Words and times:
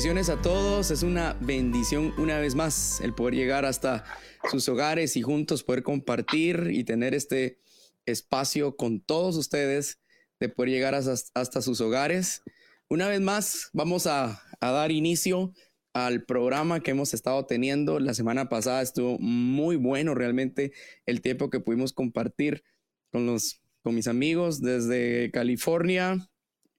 Bendiciones 0.00 0.30
a 0.30 0.40
todos, 0.40 0.90
es 0.90 1.02
una 1.02 1.34
bendición 1.42 2.14
una 2.16 2.38
vez 2.38 2.54
más 2.54 3.02
el 3.02 3.12
poder 3.12 3.34
llegar 3.34 3.66
hasta 3.66 4.06
sus 4.50 4.66
hogares 4.70 5.14
y 5.14 5.20
juntos 5.20 5.62
poder 5.62 5.82
compartir 5.82 6.70
y 6.72 6.84
tener 6.84 7.12
este 7.14 7.60
espacio 8.06 8.76
con 8.76 9.02
todos 9.02 9.36
ustedes, 9.36 10.00
de 10.40 10.48
poder 10.48 10.70
llegar 10.70 10.94
hasta, 10.94 11.60
sus 11.60 11.82
hogares. 11.82 12.42
Una 12.88 13.08
vez 13.08 13.20
más 13.20 13.68
vamos 13.74 14.06
a, 14.06 14.42
a 14.58 14.70
dar 14.70 14.90
inicio 14.90 15.52
al 15.92 16.24
programa 16.24 16.80
que 16.80 16.92
hemos 16.92 17.12
estado 17.12 17.44
teniendo. 17.44 18.00
La 18.00 18.14
semana 18.14 18.48
pasada 18.48 18.80
estuvo 18.80 19.18
muy 19.18 19.76
bueno 19.76 20.14
realmente 20.14 20.72
el 21.04 21.20
tiempo 21.20 21.50
que 21.50 21.60
pudimos 21.60 21.92
compartir 21.92 22.64
con, 23.12 23.26
los, 23.26 23.60
con 23.82 23.94
mis 23.94 24.08
amigos 24.08 24.62
desde 24.62 25.30
California, 25.30 26.30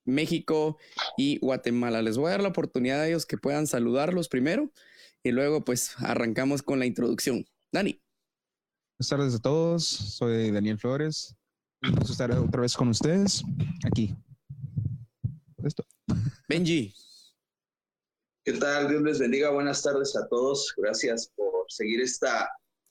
México 0.05 0.77
y 1.17 1.39
Guatemala. 1.39 2.01
Les 2.01 2.17
voy 2.17 2.27
a 2.27 2.31
dar 2.31 2.41
la 2.41 2.49
oportunidad 2.49 3.01
a 3.01 3.07
ellos 3.07 3.25
que 3.25 3.37
puedan 3.37 3.67
saludarlos 3.67 4.29
primero 4.29 4.71
y 5.23 5.31
luego 5.31 5.63
pues 5.63 5.95
arrancamos 5.99 6.61
con 6.61 6.79
la 6.79 6.85
introducción. 6.85 7.45
Dani. 7.71 8.01
Buenas 8.97 9.09
tardes 9.09 9.35
a 9.35 9.39
todos, 9.39 9.83
soy 9.85 10.51
Daniel 10.51 10.77
Flores. 10.77 11.35
Un 11.83 11.95
gusto 11.95 12.11
estar 12.11 12.31
otra 12.31 12.61
vez 12.61 12.75
con 12.75 12.89
ustedes 12.89 13.43
aquí. 13.85 14.15
Esto. 15.63 15.83
Benji. 16.47 16.93
¿Qué 18.43 18.53
tal? 18.53 18.89
Dios 18.89 19.01
les 19.03 19.19
bendiga. 19.19 19.51
Buenas 19.51 19.81
tardes 19.81 20.15
a 20.15 20.27
todos. 20.27 20.73
Gracias 20.77 21.31
por 21.35 21.65
seguir 21.69 22.01
esta 22.01 22.49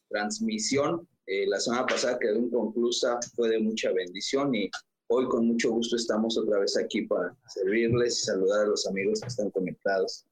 transmisión. 0.09 1.09
Eh, 1.27 1.47
la 1.47 1.61
semana 1.61 1.87
pasada 1.87 2.19
quedó 2.19 2.39
inconclusa, 2.39 3.19
fue 3.35 3.49
de 3.51 3.61
mucha 3.61 3.93
bendición 3.93 4.55
y 4.55 4.71
hoy 5.13 5.27
con 5.29 5.47
mucho 5.47 5.71
gusto 5.71 5.97
estamos 5.97 6.39
otra 6.39 6.61
vez 6.61 6.77
aquí 6.77 7.03
para 7.03 7.37
servirles 7.49 8.21
y 8.21 8.25
saludar 8.27 8.63
a 8.63 8.69
los 8.69 8.87
amigos 8.87 9.21
que 9.21 9.27
están 9.27 9.51
conectados. 9.51 10.25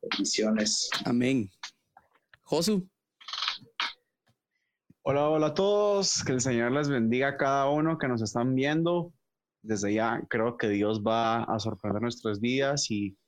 Bendiciones. 0.00 0.88
Amén. 1.04 1.50
Josu. 2.44 2.88
Hola, 5.02 5.28
hola 5.28 5.46
a 5.48 5.54
todos. 5.54 6.22
Que 6.24 6.32
el 6.32 6.40
Señor 6.40 6.70
les 6.70 6.88
bendiga 6.88 7.28
a 7.28 7.36
cada 7.36 7.68
uno 7.68 7.98
que 7.98 8.06
nos 8.06 8.22
están 8.22 8.54
viendo. 8.54 9.12
Desde 9.62 9.92
ya 9.92 10.22
creo 10.30 10.56
que 10.56 10.68
Dios 10.68 11.02
va 11.04 11.42
a 11.42 11.58
sorprender 11.58 12.00
nuestras 12.00 12.40
vidas 12.40 12.88
y 12.92 13.18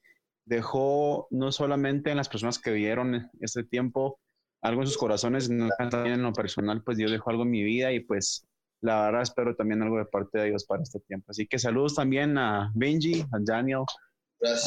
dejó 0.44 1.26
no 1.30 1.50
solamente 1.50 2.12
en 2.12 2.16
las 2.16 2.28
personas 2.28 2.60
que 2.60 2.70
vieron 2.70 3.28
este 3.40 3.64
tiempo 3.64 4.20
algo 4.62 4.82
en 4.82 4.86
sus 4.86 4.98
corazones, 4.98 5.46
sino 5.46 5.68
también 5.76 6.14
en 6.14 6.22
lo 6.22 6.32
personal, 6.32 6.82
pues 6.82 6.96
Dios 6.96 7.10
dejó 7.10 7.30
algo 7.30 7.42
en 7.42 7.50
mi 7.50 7.62
vida 7.62 7.92
y 7.92 8.00
pues 8.00 8.47
la 8.80 9.02
verdad 9.06 9.22
espero 9.22 9.54
también 9.56 9.82
algo 9.82 9.98
de 9.98 10.04
parte 10.04 10.38
de 10.38 10.46
Dios 10.46 10.64
para 10.64 10.82
este 10.82 11.00
tiempo. 11.00 11.26
Así 11.30 11.46
que 11.46 11.58
saludos 11.58 11.94
también 11.94 12.38
a 12.38 12.70
Benji, 12.74 13.22
a 13.22 13.38
Daniel, 13.40 13.84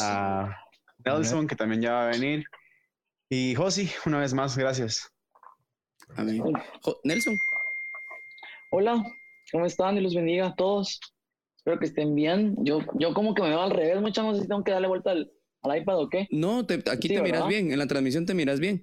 a 0.00 0.54
Nelson, 1.04 1.46
que 1.46 1.56
también 1.56 1.82
ya 1.82 1.92
va 1.92 2.04
a 2.04 2.10
venir. 2.10 2.44
Y 3.30 3.54
Josi, 3.54 3.90
una 4.06 4.18
vez 4.18 4.34
más, 4.34 4.56
gracias. 4.56 5.08
Amén. 6.16 6.42
Nelson. 7.04 7.36
Hola, 8.70 9.02
¿cómo 9.50 9.66
están? 9.66 9.96
Y 9.96 10.00
los 10.00 10.14
bendiga 10.14 10.48
a 10.48 10.54
todos. 10.54 11.00
Espero 11.56 11.78
que 11.78 11.86
estén 11.86 12.14
bien. 12.14 12.56
Yo, 12.64 12.80
yo 12.98 13.14
como 13.14 13.34
que 13.34 13.42
me 13.42 13.50
veo 13.50 13.62
al 13.62 13.70
revés, 13.70 14.00
muchas 14.00 14.26
veces 14.26 14.48
tengo 14.48 14.64
que 14.64 14.72
darle 14.72 14.88
vuelta 14.88 15.12
al, 15.12 15.30
al 15.62 15.78
iPad 15.78 15.98
o 15.98 16.08
qué? 16.08 16.26
No, 16.30 16.60
aquí 16.90 17.08
te 17.08 17.22
miras 17.22 17.46
bien, 17.46 17.72
en 17.72 17.78
la 17.78 17.86
transmisión 17.86 18.26
te 18.26 18.34
miras 18.34 18.60
bien. 18.60 18.82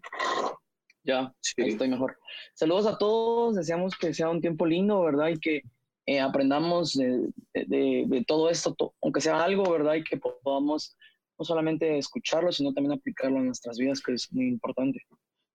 Ya, 1.09 1.33
estoy 1.57 1.87
mejor. 1.87 2.19
Saludos 2.53 2.85
a 2.85 2.95
todos, 2.99 3.55
deseamos 3.55 3.97
que 3.97 4.13
sea 4.13 4.29
un 4.29 4.41
tiempo 4.41 4.67
lindo, 4.67 5.01
¿verdad? 5.01 5.29
Y 5.29 5.39
que 5.39 5.63
eh, 6.05 6.19
aprendamos 6.19 6.93
de, 6.93 8.25
todo 8.27 8.47
esto, 8.51 8.75
aunque 9.01 9.19
sea 9.19 9.43
algo, 9.43 9.71
¿verdad? 9.71 9.95
Y 9.95 10.03
que 10.03 10.17
podamos 10.17 10.95
no 11.39 11.45
solamente 11.45 11.97
escucharlo, 11.97 12.51
sino 12.51 12.75
también 12.75 12.91
aplicarlo 12.91 13.39
en 13.39 13.47
nuestras 13.47 13.79
vidas, 13.79 14.01
que 14.01 14.13
es 14.13 14.31
muy 14.31 14.49
importante. 14.49 15.01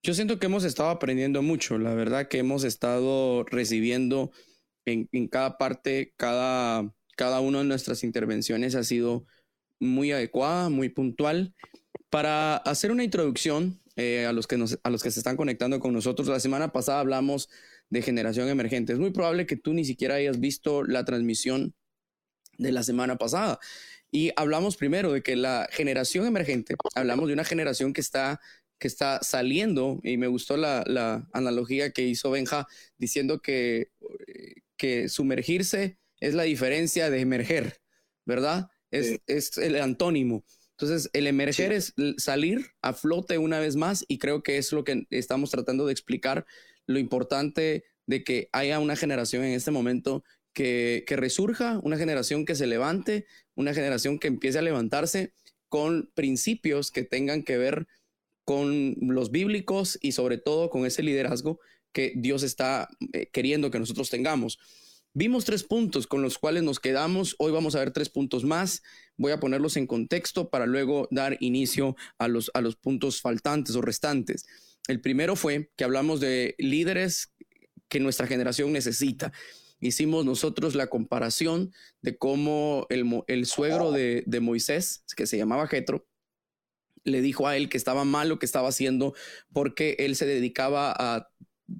Yo 0.03 0.13
siento 0.13 0.41
que 0.41 0.47
hemos 0.47 0.65
estado 0.65 0.89
aprendiendo 0.89 1.41
mucho, 1.41 1.79
la 1.79 1.95
verdad 1.95 2.27
que 2.27 2.39
hemos 2.39 2.65
estado 2.65 3.45
recibiendo 3.45 4.33
en, 4.87 5.09
en 5.13 5.29
cada 5.29 5.57
parte, 5.57 6.15
cada, 6.17 6.93
cada 7.17 7.39
una 7.39 7.61
de 7.61 7.67
nuestras 7.67 8.03
intervenciones 8.03 8.75
ha 8.75 8.83
sido 8.83 9.25
muy 9.79 10.11
adecuada, 10.11 10.69
muy 10.69 10.89
puntual. 10.89 11.55
Para 12.11 12.57
hacer 12.57 12.91
una 12.91 13.05
introducción 13.05 13.81
eh, 13.97 14.27
a, 14.27 14.33
los 14.33 14.47
que 14.47 14.57
a 14.83 14.91
los 14.91 15.03
que 15.03 15.11
se 15.11 15.21
están 15.21 15.37
conectando 15.37 15.81
con 15.81 15.93
nosotros, 15.93 16.29
la 16.29 16.41
semana 16.41 16.73
pasada 16.73 17.01
hablamos 17.01 17.49
de 17.91 18.03
generación 18.03 18.49
emergente. 18.49 18.93
Es 18.93 18.99
muy 18.99 19.11
probable 19.11 19.47
que 19.47 19.57
tú 19.57 19.73
ni 19.75 19.85
siquiera 19.85 20.17
hayas 20.17 20.41
visto 20.41 20.85
la 20.85 21.05
transmisión 21.05 21.75
de 22.59 22.73
la 22.73 22.83
semana 22.83 23.17
pasada. 23.17 23.59
Y 24.11 24.31
hablamos 24.37 24.77
primero 24.77 25.13
de 25.13 25.23
que 25.23 25.37
la 25.37 25.69
generación 25.71 26.27
emergente, 26.27 26.77
hablamos 26.95 27.29
de 27.29 27.35
una 27.35 27.45
generación 27.45 27.93
que 27.93 28.01
está, 28.01 28.41
que 28.79 28.89
está 28.89 29.21
saliendo, 29.23 30.01
y 30.05 30.17
me 30.17 30.29
gustó 30.29 30.57
la, 30.57 30.85
la 30.87 31.29
analogía 31.33 31.91
que 31.91 32.03
hizo 32.03 32.31
Benja 32.31 32.67
diciendo 32.97 33.41
que, 33.41 33.91
que 34.77 35.09
sumergirse 35.09 35.99
es 36.21 36.35
la 36.35 36.45
diferencia 36.45 37.11
de 37.11 37.21
emerger, 37.21 37.81
¿verdad? 38.25 38.71
es, 39.27 39.59
el 39.59 39.77
antónimo. 39.77 40.45
Entonces, 40.79 41.09
el 41.13 41.27
emerger 41.27 41.73
es 41.73 41.95
salir 42.17 42.67
a 42.83 42.93
flote 42.93 43.39
una 43.39 43.61
vez 43.61 43.77
más 43.77 44.05
y 44.09 44.19
creo 44.19 44.43
que 44.43 44.59
es 44.59 44.73
lo 44.73 44.85
que 44.85 45.07
estamos 45.11 45.51
tratando 45.51 45.87
de 45.87 45.93
explicar, 45.93 46.47
lo 46.87 46.99
importante 46.99 47.85
de 48.07 48.25
que 48.25 48.49
haya 48.53 48.81
una 48.81 48.97
generación 48.97 49.45
en 49.45 49.53
este 49.53 49.71
momento 49.71 50.25
que, 50.53 51.05
que 51.07 51.17
resurja, 51.17 51.81
una 51.83 51.97
generación 51.97 52.45
que 52.45 52.55
se 52.57 52.67
levante, 52.67 53.27
una 53.55 53.73
generación 53.73 54.19
que 54.19 54.29
empiece 54.29 54.59
a 54.59 54.63
levantarse 54.63 55.33
con 55.69 56.11
principios 56.15 56.91
que 56.91 57.05
tengan 57.05 57.43
que 57.45 57.57
ver 57.57 57.87
con 58.45 58.95
los 59.01 59.31
bíblicos 59.31 59.99
y 60.03 60.13
sobre 60.13 60.39
todo 60.39 60.71
con 60.71 60.87
ese 60.87 61.03
liderazgo 61.03 61.61
que 61.93 62.13
Dios 62.17 62.43
está 62.43 62.89
eh, 63.13 63.29
queriendo 63.33 63.71
que 63.71 63.79
nosotros 63.79 64.11
tengamos. 64.11 64.59
Vimos 65.17 65.45
tres 65.45 65.63
puntos 65.63 66.09
con 66.09 66.23
los 66.23 66.39
cuales 66.39 66.65
nos 66.65 66.81
quedamos. 66.81 67.37
Hoy 67.39 67.53
vamos 67.53 67.77
a 67.77 67.79
ver 67.79 67.93
tres 67.93 68.11
puntos 68.11 68.43
más. 68.43 68.83
Voy 69.17 69.31
a 69.31 69.39
ponerlos 69.39 69.77
en 69.77 69.87
contexto 69.87 70.51
para 70.51 70.67
luego 70.67 71.07
dar 71.13 71.37
inicio 71.39 71.95
a 72.19 72.27
los, 72.27 72.51
a 72.53 72.61
los 72.61 72.75
puntos 72.75 73.21
faltantes 73.21 73.77
o 73.77 73.81
restantes. 73.81 74.45
El 74.89 75.01
primero 75.01 75.37
fue 75.37 75.71
que 75.77 75.85
hablamos 75.85 76.19
de 76.19 76.57
líderes 76.59 77.33
que 77.89 78.01
nuestra 78.01 78.27
generación 78.27 78.73
necesita. 78.73 79.33
Hicimos 79.79 80.25
nosotros 80.25 80.75
la 80.75 80.89
comparación 80.89 81.73
de 82.03 82.19
cómo 82.19 82.89
el, 82.89 83.47
suegro 83.47 83.93
de, 83.93 84.25
de 84.27 84.41
Moisés, 84.41 85.05
que 85.17 85.29
se 85.29 85.37
llamaba 85.37 85.69
Jetro, 85.69 86.09
le 87.05 87.21
dijo 87.21 87.47
a 87.47 87.57
él 87.57 87.69
que 87.69 87.77
estaba 87.77 88.05
mal 88.05 88.29
lo 88.29 88.41
que 88.41 88.47
estaba 88.47 88.71
haciendo 88.71 89.15
porque 89.53 89.95
él 90.01 90.17
se 90.17 90.27
dedicaba 90.27 90.93
a 90.99 91.31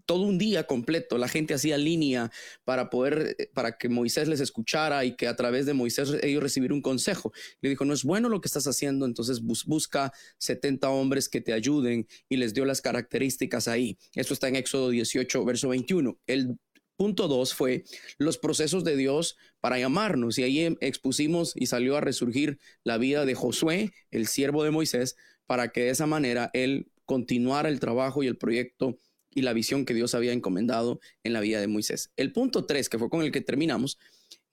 todo 0.07 0.23
un 0.23 0.39
día 0.39 0.67
completo, 0.67 1.19
la 1.19 1.29
gente 1.29 1.55
hacía 1.55 1.79
línea 1.79 2.31
para 2.65 2.91
poder, 2.91 3.37
eh, 3.39 3.51
para 3.53 3.77
que 3.77 3.89
Moisés 3.89 4.29
les 4.29 4.41
escuchara 4.41 5.05
y 5.05 5.17
que 5.17 5.27
a 5.27 5.37
través 5.37 5.67
de 5.67 5.75
Moisés 5.75 6.17
ellos 6.23 6.43
recibir 6.43 6.73
un 6.73 6.83
consejo. 6.83 7.33
Le 7.61 7.71
dijo, 7.71 7.85
no 7.85 7.95
es 7.95 8.05
bueno 8.05 8.29
lo 8.29 8.41
que 8.41 8.49
estás 8.49 8.67
haciendo, 8.67 9.07
entonces 9.07 9.41
busca 9.43 10.13
70 10.39 10.89
hombres 10.91 11.29
que 11.29 11.41
te 11.41 11.53
ayuden 11.53 12.07
y 12.29 12.37
les 12.37 12.55
dio 12.55 12.65
las 12.65 12.81
características 12.81 13.69
ahí. 13.69 13.99
Esto 14.15 14.35
está 14.35 14.49
en 14.49 14.57
Éxodo 14.57 14.91
18, 14.91 15.45
verso 15.45 15.69
21. 15.69 16.19
El 16.27 16.59
punto 16.97 17.29
2 17.29 17.55
fue 17.55 17.85
los 18.19 18.39
procesos 18.39 18.85
de 18.85 18.97
Dios 18.97 19.37
para 19.61 19.79
llamarnos 19.79 20.39
y 20.39 20.45
ahí 20.45 20.61
em, 20.61 20.77
expusimos 20.81 21.53
y 21.57 21.67
salió 21.67 21.97
a 21.97 22.01
resurgir 22.01 22.59
la 22.85 22.99
vida 22.99 23.25
de 23.25 23.35
Josué, 23.35 23.93
el 24.11 24.27
siervo 24.27 24.65
de 24.65 24.71
Moisés, 24.71 25.17
para 25.47 25.69
que 25.73 25.83
de 25.83 25.91
esa 25.91 26.07
manera 26.07 26.51
él 26.55 26.91
continuara 27.05 27.69
el 27.69 27.81
trabajo 27.81 28.23
y 28.23 28.29
el 28.29 28.39
proyecto 28.39 28.99
y 29.35 29.43
la 29.43 29.53
visión 29.53 29.85
que 29.85 29.95
Dios 29.95 30.15
había 30.15 30.33
encomendado 30.33 31.01
en 31.23 31.33
la 31.33 31.41
vida 31.41 31.61
de 31.61 31.67
Moisés. 31.67 32.11
El 32.17 32.33
punto 32.33 32.65
3, 32.65 32.89
que 32.89 32.99
fue 32.99 33.11
con 33.11 33.23
el 33.23 33.33
que 33.33 33.41
terminamos, 33.41 33.99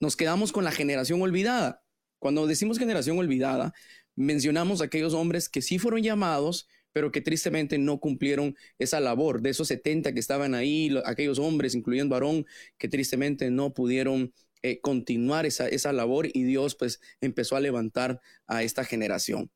nos 0.00 0.16
quedamos 0.16 0.52
con 0.52 0.64
la 0.64 0.72
generación 0.72 1.22
olvidada. 1.22 1.82
Cuando 2.18 2.46
decimos 2.46 2.78
generación 2.78 3.18
olvidada, 3.18 3.72
mencionamos 4.16 4.80
aquellos 4.80 5.14
hombres 5.14 5.48
que 5.48 5.62
sí 5.62 5.78
fueron 5.78 6.02
llamados, 6.02 6.68
pero 6.92 7.10
que 7.10 7.20
tristemente 7.20 7.78
no 7.78 7.98
cumplieron 7.98 8.56
esa 8.78 9.00
labor. 9.00 9.40
De 9.40 9.50
esos 9.50 9.68
70 9.68 10.12
que 10.12 10.20
estaban 10.20 10.54
ahí, 10.54 10.94
aquellos 11.04 11.38
hombres, 11.38 11.74
incluyendo 11.74 12.14
Aarón, 12.14 12.46
que 12.78 12.88
tristemente 12.88 13.50
no 13.50 13.72
pudieron 13.72 14.32
eh, 14.62 14.80
continuar 14.80 15.46
esa, 15.46 15.68
esa 15.68 15.92
labor 15.92 16.28
y 16.32 16.44
Dios 16.44 16.76
pues 16.76 17.00
empezó 17.20 17.56
a 17.56 17.60
levantar 17.60 18.20
a 18.46 18.62
esta 18.62 18.84
generación. 18.84 19.50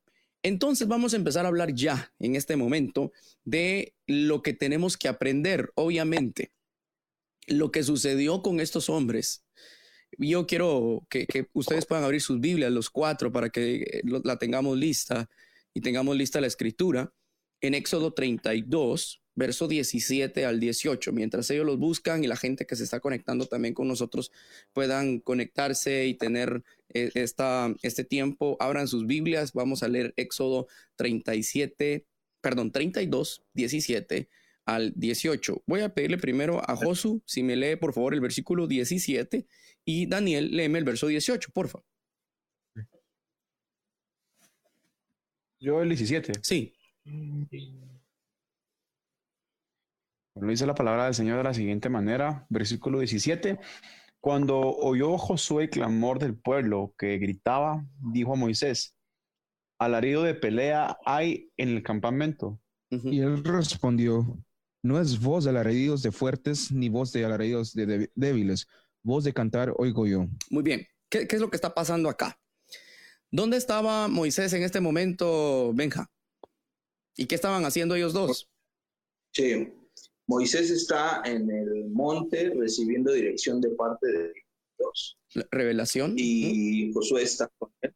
Entonces 0.47 0.87
vamos 0.87 1.13
a 1.13 1.17
empezar 1.17 1.45
a 1.45 1.49
hablar 1.49 1.75
ya 1.75 2.13
en 2.21 2.37
este 2.37 2.55
momento 2.55 3.11
de 3.45 3.97
lo 4.07 4.43
que 4.43 4.53
tenemos 4.53 4.97
que 4.97 5.09
aprender, 5.09 5.73
obviamente, 5.75 6.53
lo 7.49 7.73
que 7.73 7.83
sucedió 7.83 8.43
con 8.43 8.61
estos 8.61 8.89
hombres. 8.89 9.45
Yo 10.17 10.47
quiero 10.47 11.05
que, 11.11 11.27
ustedes 11.53 11.85
puedan 11.85 12.05
abrir 12.05 12.21
sus 12.21 12.39
Biblias, 12.39 12.71
los 12.71 12.91
cuatro, 12.91 13.33
para 13.33 13.51
que 13.51 13.75
eh, 13.83 14.03
la 14.23 14.39
tengamos 14.39 14.79
lista 14.79 15.29
y 15.75 15.81
tengamos 15.81 16.17
lista 16.17 16.41
la 16.41 16.47
escritura. 16.47 17.13
En 17.61 17.75
Éxodo 17.75 18.15
32, 18.15 19.25
verso 19.37 19.69
17 19.69 20.45
al 20.45 20.59
18. 20.59 21.13
Mientras 21.13 21.49
ellos 21.51 21.67
los 21.67 21.79
buscan 21.79 22.25
y 22.25 22.27
la 22.27 22.37
gente 22.37 22.67
que 22.67 22.75
se 22.75 22.83
está 22.83 22.99
conectando 22.99 23.47
también 23.47 23.75
con 23.75 23.87
nosotros 23.87 24.33
puedan 24.73 25.21
conectarse 25.21 26.07
y 26.07 26.15
tener 26.15 26.65
eh, 26.89 27.11
esta, 27.15 27.73
este 27.83 28.03
tiempo, 28.03 28.57
abran 28.59 28.89
sus 28.89 29.07
Biblias. 29.07 29.53
Vamos 29.53 29.85
a 29.85 29.89
leer 29.89 30.13
Éxodo 30.17 30.67
37, 30.97 32.07
perdón, 32.41 32.73
32, 32.73 33.45
17 33.53 34.29
al 34.65 34.93
18. 34.97 35.63
Voy 35.67 35.83
a 35.83 35.95
pedirle 35.95 36.19
primero 36.19 36.61
a 36.69 36.75
Josu 36.75 37.23
si 37.25 37.43
me 37.43 37.55
lee 37.55 37.77
por 37.77 37.93
favor 37.93 38.15
el 38.15 38.21
versículo 38.21 38.67
17 38.67 39.47
y 39.85 40.07
Daniel 40.07 40.51
léeme 40.51 40.79
el 40.79 40.85
verso 40.85 41.07
18, 41.07 41.51
por 41.53 41.69
favor. 41.69 41.87
Yo 45.59 45.83
el 45.83 45.89
17. 45.89 46.33
Sí. 46.43 46.73
Lo 50.39 50.49
dice 50.49 50.67
la 50.67 50.75
palabra 50.75 51.07
del 51.07 51.15
Señor 51.15 51.39
de 51.39 51.45
la 51.45 51.55
siguiente 51.55 51.89
manera, 51.89 52.47
versículo 52.51 52.99
17. 52.99 53.59
Cuando 54.21 54.59
oyó 54.61 55.17
Josué 55.17 55.65
el 55.65 55.71
clamor 55.71 56.19
del 56.19 56.37
pueblo 56.37 56.95
que 56.99 57.17
gritaba, 57.17 57.87
dijo 58.13 58.35
a 58.35 58.37
Moisés, 58.37 58.95
alarido 59.79 60.23
de 60.23 60.35
pelea 60.35 60.99
hay 61.07 61.51
en 61.57 61.71
el 61.71 61.83
campamento. 61.83 62.61
Y 62.91 63.21
él 63.21 63.43
respondió, 63.45 64.39
no 64.83 65.01
es 65.01 65.21
voz 65.21 65.45
de 65.45 65.51
alaridos 65.51 66.03
de 66.03 66.13
fuertes 66.13 66.71
ni 66.71 66.91
voz 66.91 67.13
de 67.13 67.25
alaridos 67.25 67.73
de 67.73 68.11
débiles, 68.15 68.69
voz 69.03 69.25
de 69.25 69.33
cantar 69.33 69.73
oigo 69.77 70.07
yo. 70.07 70.27
Muy 70.51 70.63
bien, 70.63 70.87
¿Qué, 71.09 71.27
¿qué, 71.27 71.37
es 71.37 71.43
lo 71.43 71.49
que 71.49 71.57
está 71.57 71.73
pasando 71.73 72.11
acá? 72.11 72.39
¿Dónde 73.31 73.57
estaba 73.57 74.07
Moisés 74.09 74.53
en 74.53 74.63
este 74.63 74.81
momento, 74.81 75.73
Benja? 75.75 76.11
¿Y 77.17 77.27
qué 77.27 77.35
estaban 77.35 77.65
haciendo 77.65 77.95
ellos 77.95 78.13
dos? 78.13 78.51
Sí, 79.33 79.73
Moisés 80.27 80.71
está 80.71 81.23
en 81.25 81.51
el 81.51 81.89
monte 81.91 82.51
recibiendo 82.51 83.13
dirección 83.13 83.61
de 83.61 83.71
parte 83.71 84.07
de 84.07 84.33
Dios. 84.79 85.19
revelación. 85.51 86.15
Y 86.17 86.93
Josué 86.93 87.23
está 87.23 87.49
con 87.59 87.71
él. 87.83 87.95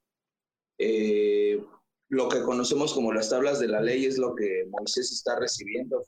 Eh, 0.79 1.62
lo 2.09 2.29
que 2.29 2.43
conocemos 2.43 2.93
como 2.94 3.12
las 3.12 3.31
tablas 3.31 3.61
de 3.61 3.69
la 3.69 3.81
ley 3.81 4.06
es 4.06 4.19
lo 4.19 4.35
que 4.35 4.67
Moisés 4.71 5.12
está 5.12 5.38
recibiendo. 5.38 6.05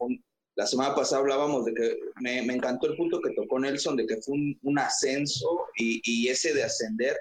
la 0.57 0.67
semana 0.67 0.95
pasada 0.95 1.21
hablábamos 1.21 1.65
de 1.65 1.75
que 1.75 1.99
me, 2.21 2.39
encantó 2.39 2.87
el 2.87 2.97
punto 2.97 3.21
que 3.21 3.35
tocó 3.35 3.59
Nelson, 3.59 3.97
de 3.97 4.07
que 4.07 4.21
fue 4.23 4.35
un, 4.63 4.79
ascenso 4.79 5.67
y, 5.77 6.01
y, 6.05 6.29
ese 6.29 6.55
de 6.55 6.65
ascender 6.65 7.17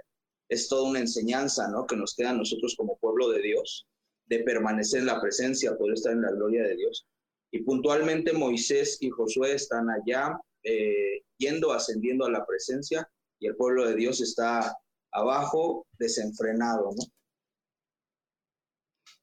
es 0.50 0.68
toda 0.68 0.90
una 0.90 1.00
enseñanza 1.00 1.70
¿no? 1.70 1.86
que 1.86 1.96
nos 1.96 2.16
queda 2.16 2.32
a 2.32 2.36
nosotros 2.36 2.76
como 2.76 2.98
pueblo 2.98 3.30
de 3.30 3.42
Dios 3.42 3.88
de 4.32 4.40
permanecer 4.40 5.02
en 5.02 5.08
la 5.08 5.22
presencia, 5.22 5.76
poder 5.78 5.96
estar 5.96 6.14
en 6.14 6.22
la 6.22 6.32
gloria 6.32 6.64
de 6.64 6.78
Dios. 6.78 7.06
Y 7.52 7.64
puntualmente 7.64 8.34
Moisés 8.34 8.98
y 9.02 9.10
Josué 9.10 9.54
están 9.54 9.88
allá 9.90 10.40
eh, 10.64 11.24
yendo, 11.38 11.74
ascendiendo 11.74 12.26
a 12.26 12.32
la 12.32 12.46
presencia 12.46 13.10
y 13.40 13.48
el 13.48 13.56
pueblo 13.56 13.88
de 13.88 13.96
Dios 13.96 14.22
está 14.22 14.78
abajo, 15.12 15.86
desenfrenado, 15.98 16.92
¿no? 16.96 17.04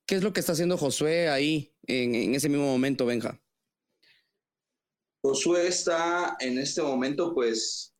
¿Qué 0.06 0.16
es 0.16 0.22
lo 0.22 0.32
que 0.32 0.40
está 0.40 0.52
haciendo 0.52 0.78
Josué 0.78 1.28
ahí 1.28 1.74
en, 1.86 2.34
ese 2.34 2.48
mismo 2.48 2.64
momento, 2.64 3.04
Benja? 3.04 3.40
Josué 5.22 5.66
está 5.66 6.36
en 6.40 6.58
este 6.58 6.80
momento, 6.80 7.34
pues, 7.34 7.94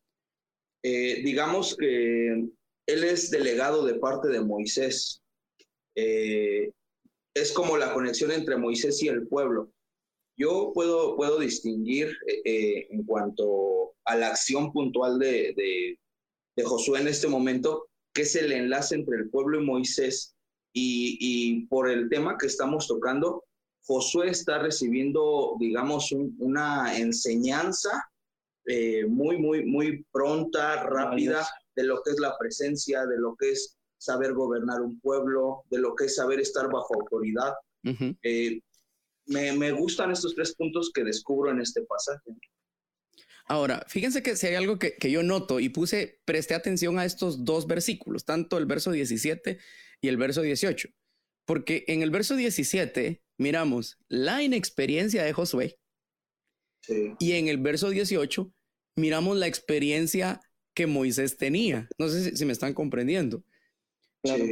eh, 0.83 1.21
digamos 1.23 1.77
que 1.77 2.49
él 2.87 3.03
es 3.03 3.29
delegado 3.29 3.85
de 3.85 3.99
parte 3.99 4.29
de 4.29 4.41
Moisés. 4.41 5.21
Eh, 5.95 6.71
es 7.35 7.51
como 7.51 7.77
la 7.77 7.93
conexión 7.93 8.31
entre 8.31 8.57
Moisés 8.57 9.03
y 9.03 9.07
el 9.07 9.27
pueblo. 9.27 9.71
Yo 10.39 10.71
puedo, 10.73 11.15
puedo 11.15 11.37
distinguir 11.37 12.07
eh, 12.25 12.41
eh, 12.45 12.87
en 12.89 13.03
cuanto 13.03 13.93
a 14.05 14.15
la 14.15 14.29
acción 14.29 14.71
puntual 14.71 15.19
de, 15.19 15.53
de, 15.55 16.63
Josué 16.63 16.99
en 16.99 17.07
este 17.07 17.27
momento, 17.27 17.87
que 18.13 18.23
es 18.23 18.35
el 18.35 18.51
enlace 18.51 18.95
entre 18.95 19.17
el 19.17 19.29
pueblo 19.29 19.61
y 19.61 19.65
Moisés. 19.65 20.35
Y, 20.73 21.17
y 21.21 21.65
por 21.67 21.89
el 21.89 22.09
tema 22.09 22.37
que 22.37 22.47
estamos 22.47 22.87
tocando, 22.87 23.45
Josué 23.85 24.29
está 24.29 24.59
recibiendo, 24.59 25.55
digamos, 25.59 26.11
una 26.11 26.97
enseñanza 26.97 28.09
eh, 28.71 29.05
muy, 29.07 29.37
muy, 29.37 29.65
muy 29.65 30.05
pronta, 30.11 30.83
rápida, 30.83 31.47
de 31.75 31.83
lo 31.83 32.01
que 32.03 32.11
es 32.11 32.19
la 32.19 32.37
presencia, 32.37 33.05
de 33.07 33.17
lo 33.17 33.35
que 33.35 33.51
es 33.51 33.75
saber 33.97 34.33
gobernar 34.33 34.81
un 34.81 34.99
pueblo, 34.99 35.63
de 35.71 35.79
lo 35.79 35.95
que 35.95 36.05
es 36.05 36.15
saber 36.15 36.39
estar 36.39 36.69
bajo 36.71 36.93
autoridad. 36.93 37.53
Eh, 38.21 38.61
me, 39.29 39.71
gustan 39.71 40.11
estos 40.11 40.35
tres 40.35 40.55
puntos 40.55 40.91
que 40.93 41.03
descubro 41.03 41.51
en 41.51 41.61
este 41.61 41.81
pasaje. 41.83 42.31
Ahora, 43.45 43.83
fíjense 43.87 44.21
que 44.21 44.35
si 44.35 44.47
hay 44.47 44.55
algo 44.55 44.77
que, 44.77 44.95
yo 45.09 45.23
noto 45.23 45.59
y 45.59 45.69
puse, 45.69 46.19
presté 46.25 46.53
atención 46.53 46.99
a 46.99 47.05
estos 47.05 47.45
dos 47.45 47.67
versículos, 47.67 48.25
tanto 48.25 48.57
el 48.57 48.65
verso 48.65 48.91
17 48.91 49.59
y 50.01 50.07
el 50.07 50.17
verso 50.17 50.41
18, 50.41 50.89
porque 51.45 51.85
en 51.87 52.01
el 52.01 52.11
verso 52.11 52.35
17 52.35 53.23
miramos 53.37 53.97
la 54.07 54.43
inexperiencia 54.43 55.23
de 55.23 55.33
Josué 55.33 55.79
y 57.19 57.33
en 57.33 57.47
el 57.47 57.57
verso 57.57 57.89
18 57.89 58.51
miramos 58.95 59.37
la 59.37 59.47
experiencia 59.47 60.41
que 60.73 60.87
Moisés 60.87 61.37
tenía. 61.37 61.89
No 61.97 62.07
sé 62.09 62.35
si 62.35 62.45
me 62.45 62.53
están 62.53 62.73
comprendiendo. 62.73 63.43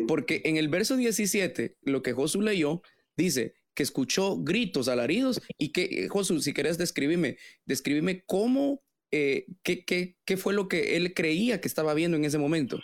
Porque 0.08 0.42
en 0.46 0.58
el 0.58 0.70
verso 0.70 0.96
17, 0.96 1.78
lo 1.82 2.02
que 2.02 2.14
Josué 2.14 2.44
leyó, 2.44 2.82
dice 3.16 3.57
que 3.78 3.84
escuchó 3.84 4.38
gritos, 4.40 4.88
alaridos, 4.88 5.40
y 5.56 5.72
que, 5.72 5.84
eh, 5.84 6.08
Josué, 6.08 6.42
si 6.42 6.52
querés 6.52 6.80
describirme, 6.80 7.38
describime 7.68 8.24
cómo, 8.26 8.82
eh, 9.14 9.46
qué, 9.62 9.86
qué, 9.86 10.18
qué 10.26 10.36
fue 10.36 10.56
lo 10.56 10.68
que 10.68 10.98
él 10.98 11.14
creía 11.14 11.62
que 11.62 11.68
estaba 11.68 11.94
viendo 11.94 12.18
en 12.18 12.26
ese 12.26 12.40
momento. 12.40 12.80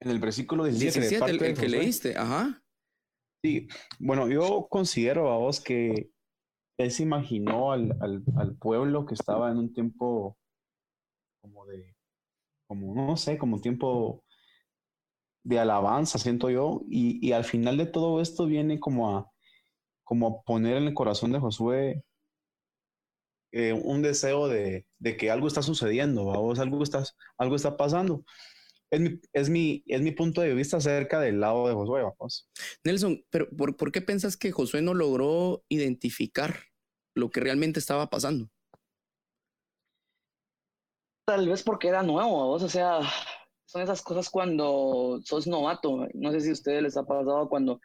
En 0.00 0.10
el 0.10 0.20
versículo 0.20 0.64
17, 0.64 1.30
el, 1.30 1.38
que 1.54 1.68
leíste, 1.68 2.16
ajá. 2.16 2.64
Sí, 3.44 3.68
bueno, 3.98 4.30
yo 4.30 4.68
considero 4.70 5.30
a 5.30 5.36
vos 5.36 5.60
que 5.60 6.10
él 6.78 6.90
se 6.90 7.02
imaginó 7.02 7.72
al, 7.72 7.92
al, 8.00 8.24
al 8.38 8.56
pueblo 8.56 9.04
que 9.04 9.12
estaba 9.12 9.50
en 9.50 9.58
un 9.58 9.72
tiempo 9.74 10.38
como 11.42 11.66
de 11.66 11.94
como, 12.66 12.94
no 12.94 13.18
sé, 13.18 13.36
como 13.36 13.60
tiempo 13.60 14.21
de 15.44 15.58
alabanza, 15.58 16.18
siento 16.18 16.50
yo, 16.50 16.82
y, 16.88 17.26
y, 17.26 17.32
al 17.32 17.44
final 17.44 17.76
de 17.76 17.86
todo 17.86 18.20
esto 18.20 18.46
viene 18.46 18.78
como 18.78 19.16
a, 19.16 19.30
como 20.04 20.44
poner 20.44 20.76
en 20.76 20.84
el 20.84 20.94
corazón 20.94 21.32
de 21.32 21.40
Josué 21.40 22.04
eh, 23.52 23.72
un 23.72 24.02
deseo 24.02 24.48
de, 24.48 24.86
de, 24.98 25.16
que 25.16 25.30
algo 25.30 25.46
está 25.46 25.62
sucediendo, 25.62 26.24
vos 26.24 26.58
algo 26.58 26.82
está, 26.82 27.04
algo 27.38 27.56
está 27.56 27.76
pasando. 27.76 28.24
Es 28.90 29.00
mi, 29.00 29.20
es, 29.32 29.48
mi, 29.48 29.82
es 29.86 30.02
mi 30.02 30.10
punto 30.10 30.42
de 30.42 30.54
vista 30.54 30.76
acerca 30.76 31.18
del 31.20 31.40
lado 31.40 31.66
de 31.66 31.74
Josué, 31.74 32.02
vamos. 32.02 32.48
Nelson, 32.84 33.24
pero 33.30 33.48
¿por, 33.50 33.76
¿por 33.76 33.90
qué 33.90 34.00
piensas 34.02 34.36
que 34.36 34.52
Josué 34.52 34.82
no 34.82 34.94
logró 34.94 35.64
identificar 35.68 36.56
lo 37.14 37.30
que 37.30 37.40
realmente 37.40 37.78
estaba 37.78 38.08
pasando? 38.10 38.48
Tal 41.26 41.48
vez 41.48 41.62
porque 41.62 41.88
era 41.88 42.02
nuevo, 42.02 42.50
o 42.50 42.68
sea, 42.68 43.00
son 43.72 43.82
esas 43.82 44.02
cosas 44.02 44.28
cuando 44.28 45.20
sos 45.24 45.46
novato. 45.46 46.06
No 46.12 46.30
sé 46.30 46.40
si 46.42 46.50
a 46.50 46.52
ustedes 46.52 46.82
les 46.82 46.96
ha 46.98 47.04
pasado 47.04 47.48
cuando 47.48 47.80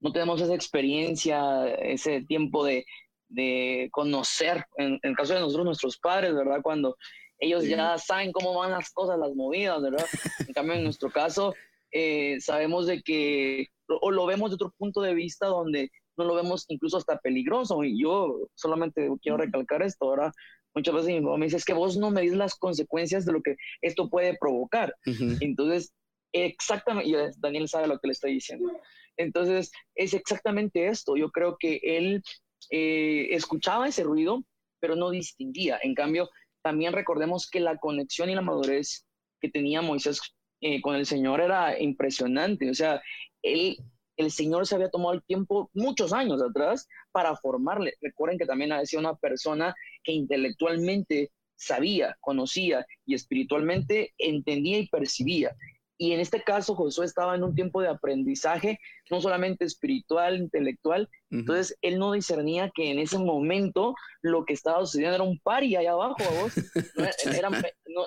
no 0.00 0.12
tenemos 0.12 0.40
esa 0.40 0.54
experiencia, 0.54 1.66
ese 1.74 2.22
tiempo 2.22 2.64
de, 2.64 2.84
de 3.28 3.88
conocer, 3.92 4.64
en, 4.76 4.98
el 5.00 5.16
caso 5.16 5.34
de 5.34 5.40
nosotros, 5.40 5.64
nuestros 5.64 5.96
padres, 5.98 6.34
¿verdad? 6.34 6.60
Cuando 6.60 6.96
ellos 7.38 7.64
ya 7.64 7.96
saben 7.98 8.32
cómo 8.32 8.52
van 8.58 8.72
las 8.72 8.90
cosas, 8.90 9.16
las 9.16 9.32
movidas, 9.36 9.80
¿verdad? 9.80 10.06
En 10.44 10.52
cambio, 10.52 10.74
en 10.74 10.82
nuestro 10.82 11.08
caso, 11.08 11.54
eh, 11.92 12.40
sabemos 12.40 12.88
de 12.88 13.00
que, 13.02 13.68
o 13.86 14.10
lo 14.10 14.26
vemos 14.26 14.50
de 14.50 14.56
otro 14.56 14.74
punto 14.76 15.02
de 15.02 15.14
vista 15.14 15.46
donde 15.46 15.88
no 16.16 16.24
lo 16.24 16.34
vemos 16.34 16.64
incluso 16.66 16.96
hasta 16.96 17.20
peligroso. 17.20 17.84
Y 17.84 18.02
yo 18.02 18.48
solamente 18.56 19.08
quiero 19.22 19.38
recalcar 19.38 19.82
esto, 19.82 20.10
¿verdad? 20.10 20.32
Muchas 20.74 20.94
veces 20.94 21.08
mi 21.08 21.20
mamá 21.20 21.36
me 21.36 21.46
dice, 21.46 21.56
es 21.56 21.64
que 21.64 21.72
vos 21.72 21.96
no 21.96 22.10
medís 22.10 22.34
las 22.34 22.54
consecuencias 22.54 23.24
de 23.24 23.32
lo 23.32 23.42
que 23.42 23.56
esto 23.80 24.08
puede 24.08 24.36
provocar. 24.38 24.94
Entonces, 25.40 25.92
exactamente, 26.32 27.10
y 27.10 27.14
Daniel 27.38 27.68
sabe 27.68 27.88
lo 27.88 27.98
que 27.98 28.08
le 28.08 28.12
estoy 28.12 28.34
diciendo. 28.34 28.70
Entonces, 29.16 29.72
es 29.94 30.14
exactamente 30.14 30.86
esto. 30.86 31.16
Yo 31.16 31.30
creo 31.30 31.56
que 31.58 31.80
él 31.82 32.22
eh, 32.70 33.28
escuchaba 33.30 33.88
ese 33.88 34.04
ruido, 34.04 34.44
pero 34.80 34.94
no 34.94 35.10
distinguía. 35.10 35.78
En 35.82 35.94
cambio, 35.94 36.30
también 36.62 36.92
recordemos 36.92 37.48
que 37.50 37.60
la 37.60 37.78
conexión 37.78 38.30
y 38.30 38.34
la 38.34 38.42
madurez 38.42 39.04
que 39.40 39.50
tenía 39.50 39.82
Moisés 39.82 40.20
eh, 40.60 40.80
con 40.80 40.94
el 40.96 41.06
Señor 41.06 41.40
era 41.40 41.80
impresionante. 41.80 42.70
O 42.70 42.74
sea, 42.74 43.02
él 43.42 43.78
el 44.18 44.30
Señor 44.32 44.66
se 44.66 44.74
había 44.74 44.90
tomado 44.90 45.14
el 45.14 45.22
tiempo 45.22 45.70
muchos 45.72 46.12
años 46.12 46.42
atrás 46.42 46.88
para 47.12 47.36
formarle. 47.36 47.94
Recuerden 48.02 48.38
que 48.38 48.46
también 48.46 48.72
había 48.72 48.84
sido 48.84 49.00
una 49.00 49.14
persona 49.14 49.74
que 50.02 50.12
intelectualmente 50.12 51.30
sabía, 51.54 52.16
conocía 52.20 52.84
y 53.06 53.14
espiritualmente 53.14 54.12
entendía 54.18 54.78
y 54.78 54.88
percibía. 54.88 55.56
Y 56.00 56.12
en 56.12 56.20
este 56.20 56.42
caso, 56.42 56.76
Josué 56.76 57.06
estaba 57.06 57.34
en 57.34 57.42
un 57.42 57.56
tiempo 57.56 57.80
de 57.80 57.88
aprendizaje, 57.88 58.78
no 59.10 59.20
solamente 59.20 59.64
espiritual, 59.64 60.36
intelectual. 60.36 61.08
Entonces, 61.30 61.76
él 61.82 61.98
no 61.98 62.12
discernía 62.12 62.70
que 62.72 62.92
en 62.92 63.00
ese 63.00 63.18
momento 63.18 63.94
lo 64.22 64.44
que 64.44 64.52
estaba 64.52 64.78
sucediendo 64.80 65.16
era 65.16 65.24
un 65.24 65.40
party 65.40 65.74
allá 65.74 65.92
abajo, 65.92 66.16
vos. 66.40 66.52
No, 66.96 67.32
era, 67.32 67.50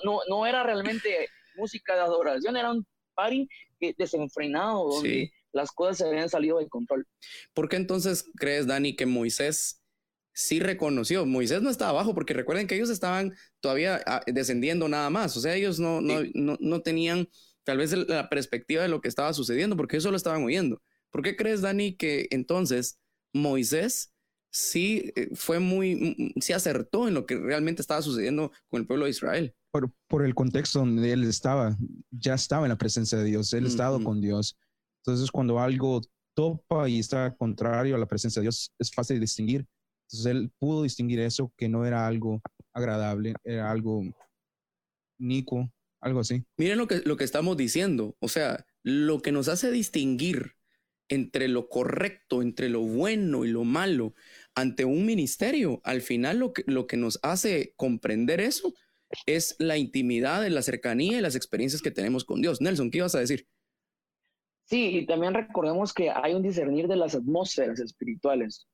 no, 0.03 0.19
no, 0.29 0.45
era 0.45 0.63
realmente 0.63 1.27
música 1.57 1.95
de 1.95 2.01
adoración, 2.01 2.55
era 2.55 2.71
un 2.71 2.85
party 3.13 3.47
desenfrenado, 3.97 4.87
donde 4.87 5.31
las 5.53 5.71
cosas 5.71 5.97
se 5.97 6.05
habían 6.05 6.29
salido 6.29 6.59
de 6.59 6.67
control. 6.67 7.07
¿Por 7.53 7.69
qué 7.69 7.75
entonces 7.75 8.25
crees, 8.35 8.67
Dani, 8.67 8.95
que 8.95 9.05
Moisés 9.05 9.83
sí 10.33 10.59
reconoció? 10.59 11.25
Moisés 11.25 11.61
no 11.61 11.69
estaba 11.69 11.91
abajo, 11.91 12.13
porque 12.13 12.33
recuerden 12.33 12.67
que 12.67 12.75
ellos 12.75 12.89
estaban 12.89 13.33
todavía 13.59 14.01
ah, 14.05 14.21
descendiendo 14.27 14.87
nada 14.87 15.09
más, 15.09 15.35
o 15.37 15.41
sea, 15.41 15.55
ellos 15.55 15.79
no, 15.79 16.01
no, 16.01 16.21
no, 16.33 16.57
no 16.59 16.81
tenían 16.81 17.27
tal 17.63 17.77
vez 17.77 17.93
la 17.93 18.29
perspectiva 18.29 18.83
de 18.83 18.89
lo 18.89 19.01
que 19.01 19.07
estaba 19.07 19.33
sucediendo, 19.33 19.77
porque 19.77 19.97
eso 19.97 20.11
lo 20.11 20.17
estaban 20.17 20.43
oyendo. 20.43 20.81
¿Por 21.11 21.21
qué 21.21 21.35
crees, 21.35 21.61
Dani, 21.61 21.95
que 21.95 22.27
entonces 22.31 22.99
Moisés 23.33 24.13
sí 24.51 25.11
eh, 25.15 25.29
fue 25.33 25.59
muy, 25.59 26.33
sí 26.39 26.53
acertó 26.53 27.07
en 27.07 27.13
lo 27.13 27.25
que 27.25 27.37
realmente 27.37 27.81
estaba 27.81 28.01
sucediendo 28.01 28.51
con 28.69 28.81
el 28.81 28.87
pueblo 28.87 29.05
de 29.05 29.11
Israel? 29.11 29.55
Por, 29.71 29.91
por 30.07 30.25
el 30.25 30.35
contexto 30.35 30.79
donde 30.79 31.11
él 31.11 31.23
estaba, 31.23 31.77
ya 32.11 32.33
estaba 32.33 32.65
en 32.65 32.69
la 32.69 32.77
presencia 32.77 33.17
de 33.17 33.25
Dios, 33.25 33.53
él 33.53 33.65
estado 33.65 34.03
con 34.03 34.19
Dios. 34.19 34.57
Entonces, 35.05 35.31
cuando 35.31 35.59
algo 35.59 36.01
topa 36.33 36.87
y 36.87 36.99
está 36.99 37.35
contrario 37.35 37.95
a 37.95 37.99
la 37.99 38.07
presencia 38.07 38.39
de 38.39 38.45
Dios, 38.45 38.71
es 38.79 38.91
fácil 38.91 39.17
de 39.17 39.21
distinguir. 39.21 39.67
Entonces, 40.09 40.25
él 40.25 40.51
pudo 40.59 40.83
distinguir 40.83 41.19
eso, 41.19 41.51
que 41.57 41.69
no 41.69 41.85
era 41.85 42.07
algo 42.07 42.41
agradable, 42.73 43.33
era 43.43 43.71
algo 43.71 44.03
nico, 45.17 45.71
algo 45.99 46.19
así. 46.19 46.43
Miren 46.57 46.77
lo 46.77 46.87
que, 46.87 47.01
lo 47.05 47.17
que 47.17 47.23
estamos 47.23 47.57
diciendo. 47.57 48.15
O 48.19 48.27
sea, 48.27 48.65
lo 48.83 49.21
que 49.21 49.31
nos 49.31 49.47
hace 49.47 49.71
distinguir 49.71 50.55
entre 51.09 51.47
lo 51.47 51.67
correcto, 51.67 52.41
entre 52.41 52.69
lo 52.69 52.81
bueno 52.81 53.43
y 53.43 53.49
lo 53.49 53.63
malo 53.63 54.13
ante 54.55 54.85
un 54.85 55.05
ministerio, 55.05 55.81
al 55.83 56.01
final 56.01 56.39
lo 56.39 56.53
que, 56.53 56.63
lo 56.67 56.87
que 56.87 56.97
nos 56.97 57.19
hace 57.21 57.73
comprender 57.75 58.39
eso 58.39 58.73
es 59.25 59.55
la 59.59 59.77
intimidad, 59.77 60.47
la 60.47 60.61
cercanía 60.61 61.17
y 61.17 61.21
las 61.21 61.35
experiencias 61.35 61.81
que 61.81 61.91
tenemos 61.91 62.23
con 62.23 62.41
Dios. 62.41 62.61
Nelson, 62.61 62.91
¿qué 62.91 62.99
ibas 62.99 63.15
a 63.15 63.19
decir? 63.19 63.47
Sí, 64.71 64.99
y 64.99 65.05
también 65.05 65.33
recordemos 65.33 65.93
que 65.93 66.09
hay 66.09 66.33
un 66.33 66.41
discernir 66.41 66.87
de 66.87 66.95
las 66.95 67.13
atmósferas 67.13 67.77
espirituales. 67.81 68.69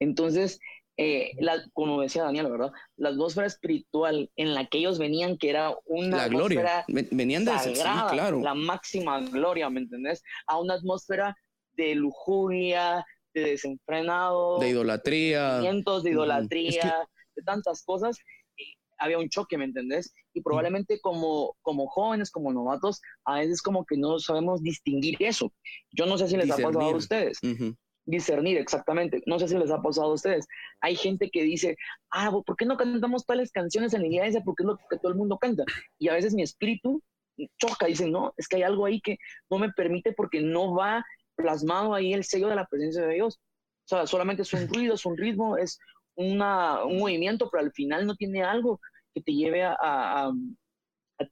Entonces, 0.00 0.58
eh, 0.96 1.32
la, 1.40 1.62
como 1.74 2.00
decía 2.00 2.22
Daniel, 2.22 2.50
¿verdad? 2.50 2.72
La 2.96 3.10
atmósfera 3.10 3.48
espiritual 3.48 4.30
en 4.36 4.54
la 4.54 4.64
que 4.64 4.78
ellos 4.78 4.98
venían, 4.98 5.36
que 5.36 5.50
era 5.50 5.74
una 5.84 6.16
la 6.16 6.28
gloria. 6.28 6.86
Venían 6.88 7.44
de 7.44 7.52
sagrada, 7.58 8.10
claro. 8.10 8.40
la 8.40 8.54
máxima 8.54 9.20
gloria, 9.20 9.68
¿me 9.68 9.80
entendés? 9.80 10.22
A 10.46 10.58
una 10.58 10.72
atmósfera 10.72 11.36
de 11.72 11.96
lujuria, 11.96 13.04
de 13.34 13.42
desenfrenado, 13.42 14.58
de 14.58 14.70
idolatría, 14.70 15.58
de 15.58 16.10
idolatría, 16.10 17.06
de 17.36 17.42
tantas 17.42 17.84
cosas. 17.84 18.16
Había 19.02 19.18
un 19.18 19.28
choque, 19.28 19.58
¿me 19.58 19.64
entendés? 19.64 20.14
Y 20.32 20.42
probablemente 20.42 21.00
como, 21.00 21.56
como 21.62 21.86
jóvenes, 21.88 22.30
como 22.30 22.52
novatos, 22.52 23.00
a 23.24 23.40
veces 23.40 23.60
como 23.62 23.84
que 23.84 23.96
no 23.96 24.18
sabemos 24.18 24.62
distinguir 24.62 25.16
eso. 25.20 25.52
Yo 25.92 26.06
no 26.06 26.18
sé 26.18 26.28
si 26.28 26.36
les 26.36 26.50
ha 26.50 26.56
pasado 26.56 26.80
a 26.80 26.96
ustedes 26.96 27.38
discernir 28.04 28.58
exactamente. 28.58 29.22
No 29.26 29.38
sé 29.38 29.48
si 29.48 29.56
les 29.56 29.70
ha 29.70 29.80
pasado 29.80 30.10
a 30.10 30.14
ustedes. 30.14 30.46
Hay 30.80 30.96
gente 30.96 31.30
que 31.30 31.42
dice, 31.42 31.76
ah, 32.10 32.30
¿por 32.44 32.56
qué 32.56 32.64
no 32.64 32.76
cantamos 32.76 33.24
tales 33.24 33.52
canciones 33.52 33.94
en 33.94 34.02
la 34.02 34.08
iglesia? 34.08 34.42
Porque 34.44 34.62
es 34.62 34.66
lo 34.66 34.76
que 34.90 34.98
todo 34.98 35.12
el 35.12 35.18
mundo 35.18 35.38
canta. 35.38 35.64
Y 35.98 36.08
a 36.08 36.14
veces 36.14 36.34
mi 36.34 36.42
espíritu 36.42 37.02
choca, 37.58 37.86
dice, 37.86 38.08
no, 38.08 38.34
es 38.36 38.48
que 38.48 38.56
hay 38.56 38.62
algo 38.62 38.86
ahí 38.86 39.00
que 39.00 39.18
no 39.50 39.58
me 39.58 39.72
permite 39.72 40.12
porque 40.12 40.40
no 40.40 40.74
va 40.74 41.04
plasmado 41.34 41.94
ahí 41.94 42.12
el 42.12 42.24
sello 42.24 42.48
de 42.48 42.56
la 42.56 42.66
presencia 42.66 43.02
de 43.02 43.14
Dios. 43.14 43.40
O 43.84 43.88
sea, 43.88 44.06
solamente 44.06 44.42
es 44.42 44.52
un 44.52 44.68
ruido, 44.72 44.94
es 44.94 45.06
un 45.06 45.16
ritmo, 45.16 45.56
es 45.56 45.78
una, 46.14 46.84
un 46.84 46.98
movimiento, 46.98 47.48
pero 47.50 47.64
al 47.64 47.72
final 47.72 48.06
no 48.06 48.16
tiene 48.16 48.42
algo 48.42 48.80
que 49.14 49.20
te 49.22 49.32
lleve 49.32 49.62
a, 49.62 49.76
a, 49.80 50.32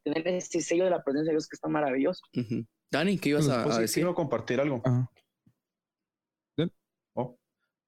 tener 0.05 0.27
ese 0.29 0.61
sello 0.61 0.85
de 0.85 0.91
la 0.91 1.03
presencia 1.03 1.31
de 1.31 1.35
Dios 1.35 1.49
que 1.49 1.57
está 1.57 1.69
maravilloso. 1.69 2.23
Dani, 2.93 3.19
¿qué 3.19 3.31
ibas 3.31 3.49
a, 3.49 3.79
decir? 3.79 4.03
Quiero 4.03 4.15
compartir 4.15 4.61
algo. 4.61 4.83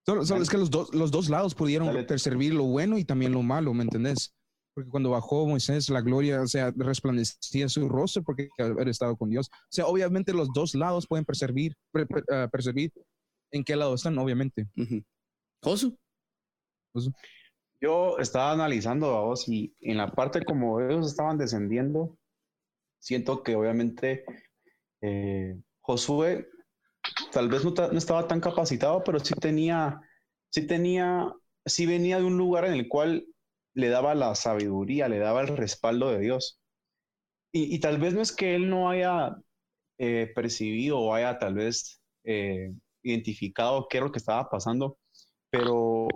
Solo, 0.05 0.23
es 0.23 0.51
que 0.51 0.59
los, 0.59 0.69
dos 0.69 0.93
los 0.93 1.13
dos 1.13 1.29
lados 1.29 1.55
pudieron 1.55 1.95
percibir 2.07 2.55
lo 2.55 2.65
bueno 2.65 2.99
y 2.99 3.05
también 3.05 3.33
lo 3.33 3.43
malo, 3.43 3.73
¿me 3.73 3.85
entendés? 3.85 4.35
Porque 4.75 4.91
cuando 4.91 5.11
bajó 5.11 5.47
Moisés, 5.47 5.89
la 5.91 6.01
gloria, 6.01 6.43
o 6.43 6.47
sea, 6.47 6.73
resplandecía 6.75 7.69
su 7.69 7.89
rostro 7.89 8.25
porque 8.25 8.49
haber 8.59 8.89
estado 8.89 9.17
con 9.17 9.31
Dios. 9.31 9.49
O 9.53 9.69
sea, 9.71 9.87
obviamente 9.87 10.33
los 10.33 10.49
dos 10.53 10.75
lados 10.75 11.07
pueden 11.07 11.25
percibir, 11.25 11.77
ah, 12.33 12.49
percibir 12.51 12.91
en 13.53 13.63
qué 13.63 13.77
lado 13.77 13.95
están, 13.95 14.19
obviamente. 14.19 14.67
Josu. 15.63 15.97
Yo 17.83 18.17
estaba 18.19 18.53
analizando 18.53 19.17
a 19.17 19.23
vos 19.23 19.49
y 19.49 19.75
en 19.81 19.97
la 19.97 20.13
parte 20.13 20.45
como 20.45 20.81
ellos 20.81 21.09
estaban 21.09 21.37
descendiendo, 21.37 22.17
siento 23.01 23.43
que 23.43 23.57
obviamente 23.57 24.25
eh, 25.01 25.57
Josué 25.81 26.49
tal 27.33 27.49
vez 27.49 27.65
no, 27.65 27.75
estaba 27.99 28.29
tan 28.29 28.41
capacitado, 28.41 29.03
pero 29.03 29.19
sí 29.19 29.35
tenía, 29.35 30.01
sí 30.49 30.65
tenía, 30.69 31.35
sí 31.67 31.87
venía 31.87 32.19
de 32.19 32.25
un 32.25 32.39
lugar 32.39 32.67
en 32.67 32.75
el 32.75 32.89
cual 32.89 33.27
le 33.75 33.89
daba 33.89 34.15
la 34.15 34.37
sabiduría, 34.37 35.09
le 35.09 35.19
daba 35.19 35.41
el 35.41 35.57
respaldo 35.57 36.11
de 36.11 36.21
Dios. 36.21 36.61
Y, 37.55 37.81
tal 37.81 37.99
vez 37.99 38.15
no 38.15 38.23
es 38.23 38.33
que 38.33 38.55
él 38.55 38.71
no 38.71 38.89
haya 38.89 39.37
eh, 39.99 40.31
percibido 40.35 41.01
o 41.01 41.15
haya 41.15 41.39
tal 41.39 41.55
vez 41.55 42.01
eh, 42.25 42.73
identificado 43.03 43.89
qué 43.91 43.99
era 43.99 44.07
lo 44.07 44.13
que 44.13 44.21
estaba 44.21 44.49
pasando, 44.49 44.99
pero 45.51 46.07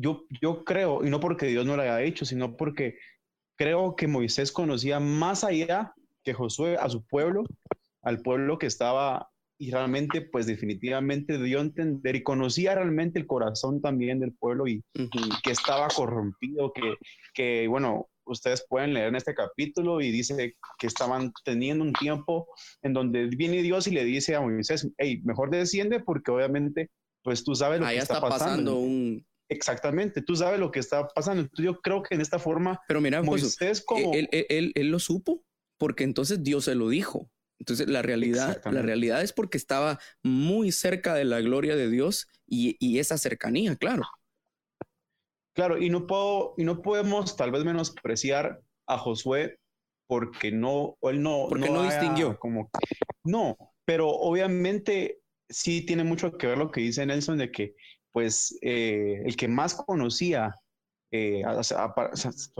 yo, 0.00 0.24
yo 0.40 0.64
creo, 0.64 1.04
y 1.04 1.10
no 1.10 1.20
porque 1.20 1.46
Dios 1.46 1.66
no 1.66 1.76
lo 1.76 1.82
haya 1.82 2.02
hecho, 2.02 2.24
sino 2.24 2.56
porque 2.56 2.98
creo 3.56 3.96
que 3.96 4.06
Moisés 4.06 4.52
conocía 4.52 5.00
más 5.00 5.44
allá 5.44 5.92
que 6.22 6.34
Josué 6.34 6.76
a 6.76 6.88
su 6.88 7.04
pueblo, 7.04 7.44
al 8.02 8.22
pueblo 8.22 8.58
que 8.58 8.66
estaba 8.66 9.28
y 9.60 9.72
realmente, 9.72 10.20
pues 10.20 10.46
definitivamente 10.46 11.42
dio 11.42 11.58
a 11.58 11.62
entender 11.62 12.14
y 12.14 12.22
conocía 12.22 12.76
realmente 12.76 13.18
el 13.18 13.26
corazón 13.26 13.80
también 13.80 14.20
del 14.20 14.32
pueblo 14.32 14.68
y, 14.68 14.84
que 15.42 15.50
estaba 15.50 15.88
corrompido, 15.88 16.72
que, 16.72 16.94
que, 17.34 17.66
bueno, 17.66 18.08
ustedes 18.24 18.64
pueden 18.68 18.94
leer 18.94 19.08
en 19.08 19.16
este 19.16 19.34
capítulo 19.34 20.00
y 20.00 20.12
dice 20.12 20.54
que 20.78 20.86
estaban 20.86 21.32
teniendo 21.44 21.82
un 21.82 21.92
tiempo 21.92 22.46
en 22.82 22.92
donde 22.92 23.26
viene 23.26 23.62
Dios 23.62 23.88
y 23.88 23.90
le 23.90 24.04
dice 24.04 24.36
a 24.36 24.40
Moisés, 24.40 24.88
hey, 24.96 25.22
mejor 25.24 25.50
desciende 25.50 25.98
porque 25.98 26.30
obviamente, 26.30 26.90
pues 27.22 27.42
tú 27.42 27.56
sabes 27.56 27.80
lo 27.80 27.86
que 27.88 27.96
está, 27.96 28.20
pasando. 28.20 28.76
un... 28.76 29.26
Exactamente, 29.48 30.22
tú 30.22 30.36
sabes 30.36 30.60
lo 30.60 30.70
que 30.70 30.80
está 30.80 31.08
pasando. 31.08 31.42
Entonces 31.42 31.64
yo 31.64 31.80
creo 31.80 32.02
que 32.02 32.14
en 32.14 32.20
esta 32.20 32.38
forma, 32.38 32.80
pero 32.86 33.00
mira, 33.00 33.22
Moisés 33.22 33.82
como... 33.82 34.12
Él, 34.14 34.28
él, 34.30 34.72
él 34.74 34.90
lo 34.90 34.98
supo 34.98 35.42
porque 35.78 36.04
entonces 36.04 36.42
Dios 36.42 36.64
se 36.64 36.74
lo 36.74 36.88
dijo. 36.88 37.30
Entonces 37.58 37.88
la 37.88 38.02
realidad, 38.02 38.62
la 38.70 38.82
realidad 38.82 39.22
es 39.22 39.32
porque 39.32 39.58
estaba 39.58 39.98
muy 40.22 40.70
cerca 40.70 41.14
de 41.14 41.24
la 41.24 41.40
gloria 41.40 41.74
de 41.74 41.90
Dios 41.90 42.28
y, 42.46 42.98
esa 42.98 43.18
cercanía, 43.18 43.74
claro. 43.76 44.04
Claro, 45.54 45.78
y 45.78 45.90
no 45.90 46.06
puedo, 46.06 46.54
y 46.56 46.64
no 46.64 46.82
podemos 46.82 47.36
tal 47.36 47.50
vez 47.50 47.64
menospreciar 47.64 48.60
a 48.86 48.98
Josué 48.98 49.58
porque 50.06 50.52
no, 50.52 50.96
él 51.02 51.20
no, 51.20 51.46
porque 51.48 51.68
no, 51.68 51.82
distinguió. 51.82 52.38
Como, 52.38 52.70
no, 53.24 53.56
pero 53.84 54.08
obviamente 54.08 55.18
sí 55.48 55.84
tiene 55.84 56.04
mucho 56.04 56.38
que 56.38 56.46
ver 56.46 56.58
lo 56.58 56.70
que 56.70 56.80
dice 56.80 57.04
Nelson 57.04 57.38
de 57.38 57.50
que, 57.50 57.74
pues, 58.12 58.58
eh, 58.62 59.22
el 59.24 59.36
que 59.36 59.48
más 59.48 59.74
conocía, 59.74 60.54
eh, 61.10 61.42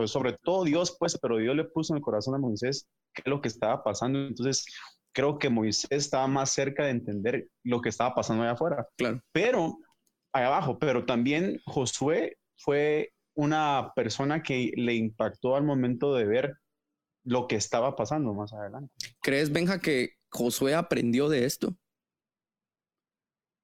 sobre 0.05 0.37
todo 0.43 0.63
Dios, 0.63 0.95
pues, 0.99 1.17
pero 1.21 1.37
Dios 1.37 1.55
le 1.55 1.65
puso 1.65 1.93
en 1.93 1.97
el 1.97 2.03
corazón 2.03 2.35
a 2.35 2.39
Moisés 2.39 2.87
qué 3.13 3.21
es 3.25 3.29
lo 3.29 3.41
que 3.41 3.47
estaba 3.47 3.83
pasando. 3.83 4.19
Entonces, 4.19 4.65
creo 5.13 5.37
que 5.37 5.49
Moisés 5.49 5.89
estaba 5.91 6.27
más 6.27 6.51
cerca 6.51 6.85
de 6.85 6.91
entender 6.91 7.47
lo 7.63 7.81
que 7.81 7.89
estaba 7.89 8.13
pasando 8.15 8.43
allá 8.43 8.53
afuera. 8.53 8.87
Claro. 8.97 9.21
Pero, 9.31 9.77
allá 10.33 10.47
abajo, 10.47 10.79
pero 10.79 11.05
también 11.05 11.59
Josué 11.65 12.37
fue 12.57 13.11
una 13.35 13.93
persona 13.95 14.43
que 14.43 14.71
le 14.75 14.95
impactó 14.95 15.55
al 15.55 15.63
momento 15.63 16.13
de 16.13 16.25
ver 16.25 16.57
lo 17.23 17.47
que 17.47 17.55
estaba 17.55 17.95
pasando 17.95 18.33
más 18.33 18.53
adelante. 18.53 18.93
¿Crees, 19.21 19.51
Benja, 19.51 19.79
que 19.79 20.11
Josué 20.29 20.75
aprendió 20.75 21.29
de 21.29 21.45
esto? 21.45 21.75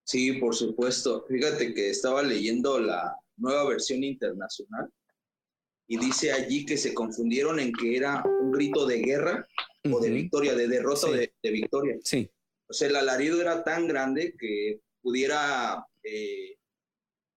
Sí, 0.05 0.33
por 0.33 0.55
supuesto. 0.55 1.25
Fíjate 1.27 1.73
que 1.73 1.89
estaba 1.89 2.21
leyendo 2.21 2.79
la 2.79 3.17
nueva 3.37 3.67
versión 3.67 4.03
internacional 4.03 4.89
y 5.87 5.97
dice 5.97 6.31
allí 6.31 6.65
que 6.65 6.77
se 6.77 6.93
confundieron 6.93 7.59
en 7.59 7.73
que 7.73 7.97
era 7.97 8.23
un 8.41 8.51
grito 8.51 8.85
de 8.85 8.99
guerra 8.99 9.47
o 9.91 9.99
de 9.99 10.09
victoria, 10.09 10.55
de 10.55 10.67
derrota 10.67 11.07
o 11.07 11.11
de, 11.11 11.31
victoria. 11.43 11.97
Sí. 12.03 12.29
O 12.67 12.73
sea, 12.73 12.87
el 12.87 12.95
alarido 12.95 13.41
era 13.41 13.63
tan 13.63 13.87
grande 13.87 14.35
que 14.39 14.81
pudiera, 15.01 15.85
eh, 16.03 16.55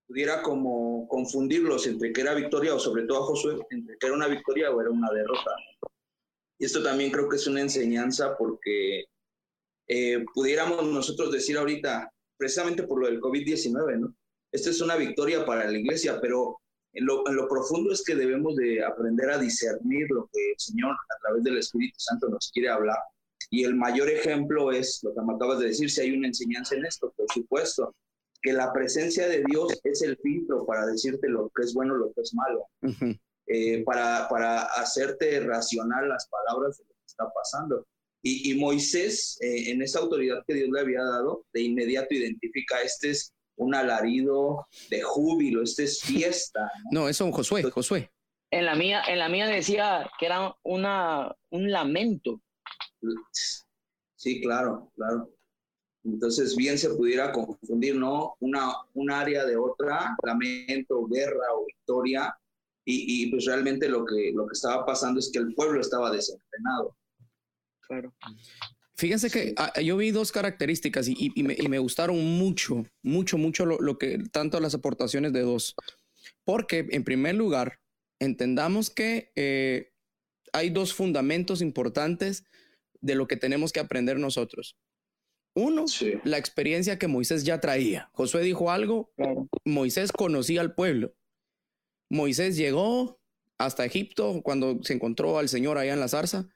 pudiera 0.07 0.43
como 0.43 1.09
confundirlos 1.09 1.87
entre 1.87 2.13
que 2.13 2.21
era 2.21 2.35
victoria 2.35 2.75
o 2.75 2.79
sobre 2.79 3.05
todo 3.05 3.23
a 3.23 3.27
Josué, 3.27 3.59
entre 3.71 3.97
que 3.99 4.07
era 4.07 4.17
una 4.17 4.29
victoria 4.29 4.71
o 4.71 4.81
era 4.81 4.91
una 4.91 5.11
derrota. 5.11 5.51
Y 6.59 6.67
esto 6.67 6.83
también 6.83 7.11
creo 7.11 7.29
que 7.29 7.37
es 7.37 7.47
una 7.47 7.61
enseñanza 7.61 8.37
porque 8.37 9.05
eh, 9.87 10.25
pudiéramos 10.35 10.87
nosotros 10.87 11.31
decir 11.31 11.57
ahorita, 11.57 12.13
precisamente 12.39 12.85
por 12.85 13.01
lo 13.01 13.07
del 13.07 13.21
COVID-19, 13.21 13.99
¿no? 13.99 14.15
Esta 14.51 14.71
es 14.71 14.81
una 14.81 14.97
victoria 14.97 15.45
para 15.45 15.71
la 15.71 15.77
iglesia, 15.77 16.19
pero 16.21 16.59
en 16.95 17.05
lo, 17.05 17.29
en 17.29 17.37
lo, 17.37 17.49
profundo 17.49 17.93
es 17.93 18.03
que 18.03 18.15
debemos 18.15 18.57
de 18.57 18.83
aprender 18.83 19.31
a 19.31 19.39
discernir 19.39 20.07
lo 20.11 20.29
que 20.33 20.53
el 20.53 20.59
Señor 20.59 20.93
a 20.93 21.21
través 21.21 21.45
del 21.45 21.59
Espíritu 21.59 21.99
Santo 21.99 22.29
nos 22.29 22.51
quiere 22.53 22.71
hablar. 22.71 22.99
Y 23.51 23.65
el 23.65 23.75
mayor 23.75 24.09
ejemplo 24.09 24.73
es 24.73 25.01
lo 25.03 25.15
que 25.15 25.21
me 25.21 25.35
acabas 25.35 25.59
de 25.59 25.67
decir, 25.67 25.91
si 25.91 26.01
hay 26.01 26.13
una 26.13 26.29
enseñanza 26.29 26.77
en 26.77 26.87
esto, 26.87 27.13
por 27.17 27.27
supuesto, 27.33 27.95
que 28.41 28.53
la 28.53 28.73
presencia 28.73 29.29
de 29.29 29.43
Dios 29.47 29.79
es 29.85 30.03
el 30.03 30.17
filtro 30.17 30.65
para 30.65 30.87
decirte 30.87 31.29
lo 31.29 31.51
que 31.55 31.63
es 31.63 31.75
bueno, 31.75 31.95
lo 31.95 32.13
que 32.13 32.23
es 32.23 32.35
malo, 32.35 32.67
eh, 33.47 33.83
para, 33.85 34.29
para 34.29 34.63
hacerte 34.63 35.41
racional 35.41 36.09
las 36.09 36.29
palabras 36.29 36.79
de 36.79 36.85
lo 36.85 36.91
que 36.91 37.07
está 37.07 37.31
pasando. 37.31 37.87
Y, 38.23 38.51
y 38.51 38.59
Moisés, 38.59 39.39
eh, 39.41 39.71
en 39.71 39.83
esa 39.83 40.01
autoridad 40.01 40.43
que 40.47 40.55
Dios 40.55 40.69
le 40.73 40.81
había 40.81 41.03
dado, 41.03 41.45
de 41.53 41.63
inmediato 41.63 42.15
identifica, 42.15 42.81
este 42.83 43.11
es 43.11 43.33
un 43.57 43.75
alarido 43.75 44.67
de 44.91 45.03
júbilo, 45.03 45.63
este 45.63 45.85
es 45.85 46.01
fiesta. 46.01 46.71
No, 46.91 47.03
no 47.03 47.09
eso 47.09 47.31
Josué, 47.31 47.63
Josué. 47.71 48.11
En 48.51 48.65
la 48.65 48.75
mía, 48.75 49.03
en 49.07 49.19
la 49.19 49.29
mía 49.29 49.47
decía 49.47 50.11
que 50.19 50.27
era 50.27 50.55
una, 50.63 51.35
un 51.51 51.71
lamento. 51.71 52.41
Sí, 54.17 54.41
claro, 54.41 54.91
claro. 54.97 55.31
Entonces, 56.05 56.57
bien 56.57 56.79
se 56.79 56.91
pudiera 56.91 57.33
confundir, 57.33 57.97
¿no? 57.97 58.35
Una, 58.41 58.73
un 58.95 59.11
área 59.11 59.45
de 59.45 59.57
otra, 59.57 60.17
lamento, 60.23 61.07
guerra 61.07 61.53
o 61.55 61.67
victoria, 61.67 62.35
y, 62.85 63.25
y, 63.25 63.31
pues 63.31 63.45
realmente 63.45 63.87
lo 63.87 64.07
que, 64.07 64.33
lo 64.35 64.47
que 64.47 64.55
estaba 64.55 64.87
pasando 64.87 65.21
es 65.21 65.31
que 65.31 65.41
el 65.41 65.55
pueblo 65.55 65.81
estaba 65.81 66.11
desenfrenado. 66.11 66.97
Claro. 67.89 68.15
Fíjense 68.99 69.31
que 69.31 69.55
ah, 69.57 69.81
yo 69.81 69.97
vi 69.97 70.11
dos 70.11 70.33
características 70.33 71.07
y, 71.09 71.15
y, 71.17 71.43
me, 71.45 71.55
y, 71.57 71.69
me, 71.69 71.79
gustaron 71.79 72.23
mucho, 72.37 72.85
mucho, 73.03 73.39
mucho 73.39 73.65
lo, 73.65 73.79
lo, 73.79 73.97
que, 73.97 74.19
tanto 74.33 74.59
las 74.59 74.75
aportaciones 74.75 75.33
de 75.33 75.43
dos. 75.43 75.77
Porque, 76.45 76.85
en 76.91 77.05
primer 77.05 77.37
lugar, 77.37 77.79
entendamos 78.19 78.91
que 78.91 79.31
eh, 79.37 79.93
hay 80.53 80.71
dos 80.71 80.95
fundamentos 80.95 81.63
importantes 81.63 82.45
de 83.01 83.15
lo 83.15 83.29
que 83.29 83.37
tenemos 83.37 83.73
que 83.73 83.79
aprender 83.79 84.19
nosotros. 84.19 84.77
Uno, 85.55 85.87
sí. 85.87 86.15
la 86.25 86.39
experiencia 86.39 86.99
que 86.99 87.07
Moisés 87.07 87.45
ya 87.45 87.61
traía. 87.61 88.11
Josué 88.13 88.43
dijo 88.43 88.73
algo, 88.73 89.13
claro. 89.17 89.49
Moisés 89.65 90.11
conocía 90.11 90.61
al 90.61 90.75
pueblo. 90.75 91.15
Moisés 92.11 92.57
llegó 92.57 93.21
hasta 93.59 93.85
Egipto 93.85 94.41
cuando 94.43 94.83
se 94.83 94.95
encontró 94.95 95.39
al 95.39 95.49
Señor 95.49 95.79
allá 95.79 95.93
en 95.93 96.01
la 96.01 96.09
zarza 96.09 96.49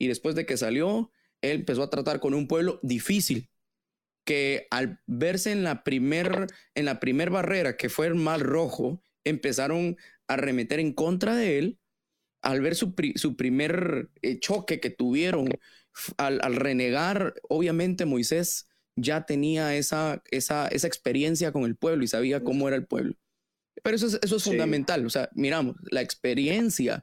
y 0.00 0.08
después 0.08 0.34
de 0.34 0.46
que 0.46 0.56
salió, 0.56 1.12
él 1.42 1.60
empezó 1.60 1.84
a 1.84 1.90
tratar 1.90 2.18
con 2.18 2.34
un 2.34 2.48
pueblo 2.48 2.80
difícil 2.82 3.50
que 4.24 4.66
al 4.70 5.00
verse 5.06 5.52
en 5.52 5.62
la 5.62 5.84
primer 5.84 6.46
en 6.74 6.84
la 6.86 7.00
primer 7.00 7.30
barrera 7.30 7.76
que 7.76 7.88
fue 7.88 8.06
el 8.06 8.14
mar 8.14 8.40
rojo, 8.40 9.02
empezaron 9.24 9.96
a 10.26 10.36
remeter 10.36 10.80
en 10.80 10.92
contra 10.92 11.36
de 11.36 11.58
él 11.58 11.78
al 12.42 12.62
ver 12.62 12.74
su, 12.74 12.94
su 13.16 13.36
primer 13.36 14.10
eh, 14.22 14.40
choque 14.40 14.80
que 14.80 14.90
tuvieron 14.90 15.48
al, 16.16 16.40
al, 16.42 16.56
renegar, 16.56 17.34
obviamente 17.48 18.06
Moisés 18.06 18.68
ya 18.96 19.26
tenía 19.26 19.76
esa, 19.76 20.22
esa, 20.30 20.68
esa 20.68 20.86
experiencia 20.86 21.52
con 21.52 21.64
el 21.64 21.76
pueblo 21.76 22.04
y 22.04 22.08
sabía 22.08 22.42
cómo 22.42 22.68
era 22.68 22.76
el 22.76 22.86
pueblo. 22.86 23.14
Pero 23.82 23.96
eso 23.96 24.06
es, 24.06 24.18
eso 24.22 24.36
es 24.36 24.42
sí. 24.42 24.50
fundamental. 24.50 25.04
O 25.04 25.10
sea, 25.10 25.28
miramos, 25.34 25.76
la 25.90 26.00
experiencia 26.00 27.02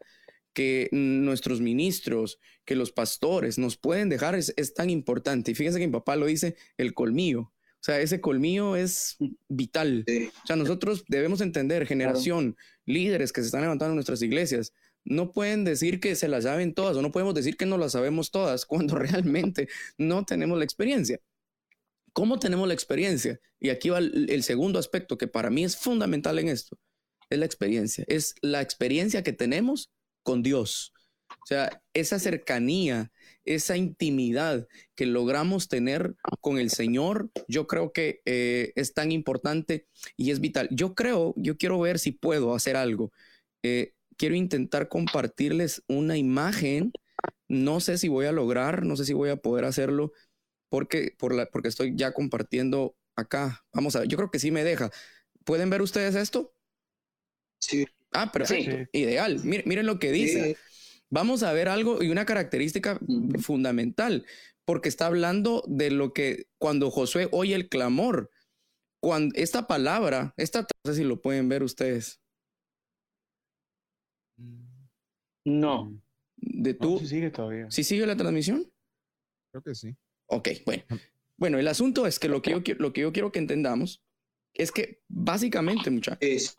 que 0.58 0.90
nuestros 0.92 1.62
ministros, 1.62 2.40
que 2.66 2.74
los 2.74 2.92
pastores 2.92 3.60
nos 3.60 3.78
pueden 3.78 4.10
dejar 4.10 4.34
es, 4.34 4.56
es, 4.58 4.74
tan 4.74 4.90
importante. 4.90 5.52
Y 5.52 5.54
fíjense 5.54 5.78
que 5.78 5.86
mi 5.86 5.94
papá 5.94 6.16
lo 6.16 6.26
dice, 6.26 6.56
el 6.78 6.96
colmillo. 6.96 7.42
O 7.42 7.79
sea, 7.79 8.01
ese 8.01 8.22
colmillo 8.22 8.75
es 8.75 9.18
vital. 9.48 10.03
Sí. 10.08 10.31
O 10.44 10.48
sea, 10.48 10.55
nosotros 10.55 11.03
debemos 11.10 11.42
entender, 11.42 11.86
generación, 11.86 12.53
claro. 12.53 12.68
líderes 12.88 13.31
que 13.31 13.42
se 13.42 13.46
están 13.46 13.62
levantando 13.62 13.92
en 13.92 13.98
nuestras 13.98 14.20
iglesias, 14.24 14.74
no 15.05 15.31
pueden 15.31 15.64
decir 15.64 16.00
que 16.00 16.16
se 16.16 16.27
las 16.27 16.46
saben 16.46 16.74
todas 16.74 16.98
o 16.98 17.03
no 17.03 17.12
podemos 17.12 17.36
decir 17.36 17.55
que 17.55 17.68
no 17.68 17.77
las 17.77 17.92
sabemos 17.92 18.31
todas 18.31 18.66
cuando 18.66 18.96
realmente 18.96 19.70
no 20.00 20.25
tenemos 20.25 20.58
la 20.58 20.64
experiencia. 20.64 21.20
¿Cómo 22.14 22.40
tenemos 22.40 22.68
la 22.68 22.74
experiencia? 22.74 23.40
Y 23.60 23.70
aquí 23.70 23.90
va 23.90 24.00
el, 24.00 24.27
el, 24.31 24.42
segundo 24.42 24.79
aspecto 24.79 25.20
que 25.20 25.27
para 25.27 25.51
mí 25.51 25.64
es 25.64 25.77
fundamental 25.77 26.40
en 26.40 26.48
esto. 26.48 26.79
Es 27.29 27.38
la 27.38 27.46
experiencia. 27.46 28.05
Es 28.08 28.34
la 28.42 28.64
experiencia 28.64 29.22
que 29.22 29.34
tenemos 29.34 29.92
con 30.27 30.44
Dios. 30.44 30.92
O 31.29 31.46
sea, 31.48 31.81
esa 31.94 32.20
cercanía, 32.20 33.13
esa 33.46 33.77
intimidad 33.77 34.68
que 34.94 35.05
logramos 35.05 35.70
tener 35.70 36.18
con 36.42 36.57
el 36.59 36.70
Señor, 36.70 37.29
yo 37.48 37.66
creo 37.66 37.94
que 37.94 38.20
eh, 38.25 38.74
es 38.75 38.94
tan 38.94 39.13
importante 39.13 39.87
y 40.18 40.31
es 40.31 40.42
vital. 40.42 40.68
Yo 40.70 40.96
creo, 40.96 41.33
yo 41.37 41.55
quiero 41.55 41.79
ver 41.79 41.98
si 41.98 42.11
puedo 42.11 42.53
hacer 42.53 42.75
algo. 42.75 43.13
Eh, 43.63 43.94
quiero 44.18 44.35
intentar 44.35 44.90
compartirles 44.90 45.81
una 45.87 46.18
imagen. 46.18 46.92
No 47.48 47.79
sé 47.79 47.98
si 47.98 48.09
voy 48.09 48.25
a 48.25 48.33
lograr, 48.33 48.85
no 48.85 48.98
sé 48.98 49.05
si 49.05 49.13
voy 49.13 49.29
a 49.29 49.37
poder 49.37 49.63
hacerlo 49.63 50.11
porque, 50.68 51.16
por 51.18 51.33
la, 51.33 51.46
porque 51.46 51.70
estoy 51.70 51.94
ya 51.96 52.11
compartiendo 52.11 52.98
acá. 53.16 53.66
Vamos 53.72 53.96
a 53.96 54.01
ver, 54.01 54.09
yo 54.09 54.18
creo 54.18 54.29
que 54.29 54.40
sí 54.40 54.51
me 54.51 54.66
deja. 54.66 54.92
¿Pueden 55.46 55.70
ver 55.70 55.81
ustedes 55.81 56.16
esto? 56.16 56.53
Sí. 57.59 57.85
Ah, 58.18 58.32
perfecto. 58.32 58.72
Sí. 58.72 59.00
Ideal. 59.00 59.40
Miren, 59.44 59.68
miren, 59.68 59.86
lo 59.86 60.00
que 60.00 60.12
dice. 60.12 60.44
Sí. 60.44 60.56
Vamos 61.10 61.44
a 61.44 61.53
ver 61.53 61.70
algo 61.70 62.03
y 62.03 62.10
una 62.10 62.25
característica 62.25 63.00
fundamental, 63.40 64.25
porque 64.66 64.90
está 64.90 65.06
hablando 65.06 65.64
de 65.68 65.92
lo 65.92 66.14
que 66.14 66.48
cuando 66.58 66.92
Josué 66.92 67.30
oye 67.32 67.56
el 67.56 67.70
clamor, 67.70 68.30
cuando 69.00 69.34
esta 69.38 69.68
palabra, 69.68 70.34
esta, 70.36 70.62
no 70.62 70.92
sé 70.92 70.96
si 70.96 71.03
lo 71.03 71.22
pueden 71.22 71.48
ver 71.48 71.64
ustedes. 71.64 72.20
No. 75.46 75.98
De 76.36 76.74
tú. 76.74 76.94
No, 76.94 77.00
sí 77.00 77.08
sigue 77.08 77.30
todavía. 77.30 77.72
¿Sí 77.72 77.84
sigue 77.84 78.06
la 78.06 78.18
transmisión? 78.18 78.70
Creo 79.51 79.64
que 79.64 79.75
sí. 79.75 79.96
Ok, 80.25 80.50
bueno. 80.66 80.84
Bueno, 81.38 81.60
el 81.60 81.68
asunto 81.68 82.08
es 82.08 82.20
que 82.20 82.27
lo 82.27 82.42
que 82.42 82.51
yo, 82.51 82.62
lo 82.80 82.92
que 82.92 83.01
yo 83.01 83.14
quiero 83.14 83.32
que 83.32 83.40
entendamos 83.40 84.03
es 84.57 84.72
que 84.72 85.01
básicamente, 85.07 85.89
muchachos, 85.91 86.55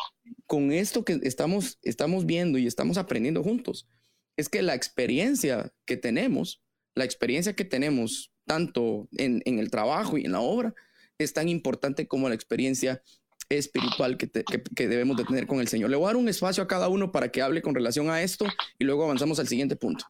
con 0.46 0.72
esto 0.72 1.04
que 1.04 1.18
estamos, 1.22 1.78
estamos 1.82 2.26
viendo 2.26 2.56
y 2.56 2.66
estamos 2.66 2.96
aprendiendo 2.96 3.42
juntos, 3.42 3.88
es 4.37 4.48
que 4.48 4.62
la 4.62 4.74
experiencia 4.74 5.72
que 5.84 5.96
tenemos, 5.96 6.62
la 6.94 7.04
experiencia 7.04 7.54
que 7.54 7.64
tenemos 7.64 8.32
tanto 8.46 9.08
en, 9.16 9.42
en 9.44 9.58
el 9.58 9.70
trabajo 9.70 10.16
y 10.16 10.24
en 10.24 10.32
la 10.32 10.40
obra, 10.40 10.74
es 11.18 11.32
tan 11.32 11.48
importante 11.48 12.06
como 12.06 12.28
la 12.28 12.37
experiencia 12.37 13.02
espiritual 13.48 14.16
que, 14.16 14.28
te, 14.28 14.44
que, 14.44 14.62
que, 14.62 14.87
debemos 14.87 15.16
de 15.16 15.24
tener 15.24 15.48
con 15.48 15.58
el 15.58 15.66
Señor. 15.66 15.90
Le 15.90 15.96
voy 15.96 16.04
a 16.04 16.08
dar 16.08 16.16
un 16.16 16.28
espacio 16.28 16.62
a 16.62 16.68
cada 16.68 16.88
uno 16.88 17.11
para 17.11 17.32
que 17.32 17.42
hable 17.42 17.62
con 17.62 17.74
relación 17.74 18.11
a 18.11 18.22
esto 18.22 18.46
y 18.78 18.84
luego 18.84 19.04
avanzamos 19.04 19.40
al 19.40 19.48
siguiente 19.48 19.74
punto. 19.74 20.04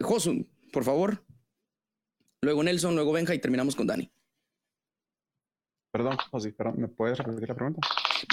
Josun, 0.00 0.48
por 0.72 0.84
favor. 0.84 1.22
Luego 2.40 2.62
Nelson, 2.62 2.94
luego 2.94 3.12
Benja 3.12 3.34
y 3.34 3.40
terminamos 3.40 3.76
con 3.76 3.86
Dani. 3.86 4.10
Perdón, 5.90 6.16
José, 6.30 6.52
perdón, 6.52 6.80
¿me 6.80 6.88
puedes 6.88 7.18
repetir 7.18 7.48
la 7.48 7.54
pregunta? 7.54 7.80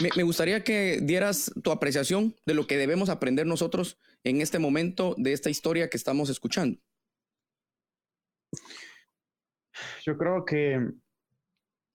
Me, 0.01 0.09
me, 0.17 0.23
gustaría 0.23 0.63
que 0.63 0.99
dieras 1.01 1.53
tu 1.63 1.71
apreciación 1.71 2.35
de 2.45 2.53
lo 2.53 2.67
que 2.67 2.77
debemos 2.77 3.09
aprender 3.09 3.45
nosotros 3.45 3.97
en 4.23 4.41
este 4.41 4.59
momento 4.59 5.15
de 5.17 5.31
esta 5.31 5.49
historia 5.49 5.89
que 5.89 5.97
estamos 5.97 6.29
escuchando. 6.29 6.79
Yo 10.03 10.17
creo 10.17 10.45
que 10.45 10.79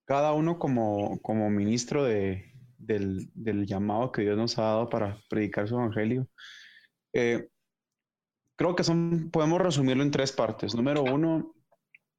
cada 0.07 0.33
uno 0.33 0.59
como, 0.59 1.20
como 1.23 1.51
ministro 1.51 2.05
de, 2.05 2.53
del, 2.79 3.31
del, 3.35 3.66
llamado 3.66 4.11
que 4.11 4.23
Dios 4.23 4.37
nos 4.37 4.59
ha 4.59 4.62
dado 4.62 4.88
para 4.88 5.18
predicar 5.29 5.68
su 5.68 5.75
evangelio, 5.75 6.27
eh, 7.12 7.49
creo 8.57 8.75
que 8.75 8.85
son, 8.85 9.31
podemos 9.31 9.61
resumirlo 9.61 10.03
en 10.03 10.11
tres 10.11 10.33
partes. 10.33 10.75
Número 10.75 11.03
uno, 11.03 11.55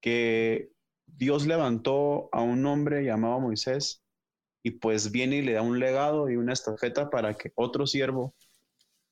que 0.02 0.72
Dios 1.18 1.46
levantó 1.46 2.30
a 2.32 2.42
un 2.42 2.66
hombre 2.66 3.04
llamado 3.04 3.40
Moisés 3.40 4.04
y 4.64 4.72
pues 4.72 5.12
viene 5.12 5.38
y 5.38 5.42
le 5.42 5.54
da 5.54 5.62
un 5.62 5.80
legado 5.80 6.30
y 6.30 6.36
una 6.36 6.54
estafeta 6.54 7.10
para 7.10 7.34
que 7.34 7.52
otro 7.56 7.88
siervo 7.88 8.34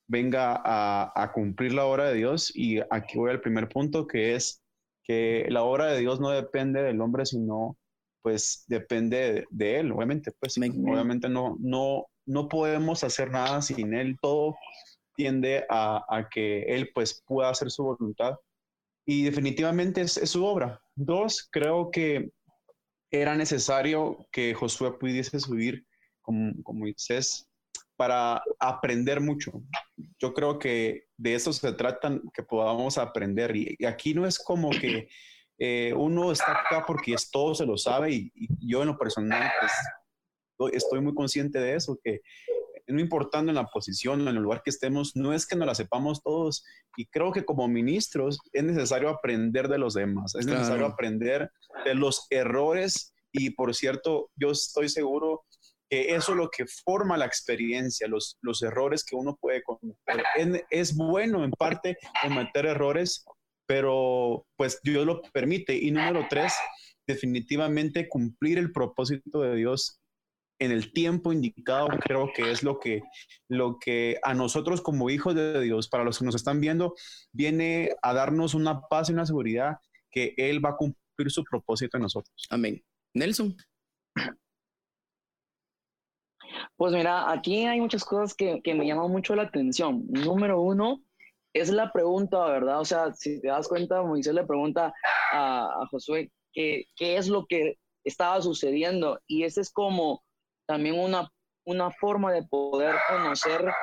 venga 0.08 0.60
a, 0.64 1.12
a, 1.16 1.32
cumplir 1.32 1.74
la 1.74 1.86
obra 1.86 2.10
de 2.10 2.16
Dios. 2.16 2.52
Y 2.56 2.80
aquí 2.90 3.18
voy 3.18 3.32
al 3.32 3.42
primer 3.42 3.70
punto, 3.70 4.08
que 4.08 4.36
es 4.36 4.64
que 5.04 5.46
la 5.50 5.64
obra 5.64 5.86
de 5.88 6.00
Dios 6.00 6.20
no 6.20 6.30
depende 6.30 6.82
del 6.82 7.00
hombre, 7.02 7.26
sino 7.26 7.78
pues 8.22 8.66
depende 8.68 9.34
de, 9.34 9.46
de 9.50 9.80
él, 9.80 9.92
obviamente. 9.92 10.32
Pues 10.40 10.58
Me, 10.58 10.70
obviamente 10.70 11.30
no, 11.30 11.58
no, 11.60 12.08
no 12.26 12.48
podemos 12.48 13.04
hacer 13.04 13.32
nada 13.32 13.62
sin 13.62 13.94
él. 13.94 14.18
Todo 14.22 14.56
tiende 15.16 15.66
a, 15.70 16.04
a 16.10 16.28
que 16.30 16.64
él 16.64 16.90
pues 16.94 17.24
pueda 17.26 17.50
hacer 17.50 17.72
su 17.72 17.84
voluntad. 17.84 18.36
Y 19.12 19.24
definitivamente 19.24 20.02
es, 20.02 20.12
su 20.12 20.46
obra. 20.46 20.80
Dos, 20.94 21.50
creo 21.52 21.90
que 21.90 22.30
era 23.10 23.36
necesario 23.36 24.28
que 24.32 24.54
Josué 24.54 25.00
pudiese 25.00 25.40
subir 25.40 25.84
con, 26.22 26.62
con 26.62 26.78
Moisés 26.78 27.50
para 27.96 28.40
aprender 28.60 29.20
mucho. 29.20 29.64
Yo 30.20 30.32
creo 30.36 30.60
que 30.60 31.06
de 31.18 31.34
eso 31.34 31.52
se 31.52 31.74
trata, 31.74 32.22
que 32.32 32.44
podamos 32.44 33.00
aprender. 33.00 33.56
Y, 33.56 33.84
aquí 33.84 34.14
no 34.14 34.28
es 34.28 34.38
como 34.38 34.70
que 34.70 35.08
eh, 35.58 35.92
uno 35.98 36.32
está 36.32 36.52
acá 36.52 36.84
porque 36.86 37.16
es 37.16 37.32
todo 37.32 37.56
se 37.56 37.66
lo 37.66 37.78
sabe 37.78 38.12
y, 38.12 38.32
yo 38.60 38.84
en 38.84 38.90
lo 38.90 38.98
personal 39.00 39.52
pues, 40.56 40.72
estoy 40.76 41.02
muy 41.02 41.16
consciente 41.16 41.60
de 41.60 41.74
eso, 41.74 42.00
que 42.04 42.22
no 42.90 43.00
importando 43.00 43.52
en 43.52 43.56
la 43.56 43.68
posición 43.68 44.22
o 44.22 44.30
en 44.30 44.36
el 44.36 44.44
lugar 44.44 44.62
que 44.64 44.70
estemos, 44.70 45.16
no 45.16 45.34
es 45.34 45.46
que 45.46 45.56
no 45.56 45.66
la 45.66 45.76
sepamos 45.76 46.22
todos. 46.24 46.64
Y 46.98 47.06
creo 47.08 47.32
que 47.32 47.46
como 47.46 47.68
ministros 47.68 48.40
es 48.52 48.64
necesario 48.64 49.10
aprender 49.10 49.68
de 49.68 49.78
los 49.78 49.94
demás, 49.94 50.36
es 50.36 50.46
necesario 50.46 50.86
aprender 50.86 51.52
de 51.86 51.96
los 51.96 52.28
errores. 52.30 53.14
Y 53.32 53.52
por 53.52 53.76
cierto, 53.76 54.30
yo 54.36 54.52
estoy 54.52 54.90
seguro 54.90 55.46
que 55.90 56.16
eso 56.16 56.32
es 56.34 56.38
lo 56.38 56.50
que 56.50 56.66
forma 56.86 57.18
la 57.18 57.26
experiencia, 57.26 58.08
los, 58.08 58.38
los 58.42 58.62
errores 58.62 59.04
que 59.04 59.16
uno 59.16 59.38
puede 59.40 59.64
cometer. 59.64 60.24
Es, 60.70 60.96
bueno 60.96 61.44
en 61.44 61.52
parte 61.52 61.98
cometer 62.22 62.66
errores, 62.68 63.26
pero 63.66 64.46
pues 64.56 64.80
Dios 64.84 65.06
lo 65.06 65.22
permite. 65.34 65.76
Y 65.76 65.92
número 65.92 66.28
tres, 66.30 66.54
definitivamente 67.08 68.08
cumplir 68.08 68.58
el 68.58 68.72
propósito 68.72 69.42
de 69.42 69.56
Dios 69.56 69.99
en 70.60 70.72
el 70.72 70.92
tiempo 70.92 71.32
indicado, 71.32 71.88
creo 71.88 72.32
que 72.36 72.52
es 72.52 72.64
lo 72.64 72.80
que, 72.80 73.02
lo 73.48 73.80
que 73.80 74.20
a 74.24 74.34
nosotros 74.34 74.82
como 74.82 75.10
hijos 75.10 75.34
de 75.34 75.62
Dios, 75.62 75.88
para 75.88 76.04
los 76.04 76.20
que 76.20 76.26
nos 76.26 76.36
están 76.36 76.60
viendo, 76.60 76.94
viene 77.32 77.96
a 78.02 78.14
darnos 78.14 78.54
una 78.54 78.82
paz 78.82 79.10
y 79.10 79.14
una 79.14 79.26
seguridad 79.26 79.78
que 80.12 80.34
Él 80.38 80.64
va 80.64 80.72
a 80.72 80.78
cumplir 80.78 81.32
su 81.32 81.44
propósito 81.44 81.98
en 81.98 82.04
nosotros. 82.04 82.48
Amén. 82.50 82.84
Nelson. 83.14 83.56
Pues 86.76 86.94
mira, 86.94 87.32
aquí 87.32 87.66
hay 87.66 87.80
muchas 87.80 88.04
cosas 88.04 88.34
que, 88.34 88.62
me 88.66 88.86
llaman 88.86 89.12
mucho 89.12 89.36
la 89.36 89.44
atención. 89.44 90.06
Número 90.10 90.62
uno, 90.62 91.02
es 91.54 91.70
la 91.70 91.92
pregunta, 91.92 92.46
¿verdad? 92.46 92.80
O 92.80 92.86
sea, 92.86 93.14
si 93.14 93.40
te 93.42 93.48
das 93.48 93.68
cuenta, 93.68 94.04
Moisés 94.04 94.34
le 94.34 94.46
pregunta 94.46 94.94
a, 95.34 95.86
Josué 95.90 96.32
qué, 96.54 96.86
qué 96.96 97.18
es 97.18 97.28
lo 97.28 97.46
que 97.48 97.78
estaba 98.04 98.42
sucediendo. 98.42 99.20
Y 99.28 99.44
ese 99.44 99.62
es 99.62 99.72
como 99.72 100.24
también 100.70 101.00
una, 101.00 101.28
una 101.66 101.90
forma 101.90 102.32
de 102.32 102.44
poder 102.44 102.96
conocer 103.10 103.74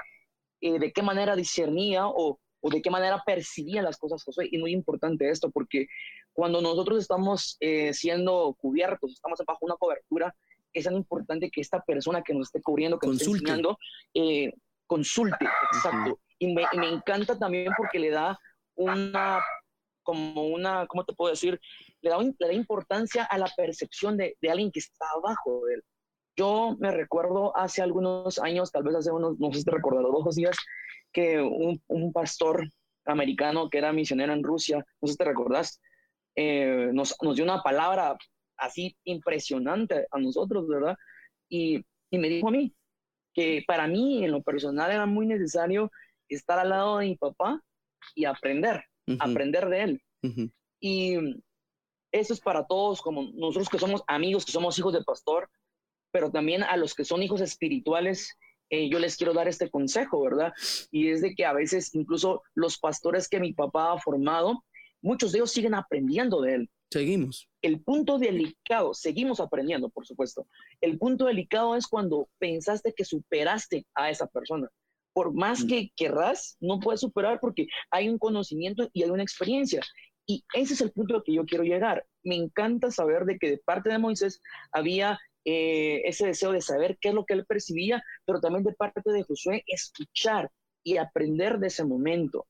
eh, 0.61 0.79
de 0.79 0.92
qué 0.92 1.03
manera 1.03 1.35
discernía 1.35 2.07
o, 2.07 2.38
o, 2.61 2.70
de 2.70 2.81
qué 2.81 2.90
manera 2.90 3.25
percibía 3.27 3.83
las 3.83 3.99
cosas 3.99 4.22
Josué. 4.22 4.49
Y 4.53 4.59
muy 4.59 4.70
importante 4.70 5.29
esto, 5.29 5.51
porque 5.51 5.88
cuando 6.33 6.61
nosotros 6.61 7.01
estamos 7.01 7.57
eh, 7.59 7.92
siendo 7.92 8.55
cubiertos, 8.61 9.14
estamos 9.14 9.42
bajo 9.44 9.66
una 9.66 9.75
cobertura, 9.75 10.33
es 10.72 10.85
tan 10.85 10.94
importante 10.94 11.51
que 11.51 11.61
esta 11.61 11.81
persona 11.81 12.22
que 12.22 12.35
nos 12.35 12.46
esté 12.46 12.62
cubriendo, 12.62 13.01
que 13.01 13.09
nos 13.09 13.16
esté 13.20 13.33
enseñando, 13.33 13.79
eh, 14.14 14.53
consulte, 14.87 15.44
exacto. 15.72 16.20
y, 16.38 16.55
me, 16.55 16.66
me, 16.77 16.88
encanta 16.88 17.37
también 17.37 17.72
porque 17.77 17.99
le 17.99 18.11
da 18.11 18.38
una, 18.77 19.42
como 20.05 20.46
una, 20.46 20.87
¿cómo 20.87 21.05
te 21.05 21.14
puedo 21.14 21.33
decir? 21.33 21.61
Le 22.01 22.11
da, 22.11 22.18
le 22.20 22.46
da 22.46 22.53
importancia 22.53 23.25
a 23.25 23.38
la 23.38 23.51
percepción 23.57 24.16
de, 24.16 24.37
de, 24.40 24.51
alguien 24.51 24.70
que 24.70 24.79
está 24.79 25.05
abajo 25.16 25.66
de 25.66 25.75
él. 25.75 25.85
Yo 26.37 26.77
me 26.79 26.90
recuerdo 26.90 27.57
hace 27.57 27.83
algunos 27.83 28.38
años, 28.38 28.70
tal 28.70 28.83
vez 28.83 28.94
hace 28.94 29.11
unos, 29.11 29.38
no 29.38 29.51
sé 29.53 29.61
si 29.61 29.64
te 29.64 29.70
recordarás, 29.70 30.12
dos 30.12 30.37
días, 30.37 30.57
que 31.12 31.40
un, 31.40 31.81
un, 31.87 32.12
pastor 32.12 32.68
americano 33.07 33.70
que 33.70 33.79
era 33.79 33.92
misionero 33.92 34.35
en 34.35 34.42
Rusia, 34.42 34.85
no 35.01 35.07
sé 35.07 35.12
si 35.12 35.18
te 35.18 35.25
recordás, 35.25 35.81
eh, 36.35 36.90
nos, 36.92 37.16
nos 37.22 37.37
dio 37.37 37.44
una 37.44 37.62
palabra 37.62 38.16
así 38.59 38.94
impresionante 39.05 40.07
a 40.11 40.18
nosotros, 40.18 40.68
¿verdad? 40.68 40.96
Y, 41.49 41.83
y, 42.11 42.18
me 42.18 42.29
dijo 42.29 42.49
a 42.49 42.51
mí 42.51 42.75
que 43.33 43.64
para 43.66 43.87
mí 43.87 44.25
en 44.25 44.33
lo 44.33 44.42
personal 44.42 44.90
era 44.90 45.07
muy 45.07 45.27
necesario 45.27 45.90
estar 46.29 46.59
al 46.59 46.70
lado 46.70 46.99
de 46.99 47.07
mi 47.07 47.16
papá 47.16 47.62
y 48.14 48.25
aprender, 48.25 48.85
aprender 49.18 49.68
de 49.68 49.83
él. 49.83 50.03
Y 50.81 51.16
eso 52.12 52.33
es 52.33 52.40
para 52.40 52.66
todos, 52.66 53.01
como 53.01 53.31
nosotros 53.35 53.68
que 53.68 53.79
somos 53.79 54.03
amigos, 54.07 54.44
que 54.44 54.53
somos 54.53 54.79
hijos 54.79 54.92
de 54.92 55.05
pastor, 55.05 55.49
pero 56.17 56.31
también 56.31 56.63
a 56.63 56.79
los 56.79 56.95
que 56.95 57.05
son 57.05 57.23
hijos 57.23 57.43
espirituales, 57.43 58.39
eh, 58.71 58.89
yo 58.89 58.99
les 58.99 59.19
quiero 59.19 59.35
dar 59.35 59.49
este 59.49 59.69
consejo, 59.69 60.23
¿verdad? 60.23 60.55
Y 60.91 61.11
es 61.11 61.21
de 61.21 61.35
que 61.35 61.45
a 61.45 61.53
veces 61.53 61.95
incluso 61.95 62.43
los 62.55 62.79
pastores 62.79 63.29
que 63.29 63.39
mi 63.39 63.53
papá 63.53 63.93
ha 63.93 64.01
formado, 64.01 64.65
muchos 65.03 65.31
de 65.31 65.41
ellos 65.41 65.53
siguen 65.53 65.75
aprendiendo 65.75 66.41
de 66.41 66.55
él. 66.55 66.71
Seguimos. 66.91 67.51
El 67.61 67.83
punto 67.83 68.19
delicado, 68.19 68.95
seguimos 68.95 69.41
aprendiendo, 69.41 69.91
por 69.91 70.07
supuesto. 70.07 70.47
El 70.81 70.97
punto 70.97 71.27
delicado 71.27 71.77
es 71.77 71.87
cuando 71.87 72.31
pensaste 72.39 72.95
que 72.97 73.05
superaste 73.05 73.85
a 73.95 74.09
esa 74.09 74.27
persona. 74.27 74.71
Por 75.13 75.35
más 75.35 75.65
mm. 75.65 75.67
que 75.67 75.93
querrás, 75.95 76.57
no 76.61 76.81
puedes 76.81 77.01
superar 77.03 77.41
porque 77.41 77.67
hay 77.91 78.09
un 78.09 78.19
conocimiento 78.19 78.89
y 78.95 79.03
hay 79.03 79.11
una 79.11 79.23
experiencia. 79.23 79.83
Y 80.25 80.47
ese 80.55 80.73
es 80.73 80.81
el 80.81 80.93
punto 80.93 81.15
al 81.15 81.23
que 81.23 81.35
yo 81.35 81.45
quiero 81.45 81.63
llegar. 81.63 82.07
Me 82.25 82.37
encanta 82.37 82.91
saber 82.91 83.27
de 83.27 83.39
que 83.39 83.51
de 83.51 83.59
parte 83.59 83.91
de 83.91 83.99
Moisés 83.99 84.41
había 84.73 85.21
eh, 85.49 86.03
ese 86.05 86.27
deseo 86.27 86.51
de 86.51 86.61
saber 86.61 86.99
qué 87.01 87.11
es 87.11 87.15
lo 87.15 87.25
que 87.25 87.35
él 87.35 87.47
percibía, 87.47 88.03
pero 88.25 88.41
también 88.41 88.65
de 88.65 88.73
parte 88.73 89.01
de 89.05 89.23
Josué 89.23 89.63
escuchar 89.69 90.51
y 90.83 90.97
aprender 90.97 91.61
de 91.61 91.69
ese 91.69 91.85
momento. 91.85 92.49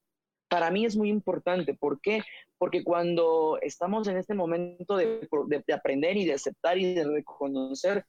Para 0.49 0.71
mí 0.71 0.87
es 0.87 0.97
muy 0.97 1.11
importante. 1.11 1.75
¿Por 1.75 2.01
qué? 2.01 2.23
Porque 2.57 2.83
cuando 2.83 3.59
estamos 3.61 4.09
en 4.09 4.17
este 4.17 4.33
momento 4.33 4.97
de, 4.97 5.29
de, 5.47 5.75
aprender 5.75 6.17
y 6.17 6.25
de 6.25 6.33
aceptar 6.33 6.79
y 6.79 6.95
de 6.95 7.05
reconocer 7.05 8.07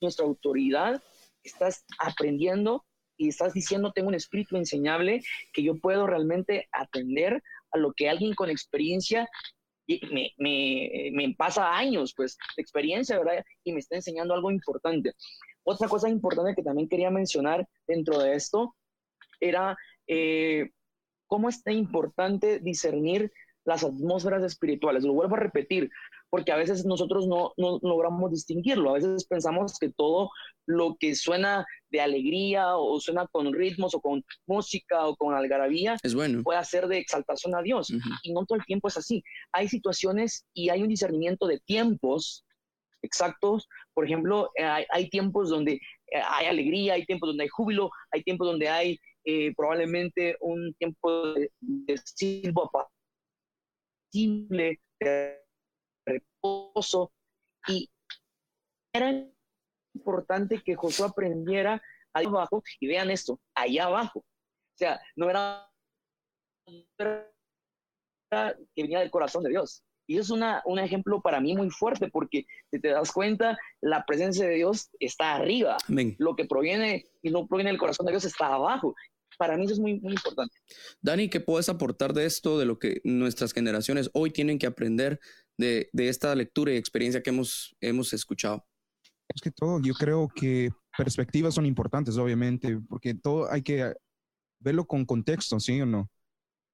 nuestra 0.00 0.26
autoridad, 0.26 1.02
estás 1.42 1.84
aprendiendo 1.98 2.84
y 3.16 3.30
estás 3.30 3.52
diciendo, 3.52 3.90
tengo 3.92 4.08
un 4.08 4.14
espíritu 4.14 4.56
enseñable 4.56 5.22
que 5.52 5.64
yo 5.64 5.74
puedo 5.80 6.06
realmente 6.06 6.68
atender 6.70 7.42
a 7.72 7.78
lo 7.78 7.92
que 7.94 8.08
alguien 8.08 8.34
con 8.34 8.48
experiencia 8.48 9.28
me, 9.86 10.32
me, 10.38 11.10
me, 11.12 11.34
pasa 11.34 11.76
años, 11.76 12.14
pues, 12.16 12.36
de 12.56 12.62
experiencia, 12.62 13.18
¿verdad? 13.18 13.44
Y 13.64 13.72
me 13.72 13.80
está 13.80 13.96
enseñando 13.96 14.34
algo 14.34 14.50
importante. 14.50 15.12
Otra 15.62 15.88
cosa 15.88 16.08
importante 16.08 16.54
que 16.54 16.62
también 16.62 16.88
quería 16.88 17.10
mencionar 17.10 17.66
dentro 17.86 18.18
de 18.18 18.34
esto 18.34 18.74
era 19.40 19.76
eh, 20.06 20.70
cómo 21.26 21.48
es 21.48 21.62
tan 21.62 21.74
importante 21.74 22.60
discernir 22.60 23.32
las 23.64 23.82
atmósferas 23.82 24.42
espirituales. 24.42 25.04
Lo 25.04 25.14
vuelvo 25.14 25.36
a 25.36 25.40
repetir, 25.40 25.90
porque 26.30 26.50
a 26.52 26.56
veces 26.56 26.84
nosotros 26.84 27.28
no, 27.28 27.52
no, 27.56 27.78
logramos 27.82 28.30
distinguirlo. 28.32 28.90
A 28.90 28.94
veces 28.94 29.24
pensamos 29.24 29.78
que 29.78 29.90
todo 29.90 30.30
lo 30.66 30.96
que 30.98 31.14
suena 31.14 31.64
de 31.90 32.00
alegría 32.00 32.76
o 32.76 32.98
suena 32.98 33.28
con 33.28 33.52
ritmos 33.52 33.94
o 33.94 34.00
con 34.00 34.24
música 34.46 35.06
o 35.06 35.14
con 35.14 35.34
algarabía 35.34 35.96
es 36.02 36.14
bueno. 36.14 36.42
puede 36.42 36.64
ser 36.64 36.88
de 36.88 36.98
exaltación 36.98 37.54
a 37.54 37.62
Dios. 37.62 37.92
Y 38.24 38.32
no 38.32 38.44
todo 38.46 38.58
el 38.58 38.64
tiempo 38.64 38.88
es 38.88 38.96
así. 38.96 39.22
Hay 39.52 39.68
situaciones 39.68 40.44
y 40.54 40.70
hay 40.70 40.82
un 40.82 40.88
discernimiento 40.88 41.46
de 41.46 41.60
tiempos 41.60 42.44
exactos. 43.02 43.68
Por 43.92 44.04
ejemplo, 44.04 44.50
hay, 44.90 45.08
tiempos 45.10 45.50
donde 45.50 45.74
eh, 45.74 46.20
hay 46.28 46.46
alegría, 46.46 46.94
hay 46.94 47.06
tiempos 47.06 47.28
donde 47.28 47.44
hay 47.44 47.48
júbilo, 47.48 47.90
hay 48.10 48.24
tiempos 48.24 48.48
donde 48.48 48.68
hay 48.68 48.98
eh, 49.24 49.54
probablemente 49.56 50.36
un 50.40 50.74
tiempo 50.74 51.34
de, 51.34 51.52
de 51.60 51.96
silbo 52.04 52.70
apacible, 54.12 54.80
de 54.98 55.43
reposo. 56.04 57.12
Y 57.66 57.90
era 58.92 59.26
importante 59.94 60.62
que 60.62 60.74
Josué 60.74 61.06
aprendiera 61.06 61.82
ahí 62.12 62.26
abajo, 62.26 62.62
y 62.80 62.86
vean 62.86 63.10
esto, 63.10 63.40
allá 63.54 63.86
abajo. 63.86 64.20
O 64.20 64.76
sea, 64.76 65.00
no 65.16 65.28
era, 65.28 65.68
que 66.68 68.82
venía 68.82 69.00
del 69.00 69.10
corazón 69.10 69.42
de 69.42 69.50
Dios. 69.50 69.82
Y 70.06 70.18
es 70.18 70.30
una, 70.30 70.62
un 70.66 70.78
ejemplo 70.78 71.22
para 71.22 71.40
mí 71.40 71.56
muy 71.56 71.70
fuerte 71.70 72.10
porque 72.10 72.46
si 72.70 72.78
te 72.78 72.88
das 72.88 73.10
cuenta, 73.10 73.58
la 73.80 74.04
presencia 74.04 74.46
de 74.46 74.56
Dios 74.56 74.90
está 75.00 75.34
arriba. 75.34 75.78
Lo 76.18 76.36
que 76.36 76.44
proviene 76.44 77.06
y 77.22 77.30
no 77.30 77.46
proviene 77.46 77.70
del 77.70 77.80
corazón 77.80 78.06
de 78.06 78.12
Dios 78.12 78.24
está 78.24 78.48
abajo. 78.48 78.94
Para 79.38 79.56
mí 79.56 79.64
eso 79.64 79.74
es 79.74 79.80
muy, 79.80 79.98
muy 80.00 80.12
importante. 80.12 80.54
Dani, 81.00 81.28
¿qué 81.28 81.40
puedes 81.40 81.68
aportar 81.68 82.12
de 82.12 82.26
esto, 82.26 82.58
de 82.58 82.66
lo 82.66 82.78
que 82.78 83.00
nuestras 83.02 83.52
generaciones 83.52 84.10
hoy 84.12 84.30
tienen 84.30 84.58
que 84.58 84.66
aprender 84.66 85.20
de, 85.56 85.88
de 85.92 86.08
esta 86.08 86.34
lectura 86.34 86.72
y 86.72 86.76
experiencia 86.76 87.22
que 87.22 87.30
hemos, 87.30 87.74
hemos 87.80 88.12
escuchado? 88.12 88.66
Es 89.34 89.40
que 89.40 89.50
todo, 89.50 89.80
yo 89.80 89.94
creo 89.94 90.28
que 90.28 90.70
perspectivas 90.96 91.54
son 91.54 91.66
importantes, 91.66 92.16
obviamente, 92.16 92.78
porque 92.88 93.14
todo 93.14 93.50
hay 93.50 93.62
que 93.62 93.94
verlo 94.60 94.86
con 94.86 95.04
contexto, 95.04 95.58
¿sí 95.60 95.80
o 95.80 95.86
no? 95.86 96.10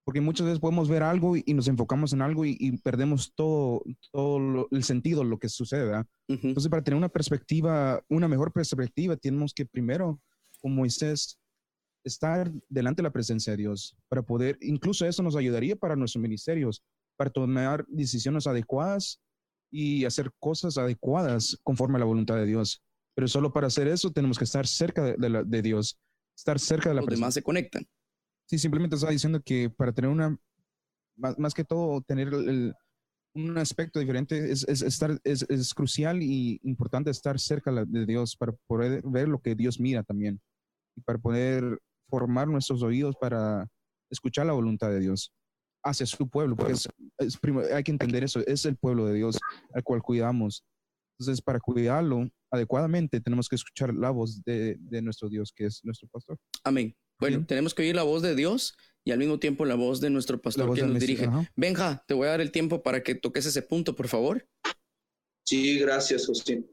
Porque 0.04 0.20
muchas 0.20 0.46
veces 0.46 0.60
podemos 0.60 0.88
ver 0.88 1.02
algo 1.02 1.36
y, 1.36 1.42
nos 1.54 1.68
enfocamos 1.68 2.12
en 2.12 2.22
algo 2.22 2.44
y, 2.44 2.76
perdemos 2.78 3.32
todo, 3.34 3.82
todo 4.10 4.68
el 4.70 4.82
sentido, 4.82 5.24
lo 5.24 5.38
que 5.38 5.48
sucede, 5.48 5.84
¿verdad? 5.84 6.06
Entonces, 6.26 6.68
para 6.68 6.82
tener 6.82 6.96
una 6.96 7.08
perspectiva, 7.08 8.02
una 8.08 8.26
mejor 8.26 8.52
perspectiva, 8.52 9.16
tenemos 9.16 9.52
que 9.52 9.66
primero, 9.66 10.20
como 10.60 10.76
Moisés, 10.76 11.38
estar 12.02 12.50
delante 12.68 13.02
de 13.02 13.08
la 13.08 13.12
presencia 13.12 13.52
de 13.52 13.58
Dios, 13.58 13.94
para 14.08 14.22
poder, 14.22 14.56
incluso 14.62 15.06
eso 15.06 15.22
nos 15.22 15.36
ayudaría 15.36 15.76
para 15.76 15.96
nuestros 15.96 16.22
ministerios, 16.22 16.82
para 17.20 17.28
tomar 17.28 17.84
decisiones 17.86 18.46
adecuadas 18.46 19.20
y 19.70 20.06
hacer 20.06 20.32
cosas 20.38 20.78
adecuadas 20.78 21.58
conforme 21.62 21.96
a 21.96 21.98
la 21.98 22.06
voluntad 22.06 22.36
de 22.36 22.46
Dios. 22.46 22.82
Pero 23.14 23.28
solo 23.28 23.52
para 23.52 23.66
hacer 23.66 23.88
eso 23.88 24.10
tenemos 24.10 24.38
que 24.38 24.44
estar 24.44 24.66
cerca 24.66 25.04
de, 25.04 25.44
de, 25.44 25.60
Dios, 25.60 26.00
estar 26.34 26.58
cerca 26.58 26.88
de 26.88 26.94
la 26.94 27.02
Los 27.02 27.10
demás 27.10 27.34
se 27.34 27.42
conectan. 27.42 27.86
Sí, 28.46 28.56
simplemente 28.56 28.96
estaba 28.96 29.12
diciendo 29.12 29.42
que 29.44 29.68
para 29.68 29.92
tener 29.92 30.10
una, 30.10 30.34
más, 31.14 31.52
que 31.52 31.62
todo, 31.62 32.00
tener 32.00 32.32
un 33.34 33.58
aspecto 33.58 34.00
diferente 34.00 34.50
es, 34.50 34.66
es 34.66 34.80
estar, 34.80 35.20
es, 35.22 35.42
es, 35.50 35.74
crucial 35.74 36.22
y 36.22 36.58
importante 36.62 37.10
estar 37.10 37.38
cerca 37.38 37.70
de 37.84 38.06
Dios 38.06 38.34
para 38.34 38.52
poder 38.66 39.02
ver 39.04 39.28
lo 39.28 39.42
que 39.42 39.54
Dios 39.54 39.78
mira 39.78 40.02
también 40.04 40.40
y 40.96 41.02
para 41.02 41.18
poder 41.18 41.82
formar 42.08 42.48
nuestros 42.48 42.82
oídos 42.82 43.14
para 43.20 43.68
escuchar 44.08 44.46
la 44.46 44.54
voluntad 44.54 44.88
de 44.88 45.00
Dios 45.00 45.34
hacia 45.82 46.06
su 46.06 46.28
pueblo, 46.28 46.56
porque 46.56 46.72
es, 46.72 46.88
hay 47.72 47.82
que 47.82 47.90
entender 47.90 48.24
eso, 48.24 48.40
es 48.46 48.64
el 48.64 48.76
pueblo 48.76 49.06
de 49.06 49.14
Dios 49.14 49.38
al 49.72 49.82
cual 49.82 50.02
cuidamos. 50.02 50.64
Entonces, 51.18 51.42
para 51.42 51.60
cuidarlo 51.60 52.28
adecuadamente, 52.50 53.20
tenemos 53.20 53.48
que 53.48 53.56
escuchar 53.56 53.94
la 53.94 54.10
voz 54.10 54.42
de, 54.44 54.76
de 54.78 55.02
nuestro 55.02 55.28
Dios, 55.28 55.52
que 55.54 55.66
es 55.66 55.80
nuestro 55.84 56.08
pastor. 56.08 56.38
Amén. 56.64 56.94
Bueno, 57.20 57.44
tenemos 57.46 57.74
que 57.74 57.82
oír 57.82 57.94
la 57.94 58.02
voz 58.02 58.22
de 58.22 58.34
Dios 58.34 58.74
y 59.04 59.12
al 59.12 59.18
mismo 59.18 59.38
tiempo 59.38 59.66
la 59.66 59.74
voz 59.74 60.00
de 60.00 60.08
nuestro 60.10 60.40
pastor 60.40 60.74
que 60.74 60.82
nos 60.82 60.98
dirige. 60.98 61.28
Benja, 61.54 62.02
te 62.08 62.14
voy 62.14 62.26
a 62.26 62.30
dar 62.30 62.40
el 62.40 62.50
tiempo 62.50 62.82
para 62.82 63.02
que 63.02 63.14
toques 63.14 63.44
ese 63.46 63.62
punto, 63.62 63.94
por 63.94 64.08
favor. 64.08 64.48
Sí, 65.44 65.78
gracias, 65.78 66.26
José. 66.26 66.64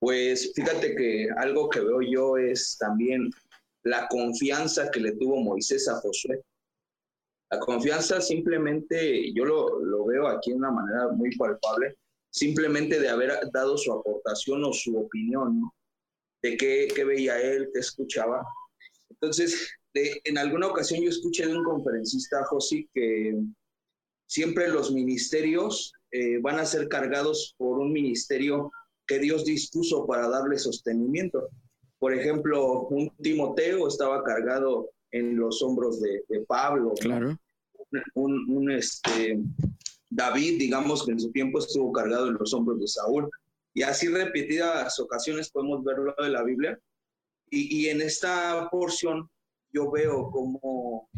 Pues 0.00 0.52
fíjate 0.54 0.94
que 0.96 1.28
algo 1.36 1.68
que 1.68 1.80
veo 1.80 2.02
yo 2.02 2.36
es 2.36 2.76
también 2.78 3.30
la 3.84 4.08
confianza 4.08 4.90
que 4.90 5.00
le 5.00 5.12
tuvo 5.12 5.40
Moisés 5.40 5.88
a 5.88 6.00
Josué. 6.00 6.42
La 7.54 7.60
confianza 7.60 8.20
simplemente, 8.20 9.32
yo 9.32 9.44
lo, 9.44 9.78
lo 9.78 10.04
veo 10.06 10.26
aquí 10.26 10.50
de 10.50 10.56
una 10.56 10.72
manera 10.72 11.08
muy 11.12 11.30
palpable, 11.36 11.96
simplemente 12.30 12.98
de 12.98 13.08
haber 13.08 13.30
dado 13.52 13.78
su 13.78 13.92
aportación 13.92 14.64
o 14.64 14.72
su 14.72 14.98
opinión, 14.98 15.70
de 16.42 16.56
qué, 16.56 16.88
qué 16.92 17.04
veía 17.04 17.40
él, 17.40 17.70
qué 17.72 17.78
escuchaba. 17.78 18.44
Entonces, 19.08 19.72
en 19.94 20.36
alguna 20.36 20.66
ocasión 20.66 21.00
yo 21.00 21.10
escuché 21.10 21.46
de 21.46 21.56
un 21.56 21.62
conferencista, 21.64 22.44
José, 22.46 22.88
que 22.92 23.40
siempre 24.26 24.68
los 24.68 24.90
ministerios 24.90 25.92
eh, 26.10 26.38
van 26.40 26.58
a 26.58 26.66
ser 26.66 26.88
cargados 26.88 27.54
por 27.56 27.78
un 27.78 27.92
ministerio 27.92 28.72
que 29.06 29.20
Dios 29.20 29.44
dispuso 29.44 30.06
para 30.06 30.28
darle 30.28 30.58
sostenimiento. 30.58 31.48
Por 32.00 32.14
ejemplo, 32.14 32.88
un 32.88 33.10
Timoteo 33.22 33.86
estaba 33.86 34.24
cargado 34.24 34.90
en 35.12 35.36
los 35.36 35.62
hombros 35.62 36.00
de, 36.00 36.24
Pablo. 36.48 36.94
Claro. 37.00 37.38
Un, 38.14 38.50
un, 38.50 38.70
este, 38.70 39.38
David, 40.10 40.58
digamos 40.58 41.04
que 41.04 41.12
en 41.12 41.20
su 41.20 41.30
tiempo 41.32 41.58
estuvo 41.58 41.92
cargado 41.92 42.28
en 42.28 42.34
los 42.34 42.52
hombros 42.54 42.80
de 42.80 42.88
Saúl. 42.88 43.30
Y 43.74 43.82
así 43.82 44.08
repetidas 44.08 44.98
ocasiones 45.00 45.50
podemos 45.50 45.82
verlo 45.84 46.14
de 46.18 46.30
la 46.30 46.42
Biblia. 46.44 46.78
Y, 47.50 47.82
y 47.82 47.88
en 47.88 48.00
esta 48.00 48.68
porción 48.70 49.28
yo 49.72 49.90
veo 49.90 50.30
como 50.30 51.08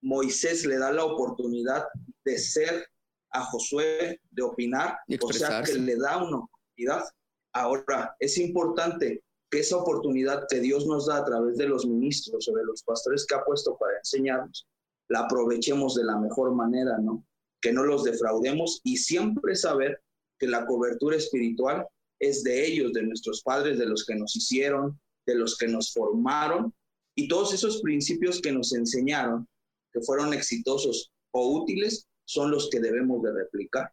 Moisés 0.00 0.64
le 0.64 0.78
da 0.78 0.92
la 0.92 1.04
oportunidad 1.04 1.84
de 2.24 2.38
ser 2.38 2.86
a 3.30 3.44
Josué, 3.44 4.20
de 4.30 4.42
opinar, 4.42 4.98
o 5.20 5.32
sea 5.32 5.62
que 5.62 5.74
le 5.74 5.96
da 5.96 6.18
una 6.18 6.38
oportunidad. 6.38 7.04
Ahora, 7.52 8.14
es 8.20 8.38
importante 8.38 9.22
que 9.50 9.60
esa 9.60 9.76
oportunidad 9.76 10.46
que 10.48 10.60
Dios 10.60 10.86
nos 10.86 11.06
da 11.06 11.18
a 11.18 11.24
través 11.24 11.56
de 11.56 11.68
los 11.68 11.86
ministros 11.86 12.48
o 12.48 12.52
de 12.52 12.64
los 12.64 12.82
pastores 12.82 13.26
que 13.26 13.34
ha 13.34 13.44
puesto 13.44 13.76
para 13.76 13.98
enseñarnos, 13.98 14.66
la 15.08 15.20
aprovechemos 15.20 15.94
de 15.94 16.04
la 16.04 16.18
mejor 16.18 16.54
manera, 16.54 16.98
¿no? 16.98 17.24
Que 17.60 17.72
no 17.72 17.84
los 17.84 18.04
defraudemos 18.04 18.80
y 18.84 18.96
siempre 18.96 19.56
saber 19.56 20.00
que 20.38 20.46
la 20.46 20.66
cobertura 20.66 21.16
espiritual 21.16 21.86
es 22.20 22.42
de 22.42 22.66
ellos, 22.66 22.92
de 22.92 23.02
nuestros 23.02 23.42
padres, 23.42 23.78
de 23.78 23.86
los 23.86 24.04
que 24.04 24.14
nos 24.14 24.34
hicieron, 24.36 25.00
de 25.26 25.34
los 25.34 25.56
que 25.56 25.68
nos 25.68 25.92
formaron 25.92 26.72
y 27.14 27.26
todos 27.26 27.52
esos 27.52 27.80
principios 27.82 28.40
que 28.40 28.52
nos 28.52 28.72
enseñaron, 28.72 29.48
que 29.92 30.00
fueron 30.00 30.32
exitosos 30.32 31.10
o 31.32 31.48
útiles, 31.60 32.06
son 32.24 32.50
los 32.50 32.68
que 32.70 32.80
debemos 32.80 33.22
de 33.22 33.32
replicar. 33.32 33.92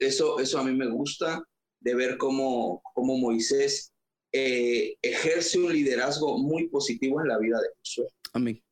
Eso, 0.00 0.40
eso 0.40 0.58
a 0.58 0.64
mí 0.64 0.72
me 0.72 0.88
gusta 0.88 1.44
de 1.80 1.94
ver 1.94 2.16
cómo, 2.16 2.82
cómo 2.94 3.16
Moisés 3.18 3.92
eh, 4.32 4.96
ejerce 5.02 5.60
un 5.60 5.72
liderazgo 5.72 6.38
muy 6.38 6.68
positivo 6.68 7.20
en 7.20 7.28
la 7.28 7.38
vida 7.38 7.60
de 7.60 7.68
Josué. 7.78 8.08
Amén. 8.32 8.63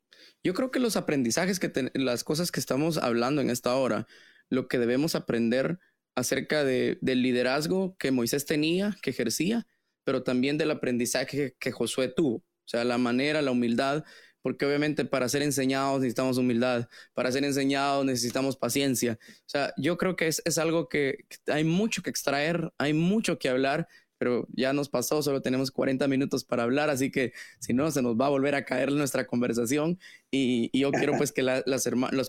Yo 0.44 0.54
creo 0.54 0.70
que 0.70 0.80
los 0.80 0.96
aprendizajes 0.96 1.60
que 1.60 1.90
las 1.94 2.24
cosas 2.24 2.50
que 2.50 2.60
estamos 2.60 2.98
hablando 2.98 3.40
en 3.40 3.50
esta 3.50 3.74
hora, 3.76 4.06
lo 4.48 4.68
que 4.68 4.78
debemos 4.78 5.14
aprender 5.14 5.78
acerca 6.14 6.64
de, 6.64 6.98
del 7.00 7.22
liderazgo 7.22 7.96
que 7.96 8.10
Moisés 8.10 8.44
tenía, 8.44 8.96
que 9.02 9.10
ejercía, 9.10 9.66
pero 10.04 10.22
también 10.22 10.58
del 10.58 10.70
aprendizaje 10.70 11.56
que 11.58 11.72
Josué 11.72 12.08
tuvo. 12.08 12.36
O 12.36 12.68
sea, 12.68 12.84
la 12.84 12.98
manera, 12.98 13.42
la 13.42 13.50
humildad, 13.50 14.04
porque 14.42 14.66
obviamente 14.66 15.04
para 15.04 15.28
ser 15.28 15.42
enseñados 15.42 16.00
necesitamos 16.00 16.36
humildad, 16.36 16.88
para 17.14 17.32
ser 17.32 17.44
enseñados 17.44 18.04
necesitamos 18.04 18.56
paciencia. 18.56 19.18
O 19.22 19.48
sea, 19.48 19.72
yo 19.76 19.96
creo 19.96 20.16
que 20.16 20.26
es, 20.26 20.42
es 20.44 20.58
algo 20.58 20.88
que, 20.88 21.24
hay 21.46 21.64
mucho 21.64 22.02
que 22.02 22.10
extraer, 22.10 22.72
hay 22.78 22.92
mucho 22.92 23.38
que 23.38 23.48
hablar, 23.48 23.88
pero 24.22 24.46
ya 24.52 24.72
nos 24.72 24.88
pasó, 24.88 25.20
solo 25.20 25.42
tenemos 25.42 25.72
40 25.72 26.06
minutos 26.06 26.44
para 26.44 26.62
hablar, 26.62 26.90
así 26.90 27.10
que 27.10 27.32
si 27.58 27.72
no, 27.72 27.90
se 27.90 28.02
nos 28.02 28.14
va 28.14 28.26
a 28.26 28.28
volver 28.28 28.54
a 28.54 28.64
caer 28.64 28.92
nuestra 28.92 29.26
conversación 29.26 29.98
y, 30.30 30.70
yo 30.78 30.92
quiero 30.92 31.16
pues 31.16 31.32
que 31.32 31.42
las, 31.42 31.64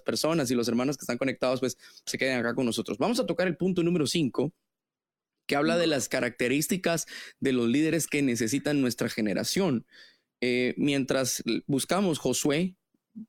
personas 0.01 0.49
y 0.49 0.55
los 0.55 0.67
hermanos 0.67 0.97
que 0.97 1.03
están 1.03 1.19
conectados 1.19 1.59
pues 1.59 1.77
se 2.03 2.17
queden 2.17 2.39
acá 2.39 2.55
con 2.55 2.65
nosotros. 2.65 2.97
Vamos 2.97 3.19
a 3.19 3.27
tocar 3.27 3.47
el 3.47 3.57
punto 3.57 3.83
número 3.83 4.07
5 4.07 4.51
que 5.45 5.55
habla 5.55 5.77
de 5.77 5.85
las 5.85 6.09
características 6.09 7.05
de 7.39 7.51
los 7.51 7.69
líderes 7.69 8.07
que 8.07 8.23
necesitan 8.23 8.81
nuestra 8.81 9.07
generación. 9.07 9.85
Eh, 10.41 10.73
mientras 10.77 11.43
buscamos 11.67 12.17
Josué, 12.17 12.75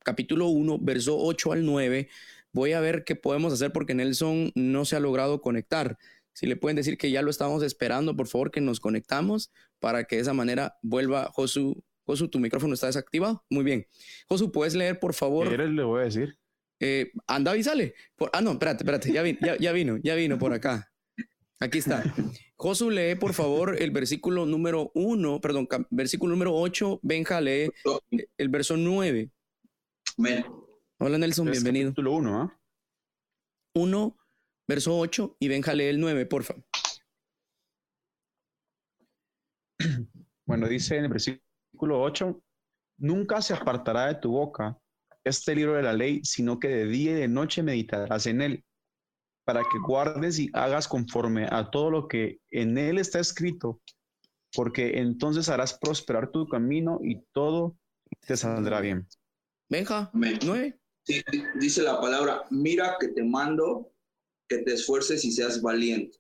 capítulo 0.03 0.49
1, 0.49 0.79
verso 0.81 1.19
8 1.19 1.53
al 1.53 1.67
9, 1.67 2.09
voy 2.55 2.73
a 2.73 2.81
ver 2.81 3.05
qué 3.05 3.15
podemos 3.15 3.53
hacer 3.53 3.73
porque 3.73 3.93
Nelson 3.93 4.53
no 4.55 4.87
se 4.87 4.97
ha 4.97 5.01
logrado 5.01 5.43
conectar. 5.43 5.99
Si 6.35 6.47
le 6.47 6.57
pueden 6.57 6.77
decir 6.77 6.99
que 6.99 7.11
ya 7.11 7.23
lo 7.23 7.31
estamos 7.31 7.63
esperando, 7.63 8.15
por 8.17 8.27
favor, 8.27 8.51
que 8.51 8.61
nos 8.61 8.81
conectamos 8.81 9.53
para 9.79 10.05
que 10.05 10.17
de 10.17 10.23
esa 10.23 10.35
manera 10.35 10.77
vuelva 10.83 11.31
Josu. 11.33 11.83
Josu, 12.07 12.29
tu 12.29 12.39
micrófono 12.39 12.75
está 12.75 12.89
desactivado. 12.89 13.45
Muy 13.49 13.65
bien. 13.65 13.87
Josu, 14.29 14.53
¿puedes 14.53 14.75
leer, 14.75 15.01
por 15.01 15.15
favor? 15.15 15.49
¿Qué 15.49 15.57
le 15.57 15.83
voy 15.83 16.03
a 16.03 16.05
decir? 16.05 16.37
Eh, 16.81 17.13
anda 17.27 17.57
y 17.57 17.63
sale. 17.63 17.95
ah, 18.33 18.41
no, 18.43 18.53
espérate, 18.53 18.83
espérate. 18.83 19.13
Ya, 19.13 19.25
ya, 19.41 19.57
ya 19.57 19.73
vino, 19.73 19.97
ya 20.03 20.15
vino 20.15 20.39
por 20.39 20.53
acá. 20.53 20.93
Aquí 21.61 21.79
está. 21.79 22.03
Josu, 22.57 22.91
lee 22.91 23.15
por 23.15 23.33
favor 23.33 23.81
el 23.81 23.91
versículo 23.91 24.45
número 24.45 24.91
uno, 24.95 25.41
perdón, 25.41 25.69
versículo 25.91 26.33
número 26.33 26.55
8. 26.55 27.01
Benja, 27.03 27.41
lee 27.41 27.71
el 28.37 28.49
verso 28.49 28.77
9. 28.77 29.31
Hola 30.99 31.19
Nelson, 31.19 31.51
bienvenido. 31.51 31.91
Capítulo 31.91 32.13
1, 32.13 32.41
¿ah? 32.43 32.61
1, 33.75 34.17
verso 34.69 34.99
8 34.99 35.37
y 35.41 35.49
Benja 35.49 35.75
lee 35.75 35.85
el 35.85 36.01
9, 36.01 36.27
porfa. 36.27 36.55
Bueno, 40.47 40.69
dice 40.69 40.99
en 40.99 41.05
el 41.05 41.11
versículo 41.11 42.03
8, 42.03 42.43
nunca 42.99 43.41
se 43.41 43.55
apartará 43.55 44.07
de 44.07 44.17
tu 44.17 44.33
boca 44.33 44.79
este 45.25 45.55
libro 45.55 45.75
de 45.75 45.83
la 45.83 45.95
ley, 45.95 46.21
sino 46.23 46.59
que 46.61 46.69
de 46.69 46.87
día 46.87 47.13
y 47.13 47.15
de 47.15 47.29
noche 47.29 47.63
meditarás 47.63 48.27
en 48.27 48.43
él 48.43 48.65
para 49.45 49.63
que 49.63 49.79
guardes 49.79 50.39
y 50.39 50.51
hagas 50.53 50.89
conforme 50.89 51.47
a 51.51 51.71
todo 51.71 51.91
lo 51.91 52.09
que 52.09 52.41
en 52.51 52.77
él 52.79 52.99
está 52.99 53.21
escrito, 53.21 53.81
porque 54.55 54.99
entonces 54.99 55.49
harás 55.49 55.79
prosperar 55.79 56.31
tu 56.31 56.47
camino 56.49 57.01
y 57.03 57.23
todo 57.33 57.77
te 58.27 58.37
saldrá 58.37 58.81
bien. 58.81 59.07
Benja, 59.69 60.11
nueve. 60.13 60.79
Sí, 61.07 61.23
dice 61.61 61.83
la 61.83 62.01
palabra, 62.01 62.45
mira 62.51 62.97
que 62.99 63.09
te 63.09 63.23
mando 63.23 63.94
te 64.59 64.75
esfuerces 64.75 65.25
y 65.25 65.33
seas 65.33 65.61
valiente. 65.61 66.19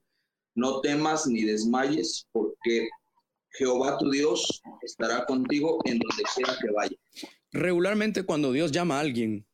No 0.55 0.81
temas 0.81 1.27
ni 1.27 1.43
desmayes, 1.43 2.27
porque 2.33 2.89
Jehová 3.51 3.99
tu 3.99 4.11
Dios 4.11 4.63
estará 4.83 5.25
contigo 5.27 5.81
en 5.85 5.99
donde 5.99 6.23
quiera 6.35 6.57
que 6.61 6.71
vaya. 6.71 6.97
Regularmente 7.53 8.25
cuando 8.25 8.53
Dios 8.53 8.73
llama 8.73 8.99
a 8.99 9.01
alguien, 9.01 9.47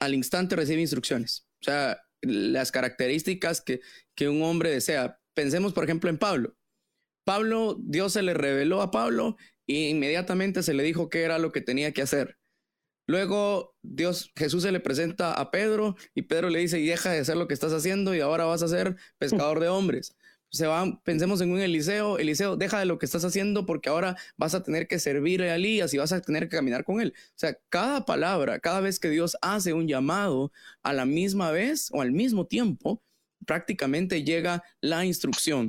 al 0.00 0.14
instante 0.14 0.56
recibe 0.56 0.80
instrucciones. 0.80 1.46
O 1.60 1.64
sea, 1.64 2.00
las 2.22 2.72
características 2.72 3.60
que, 3.60 3.80
que 4.14 4.28
un 4.28 4.42
hombre 4.42 4.70
desea. 4.70 5.20
Pensemos, 5.34 5.72
por 5.72 5.84
ejemplo, 5.84 6.10
en 6.10 6.18
Pablo. 6.18 6.56
Pablo, 7.24 7.76
Dios 7.80 8.12
se 8.12 8.22
le 8.22 8.34
reveló 8.34 8.82
a 8.82 8.90
Pablo 8.90 9.36
e 9.66 9.88
inmediatamente 9.88 10.62
se 10.62 10.74
le 10.74 10.82
dijo 10.82 11.08
qué 11.08 11.22
era 11.22 11.38
lo 11.38 11.52
que 11.52 11.60
tenía 11.60 11.92
que 11.92 12.02
hacer. 12.02 12.38
Luego 13.06 13.76
Dios, 13.82 14.32
Jesús 14.36 14.62
se 14.62 14.72
le 14.72 14.80
presenta 14.80 15.34
a 15.34 15.50
Pedro 15.50 15.96
y 16.14 16.22
Pedro 16.22 16.50
le 16.50 16.58
dice, 16.58 16.80
y 16.80 16.86
deja 16.86 17.10
de 17.10 17.20
hacer 17.20 17.36
lo 17.36 17.46
que 17.46 17.54
estás 17.54 17.72
haciendo 17.72 18.14
y 18.14 18.20
ahora 18.20 18.44
vas 18.44 18.62
a 18.62 18.68
ser 18.68 18.96
pescador 19.18 19.60
de 19.60 19.68
hombres 19.68 20.16
se 20.50 20.66
van, 20.66 21.00
pensemos 21.02 21.40
en 21.40 21.50
un 21.50 21.60
Eliseo, 21.60 22.18
Eliseo, 22.18 22.56
deja 22.56 22.78
de 22.78 22.86
lo 22.86 22.98
que 22.98 23.06
estás 23.06 23.24
haciendo 23.24 23.66
porque 23.66 23.88
ahora 23.88 24.16
vas 24.36 24.54
a 24.54 24.62
tener 24.62 24.88
que 24.88 24.98
servir 24.98 25.42
a 25.42 25.54
Elías 25.54 25.92
y 25.92 25.98
vas 25.98 26.12
a 26.12 26.20
tener 26.20 26.44
que 26.44 26.56
caminar 26.56 26.84
con 26.84 27.00
él. 27.00 27.14
O 27.16 27.38
sea, 27.38 27.58
cada 27.68 28.04
palabra, 28.04 28.58
cada 28.60 28.80
vez 28.80 28.98
que 28.98 29.10
Dios 29.10 29.36
hace 29.42 29.72
un 29.72 29.88
llamado 29.88 30.52
a 30.82 30.92
la 30.92 31.04
misma 31.04 31.50
vez 31.50 31.90
o 31.92 32.00
al 32.00 32.12
mismo 32.12 32.46
tiempo, 32.46 33.02
prácticamente 33.44 34.24
llega 34.24 34.62
la 34.80 35.04
instrucción. 35.04 35.66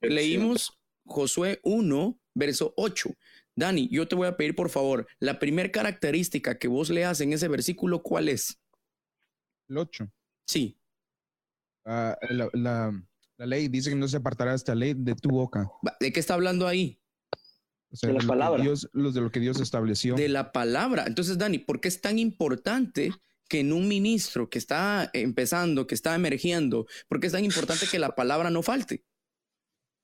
Leímos 0.00 0.78
Josué 1.06 1.60
1, 1.62 2.18
verso 2.34 2.74
8. 2.76 3.10
Dani, 3.60 3.88
yo 3.90 4.08
te 4.08 4.16
voy 4.16 4.26
a 4.26 4.36
pedir 4.36 4.54
por 4.56 4.70
favor, 4.70 5.06
la 5.18 5.38
primera 5.38 5.70
característica 5.70 6.58
que 6.58 6.66
vos 6.66 6.88
leas 6.88 7.20
en 7.20 7.34
ese 7.34 7.46
versículo, 7.46 8.02
¿cuál 8.02 8.30
es? 8.30 8.58
El 9.68 9.76
8. 9.76 10.10
Sí. 10.46 10.80
Ah, 11.84 12.16
la, 12.54 12.90
ley 13.36 13.68
dice 13.68 13.90
que 13.90 13.96
no 13.96 14.08
se 14.08 14.16
apartará 14.16 14.54
esta 14.54 14.74
ley 14.74 14.94
de 14.96 15.14
tu 15.14 15.28
boca. 15.28 15.70
¿De 16.00 16.10
qué 16.10 16.20
está 16.20 16.34
hablando 16.34 16.66
ahí? 16.66 16.98
de 17.90 18.12
la 18.12 18.20
palabra. 18.20 18.64
los 18.64 19.14
de 19.14 19.20
lo 19.20 19.30
que 19.30 19.40
Dios 19.40 19.60
estableció. 19.60 20.14
De 20.14 20.28
la 20.28 20.52
palabra. 20.52 21.04
Entonces, 21.06 21.36
Dani, 21.36 21.58
¿por 21.58 21.80
qué 21.80 21.88
es 21.88 22.00
tan 22.00 22.18
importante 22.18 23.12
que 23.48 23.60
en 23.60 23.72
un 23.72 23.88
ministro 23.88 24.48
que 24.48 24.58
está 24.58 25.10
empezando, 25.12 25.86
que 25.86 25.94
está 25.94 26.14
emergiendo, 26.14 26.86
por 27.08 27.20
qué 27.20 27.26
es 27.26 27.32
tan 27.32 27.44
importante 27.44 27.86
que 27.90 27.98
la 27.98 28.14
palabra 28.14 28.48
no 28.48 28.62
falte? 28.62 29.04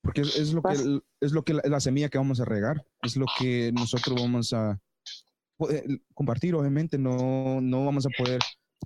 Porque 0.07 0.21
es, 0.21 0.53
lo, 0.53 0.62
que, 0.62 1.01
es 1.21 1.33
lo 1.33 1.42
que 1.42 1.55
la, 1.55 1.81
semilla 1.81 2.09
que 2.09 2.16
vamos 2.16 2.38
a 2.38 2.45
regar, 2.45 2.87
es 3.03 3.16
lo 3.16 3.27
que 3.37 3.73
nosotros 3.73 4.23
vamos 4.23 4.53
a 4.53 4.81
compartir, 6.14 6.55
obviamente, 6.55 6.97
no, 6.97 7.61
no 7.61 7.85
vamos 7.85 8.07
a 8.07 8.11
poder... 8.16 8.38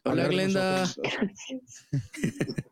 Hola, 0.02 0.28
Glenda. 0.28 0.90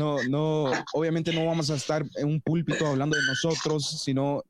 no, 0.00 0.16
no, 0.24 0.64
obviamente 0.94 1.32
no 1.32 1.46
vamos 1.46 1.70
a 1.70 1.76
estar 1.76 2.04
en 2.16 2.26
un 2.26 2.40
púlpito 2.40 2.88
hablando 2.88 3.16
de 3.16 3.22
nosotros, 3.24 4.02
sino 4.02 4.42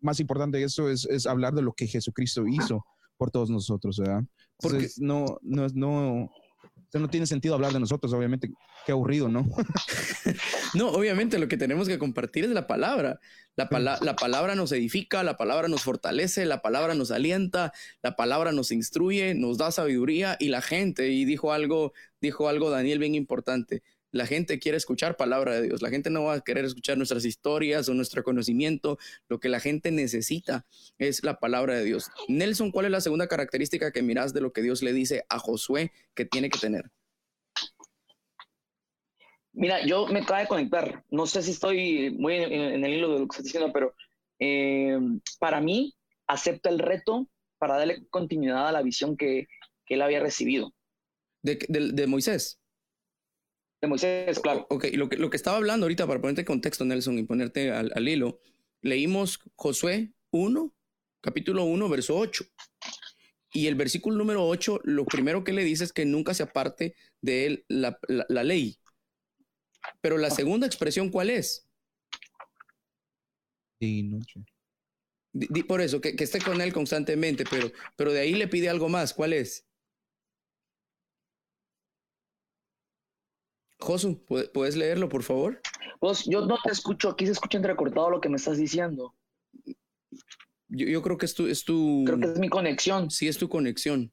más 0.00 0.20
importante 0.20 0.58
que 0.58 0.64
eso 0.64 0.88
es, 0.88 1.06
es 1.06 1.26
hablar 1.26 1.54
de 1.54 1.62
lo 1.62 1.72
que 1.72 1.88
Jesucristo 1.88 2.46
hizo 2.46 2.86
por 3.16 3.32
todos 3.32 3.50
nosotros, 3.50 3.98
¿verdad? 3.98 4.22
Porque 4.58 4.86
no, 4.98 5.24
no, 5.42 5.66
no, 5.74 6.30
no 6.94 7.08
tiene 7.08 7.26
sentido 7.26 7.54
hablar 7.54 7.72
de 7.72 7.80
nosotros, 7.80 8.12
obviamente. 8.12 8.50
Qué 8.84 8.92
aburrido, 8.92 9.28
¿no? 9.28 9.44
no, 10.74 10.90
obviamente 10.90 11.38
lo 11.38 11.48
que 11.48 11.56
tenemos 11.56 11.88
que 11.88 11.98
compartir 11.98 12.44
es 12.44 12.50
la 12.50 12.66
palabra. 12.66 13.20
La, 13.56 13.68
la, 14.02 14.16
palabra 14.16 14.54
nos 14.54 14.70
edifica, 14.72 15.22
la 15.22 15.36
palabra 15.38 15.68
nos 15.68 15.82
fortalece, 15.82 16.44
la 16.44 16.60
palabra 16.60 16.94
nos 16.94 17.10
alienta, 17.10 17.72
la 18.02 18.14
palabra 18.14 18.52
nos 18.52 18.70
instruye, 18.70 19.34
nos 19.34 19.56
da 19.56 19.72
sabiduría 19.72 20.36
y 20.38 20.48
la 20.48 20.60
gente, 20.60 21.08
y 21.08 21.24
dijo 21.24 21.52
algo, 21.52 21.94
dijo 22.20 22.48
algo 22.48 22.68
Daniel 22.68 22.98
bien 22.98 23.14
importante, 23.14 23.82
la 24.16 24.26
gente 24.26 24.58
quiere 24.58 24.76
escuchar 24.76 25.16
palabra 25.16 25.54
de 25.54 25.62
Dios. 25.62 25.82
La 25.82 25.90
gente 25.90 26.10
no 26.10 26.24
va 26.24 26.34
a 26.34 26.40
querer 26.40 26.64
escuchar 26.64 26.96
nuestras 26.96 27.24
historias 27.24 27.88
o 27.88 27.94
nuestro 27.94 28.22
conocimiento. 28.24 28.98
Lo 29.28 29.38
que 29.38 29.48
la 29.48 29.60
gente 29.60 29.90
necesita 29.90 30.66
es 30.98 31.22
la 31.22 31.38
palabra 31.38 31.74
de 31.74 31.84
Dios. 31.84 32.10
Nelson, 32.28 32.70
¿cuál 32.70 32.86
es 32.86 32.92
la 32.92 33.00
segunda 33.00 33.28
característica 33.28 33.92
que 33.92 34.02
miras 34.02 34.32
de 34.32 34.40
lo 34.40 34.52
que 34.52 34.62
Dios 34.62 34.82
le 34.82 34.92
dice 34.92 35.24
a 35.28 35.38
Josué 35.38 35.92
que 36.14 36.24
tiene 36.24 36.50
que 36.50 36.58
tener? 36.58 36.90
Mira, 39.52 39.86
yo 39.86 40.06
me 40.08 40.20
acabo 40.20 40.40
de 40.40 40.48
conectar. 40.48 41.04
No 41.10 41.26
sé 41.26 41.42
si 41.42 41.52
estoy 41.52 42.10
muy 42.10 42.34
en, 42.34 42.84
el 42.84 42.92
hilo 42.92 43.12
de 43.12 43.20
lo 43.20 43.26
que 43.26 43.34
estás 43.36 43.44
diciendo, 43.44 43.72
pero 43.72 43.94
eh, 44.38 44.98
para 45.38 45.60
mí 45.60 45.94
acepta 46.26 46.68
el 46.68 46.78
reto 46.78 47.28
para 47.58 47.78
darle 47.78 48.06
continuidad 48.10 48.68
a 48.68 48.72
la 48.72 48.82
visión 48.82 49.16
que, 49.16 49.46
él 49.88 50.02
había 50.02 50.18
recibido. 50.18 50.72
de 51.42 52.06
Moisés? 52.08 52.58
De 53.86 53.90
Moisés, 53.90 54.40
claro. 54.40 54.66
Ok, 54.70 54.86
lo 54.92 55.08
que, 55.08 55.16
lo 55.16 55.30
que 55.30 55.36
estaba 55.36 55.56
hablando 55.56 55.84
ahorita, 55.84 56.06
para 56.06 56.20
ponerte 56.20 56.42
en 56.42 56.46
contexto, 56.46 56.84
Nelson, 56.84 57.18
y 57.18 57.24
ponerte 57.24 57.70
al, 57.70 57.92
al 57.94 58.08
hilo, 58.08 58.40
leímos 58.82 59.40
Josué 59.54 60.12
1, 60.30 60.74
capítulo 61.20 61.64
1, 61.64 61.88
verso 61.88 62.16
8. 62.16 62.44
Y 63.52 63.68
el 63.68 63.74
versículo 63.74 64.16
número 64.16 64.46
8, 64.46 64.80
lo 64.84 65.04
primero 65.06 65.44
que 65.44 65.52
le 65.52 65.64
dice 65.64 65.84
es 65.84 65.92
que 65.92 66.04
nunca 66.04 66.34
se 66.34 66.42
aparte 66.42 66.94
de 67.22 67.46
él 67.46 67.64
la, 67.68 67.98
la, 68.08 68.44
ley. 68.44 68.78
Pero 70.00 70.18
la 70.18 70.30
segunda 70.30 70.66
expresión, 70.66 71.10
¿cuál 71.10 71.30
es? 71.30 71.66
Y 73.80 74.02
noche. 74.02 74.40
por 75.66 75.80
eso, 75.80 76.00
que, 76.00 76.16
que, 76.16 76.24
esté 76.24 76.40
con 76.40 76.60
él 76.60 76.72
constantemente, 76.72 77.44
pero, 77.50 77.72
pero 77.96 78.12
de 78.12 78.20
ahí 78.20 78.34
le 78.34 78.48
pide 78.48 78.68
algo 78.68 78.88
más. 78.88 79.14
¿Cuál 79.14 79.32
es? 79.32 79.65
Josu, 83.78 84.24
¿puedes 84.24 84.76
leerlo, 84.76 85.08
por 85.08 85.22
favor? 85.22 85.60
Pues 86.00 86.24
yo 86.24 86.44
no 86.46 86.58
te 86.62 86.72
escucho, 86.72 87.10
aquí 87.10 87.26
se 87.26 87.32
escucha 87.32 87.58
entrecortado 87.58 88.10
lo 88.10 88.20
que 88.20 88.28
me 88.28 88.36
estás 88.36 88.58
diciendo. 88.58 89.14
Yo, 90.68 91.02
creo 91.02 91.16
que 91.16 91.26
es 91.26 91.34
tu, 91.34 91.46
es 91.46 91.64
tu... 91.64 92.04
Creo 92.06 92.18
que 92.18 92.26
es 92.26 92.38
mi 92.38 92.48
conexión. 92.48 93.10
Sí, 93.10 93.28
es 93.28 93.38
tu 93.38 93.48
conexión. 93.48 94.12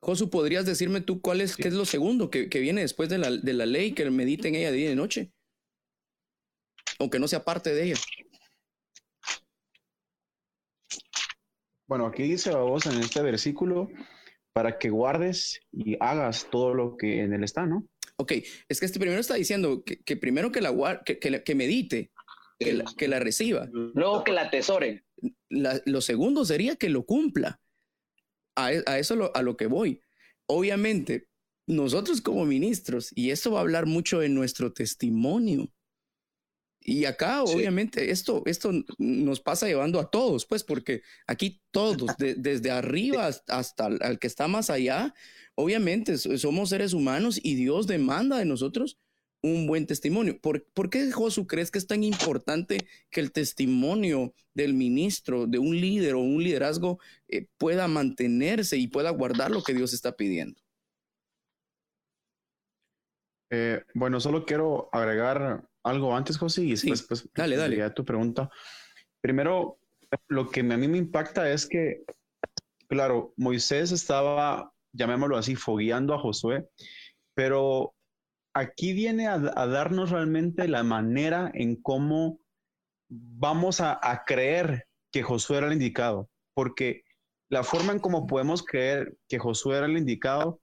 Josu, 0.00 0.30
¿podrías 0.30 0.66
decirme 0.66 1.00
tú 1.00 1.20
cuál 1.20 1.40
es, 1.40 1.56
qué 1.56 1.68
es 1.68 1.74
lo 1.74 1.84
segundo 1.84 2.30
que, 2.30 2.46
viene 2.46 2.82
después 2.82 3.08
de 3.08 3.18
la, 3.18 3.30
de 3.30 3.52
la 3.52 3.66
ley 3.66 3.92
que 3.92 4.08
medite 4.10 4.48
en 4.48 4.54
ella 4.54 4.70
día 4.70 4.86
y 4.86 4.88
de 4.88 4.96
noche? 4.96 5.32
Aunque 6.98 7.18
no 7.18 7.28
sea 7.28 7.44
parte 7.44 7.74
de 7.74 7.84
ella. 7.84 7.96
Bueno, 11.86 12.06
aquí 12.06 12.24
dice 12.24 12.50
a 12.50 12.58
vos 12.58 12.84
en 12.86 12.98
este 13.00 13.22
versículo, 13.22 13.88
para 14.52 14.78
que 14.78 14.90
guardes 14.90 15.60
y 15.72 15.96
hagas 16.00 16.48
todo 16.50 16.74
lo 16.74 16.96
que 16.96 17.22
en 17.22 17.32
él 17.32 17.44
está, 17.44 17.66
¿no? 17.66 17.86
Ok, 18.16 18.32
es 18.68 18.80
que 18.80 18.86
este 18.86 18.98
primero 18.98 19.20
está 19.20 19.34
diciendo 19.34 19.84
que, 19.84 20.16
primero 20.16 20.50
que 20.50 20.60
la 20.60 21.02
que, 21.04 21.18
que, 21.18 21.54
medite, 21.54 22.10
que 22.58 22.72
la, 22.72 22.84
que 22.96 23.06
la, 23.06 23.20
reciba. 23.20 23.68
Luego 23.72 24.24
que 24.24 24.32
la 24.32 24.42
atesore. 24.42 25.04
lo 25.48 26.00
segundo 26.00 26.44
sería 26.44 26.74
que 26.74 26.88
lo 26.88 27.04
cumpla. 27.04 27.60
A, 28.56 28.66
a 28.86 28.98
eso 28.98 29.30
a 29.32 29.42
lo 29.42 29.56
que 29.56 29.66
voy. 29.66 30.00
Obviamente, 30.46 31.28
nosotros 31.68 32.20
como 32.20 32.44
ministros, 32.44 33.12
y 33.14 33.30
eso 33.30 33.52
va 33.52 33.58
a 33.58 33.62
hablar 33.62 33.86
mucho 33.86 34.18
de 34.18 34.28
nuestro 34.28 34.72
testimonio, 34.72 35.70
y 36.88 37.04
acá, 37.04 37.42
obviamente, 37.42 38.10
esto, 38.10 38.42
esto 38.46 38.72
nos 38.96 39.40
pasa 39.40 39.66
llevando 39.66 40.00
a 40.00 40.10
todos, 40.10 40.46
pues, 40.46 40.64
porque 40.64 41.02
aquí 41.26 41.60
todos, 41.70 42.16
desde 42.16 42.70
arriba 42.70 43.26
hasta 43.26 43.88
el 43.88 44.18
que 44.18 44.26
está 44.26 44.48
más 44.48 44.70
allá, 44.70 45.12
obviamente 45.54 46.16
somos 46.16 46.70
seres 46.70 46.94
humanos 46.94 47.38
y 47.42 47.56
Dios 47.56 47.86
demanda 47.86 48.38
de 48.38 48.46
nosotros 48.46 48.98
un 49.42 49.66
buen 49.66 49.84
testimonio. 49.86 50.40
¿Por, 50.40 50.64
¿por 50.72 50.88
qué, 50.88 51.12
Josu, 51.12 51.46
crees 51.46 51.70
que 51.70 51.76
es 51.76 51.86
tan 51.86 52.02
importante 52.02 52.88
que 53.10 53.20
el 53.20 53.32
testimonio 53.32 54.32
del 54.54 54.72
ministro, 54.72 55.46
de 55.46 55.58
un 55.58 55.78
líder 55.78 56.14
o 56.14 56.20
un 56.20 56.42
liderazgo 56.42 57.00
eh, 57.28 57.48
pueda 57.58 57.86
mantenerse 57.86 58.78
y 58.78 58.88
pueda 58.88 59.10
guardar 59.10 59.50
lo 59.50 59.62
que 59.62 59.74
Dios 59.74 59.92
está 59.92 60.16
pidiendo? 60.16 60.58
Eh, 63.50 63.82
bueno, 63.92 64.20
solo 64.20 64.46
quiero 64.46 64.88
agregar 64.90 65.67
algo 65.84 66.14
antes, 66.14 66.38
José, 66.38 66.64
y 66.64 66.70
después 66.70 67.02
pues, 67.02 67.28
dale, 67.34 67.56
dale. 67.56 67.82
a 67.82 67.94
tu 67.94 68.04
pregunta. 68.04 68.50
Primero, 69.20 69.78
lo 70.28 70.50
que 70.50 70.60
a 70.60 70.64
mí 70.64 70.88
me 70.88 70.98
impacta 70.98 71.50
es 71.50 71.66
que, 71.66 72.02
claro, 72.88 73.32
Moisés 73.36 73.92
estaba, 73.92 74.72
llamémoslo 74.92 75.36
así, 75.36 75.54
fogueando 75.54 76.14
a 76.14 76.18
Josué, 76.18 76.68
pero 77.34 77.94
aquí 78.54 78.92
viene 78.92 79.28
a, 79.28 79.38
darnos 79.38 80.10
realmente 80.10 80.68
la 80.68 80.82
manera 80.82 81.50
en 81.54 81.76
cómo 81.76 82.40
vamos 83.08 83.80
a, 83.80 84.24
creer 84.26 84.86
que 85.12 85.22
Josué 85.22 85.58
era 85.58 85.66
el 85.68 85.74
indicado, 85.74 86.28
porque 86.54 87.04
la 87.48 87.62
forma 87.62 87.92
en 87.92 87.98
cómo 87.98 88.26
podemos 88.26 88.62
creer 88.62 89.16
que 89.28 89.38
Josué 89.38 89.78
era 89.78 89.86
el 89.86 89.96
indicado 89.96 90.60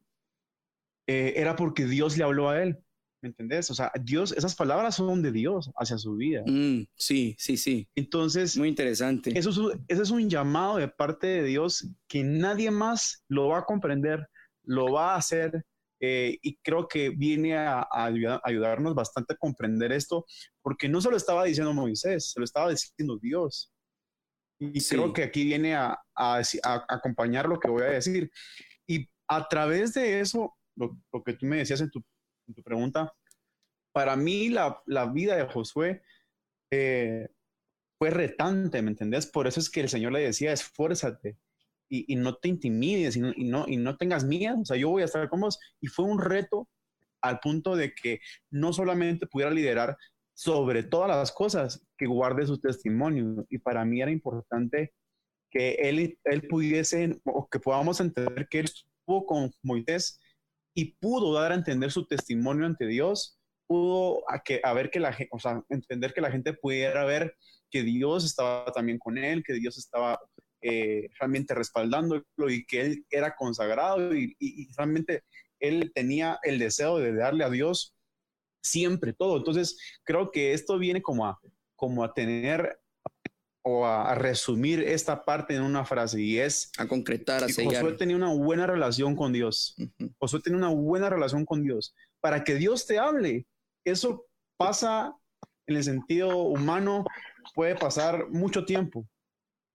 eh, 1.08 1.34
era 1.38 1.56
porque 1.56 1.86
Dios 1.86 2.18
le 2.18 2.24
habló 2.24 2.50
a 2.50 2.62
él. 2.62 2.80
¿Me 3.26 3.30
entendés? 3.30 3.72
O 3.72 3.74
sea, 3.74 3.92
Dios, 4.00 4.34
esas 4.34 4.54
palabras 4.56 4.98
son 4.98 5.24
de 5.24 5.32
Dios 5.32 5.72
hacia 5.78 5.98
su 5.98 6.16
vida. 6.16 6.44
Mm, 6.46 6.86
sí, 6.96 7.36
sí, 7.40 7.58
sí. 7.58 7.90
Entonces, 7.96 8.56
muy 8.56 8.68
interesante. 8.68 9.36
Eso 9.36 9.50
es, 9.50 9.80
eso 9.88 10.04
es 10.04 10.12
un 10.12 10.30
llamado 10.30 10.78
de 10.78 10.88
parte 10.88 11.26
de 11.26 11.44
Dios 11.44 11.90
que 12.08 12.24
nadie 12.24 12.70
más 12.70 13.26
lo 13.28 13.48
va 13.48 13.58
a 13.58 13.66
comprender, 13.66 14.30
lo 14.62 14.92
va 14.92 15.16
a 15.16 15.18
hacer. 15.18 15.66
Eh, 16.00 16.38
y 16.40 16.58
creo 16.58 16.88
que 16.88 17.10
viene 17.10 17.58
a, 17.58 17.88
ayudarnos 18.44 18.94
bastante 18.94 19.34
a 19.34 19.38
comprender 19.38 19.92
esto, 19.92 20.28
porque 20.62 20.88
no 20.88 21.02
se 21.02 21.10
lo 21.10 21.18
estaba 21.18 21.46
diciendo 21.46 21.74
Moisés, 21.74 22.30
se 22.32 22.40
lo 22.40 22.44
estaba 22.44 22.70
diciendo 22.70 23.18
Dios. 23.20 23.74
Y 24.60 24.80
creo 24.84 25.14
que 25.14 25.24
aquí 25.24 25.46
viene 25.46 25.74
a, 25.74 25.98
a, 26.16 26.44
acompañar 26.90 27.50
lo 27.50 27.60
que 27.60 27.72
voy 27.72 27.82
a 27.82 27.86
decir. 27.86 28.30
Y 28.86 29.10
a 29.28 29.48
través 29.48 29.96
de 29.96 30.20
eso, 30.20 30.56
lo, 30.76 30.96
lo 31.12 31.24
que 31.24 31.34
tú 31.34 31.48
me 31.48 31.58
decías 31.58 31.82
en 31.82 31.90
tu 31.90 32.04
tu 32.54 32.62
pregunta, 32.62 33.12
para 33.96 34.18
mí 34.18 34.50
la, 34.50 34.84
la 34.88 35.06
vida 35.06 35.38
de 35.38 35.46
Josué 35.46 36.02
eh, 36.70 37.30
fue 37.98 38.10
retante, 38.10 38.82
¿me 38.82 38.90
entendés? 38.90 39.26
Por 39.26 39.48
eso 39.48 39.62
es 39.62 39.70
que 39.70 39.80
el 39.80 39.88
Señor 39.88 40.12
le 40.12 40.20
decía, 40.20 40.52
esfuérzate 40.52 41.38
y, 41.88 42.12
y 42.12 42.18
no 42.18 42.36
te 42.36 42.50
intimides 42.50 43.16
y 43.16 43.22
no, 43.22 43.32
y 43.34 43.46
no, 43.46 43.64
y, 43.70 43.78
no, 43.78 43.96
tengas 43.96 44.26
miedo, 44.26 44.60
o 44.60 44.66
sea, 44.66 44.76
yo 44.76 44.90
voy 44.90 45.04
a 45.04 45.06
estar 45.06 45.30
con 45.30 45.40
vos. 45.40 45.58
Y 45.80 45.88
fue 45.88 46.04
un 46.04 46.20
reto 46.20 46.68
al 47.22 47.40
punto 47.40 47.78
de 47.78 47.96
que 47.96 48.20
no 48.50 48.74
solamente 48.74 49.28
pudiera 49.28 49.50
liderar 49.50 49.96
sobre 50.34 50.84
todas 50.84 51.08
las 51.08 51.32
cosas, 51.32 51.82
que 51.98 52.06
guarde 52.06 52.46
su 52.46 52.60
testimonio. 52.60 53.46
Y 53.50 53.60
para 53.60 53.86
mí 53.86 54.02
era 54.02 54.12
importante 54.12 54.94
que 55.50 55.76
él, 55.76 56.20
él 56.26 56.48
pudiese, 56.50 57.18
o 57.24 57.48
que 57.48 57.62
podamos 57.62 58.02
entender 58.02 58.50
que 58.50 58.60
él 58.60 58.66
estuvo 58.66 59.26
con 59.26 59.54
Moisés 59.64 60.20
y 60.74 60.96
pudo 60.96 61.32
dar 61.32 61.54
a 61.54 61.56
entender 61.56 61.94
su 61.94 62.06
testimonio 62.06 62.66
ante 62.66 62.88
Dios 62.88 63.40
pudo 63.68 64.24
a, 64.30 64.42
que, 64.44 64.62
a 64.64 64.74
ver 64.74 64.90
que 64.90 65.00
la 65.00 65.14
gente, 65.14 65.30
o 65.32 65.40
sea, 65.40 65.64
entender 65.70 66.14
que 66.14 66.22
la 66.22 66.32
gente 66.32 66.54
pudiera 66.54 67.06
ver 67.06 67.36
que 67.70 67.84
Dios 67.84 68.26
estaba 68.26 68.72
también 68.72 69.00
con 69.00 69.18
él, 69.18 69.44
que 69.44 69.54
Dios 69.54 69.78
estaba 69.78 70.20
eh, 70.62 71.10
realmente 71.20 71.54
respaldándolo 71.54 72.24
y 72.50 72.66
que 72.66 72.82
él 72.82 73.06
era 73.10 73.36
consagrado 73.36 74.16
y, 74.16 74.36
realmente 74.76 75.24
él 75.60 75.92
tenía 75.94 76.40
el 76.44 76.58
deseo 76.58 76.98
de 76.98 77.14
darle 77.14 77.44
a 77.44 77.50
Dios 77.50 77.96
siempre 78.64 79.14
todo. 79.14 79.38
Entonces, 79.38 79.78
creo 80.04 80.32
que 80.32 80.54
esto 80.54 80.78
viene 80.80 81.02
como 81.02 81.28
a, 81.28 81.40
como 81.76 82.04
a 82.04 82.14
tener 82.14 82.80
o 83.62 83.86
a, 83.86 84.16
resumir 84.16 84.80
esta 84.82 85.24
parte 85.24 85.56
en 85.56 85.64
una 85.64 85.86
frase 85.86 86.22
y 86.22 86.38
es 86.38 86.72
a 86.78 86.88
concretar, 86.88 87.44
a 87.44 87.50
sellar. 87.50 87.84
Josué 87.84 87.98
tenía 87.98 88.16
una 88.16 88.34
buena 88.34 88.68
relación 88.68 89.16
con 89.16 89.34
Dios. 89.34 89.76
Josué 90.18 90.40
tenía 90.42 90.58
una 90.58 90.70
buena 90.70 91.10
relación 91.10 91.46
con 91.46 91.64
Dios. 91.64 91.96
Para 92.22 92.44
que 92.44 92.56
Dios 92.56 92.86
te 92.86 93.00
hable, 93.00 93.46
eso 93.86 94.26
pasa 94.58 95.16
en 95.68 95.78
el 95.78 95.84
sentido 95.84 96.38
humano, 96.38 97.06
puede 97.54 97.76
pasar 97.76 98.30
mucho 98.30 98.66
tiempo. 98.66 99.08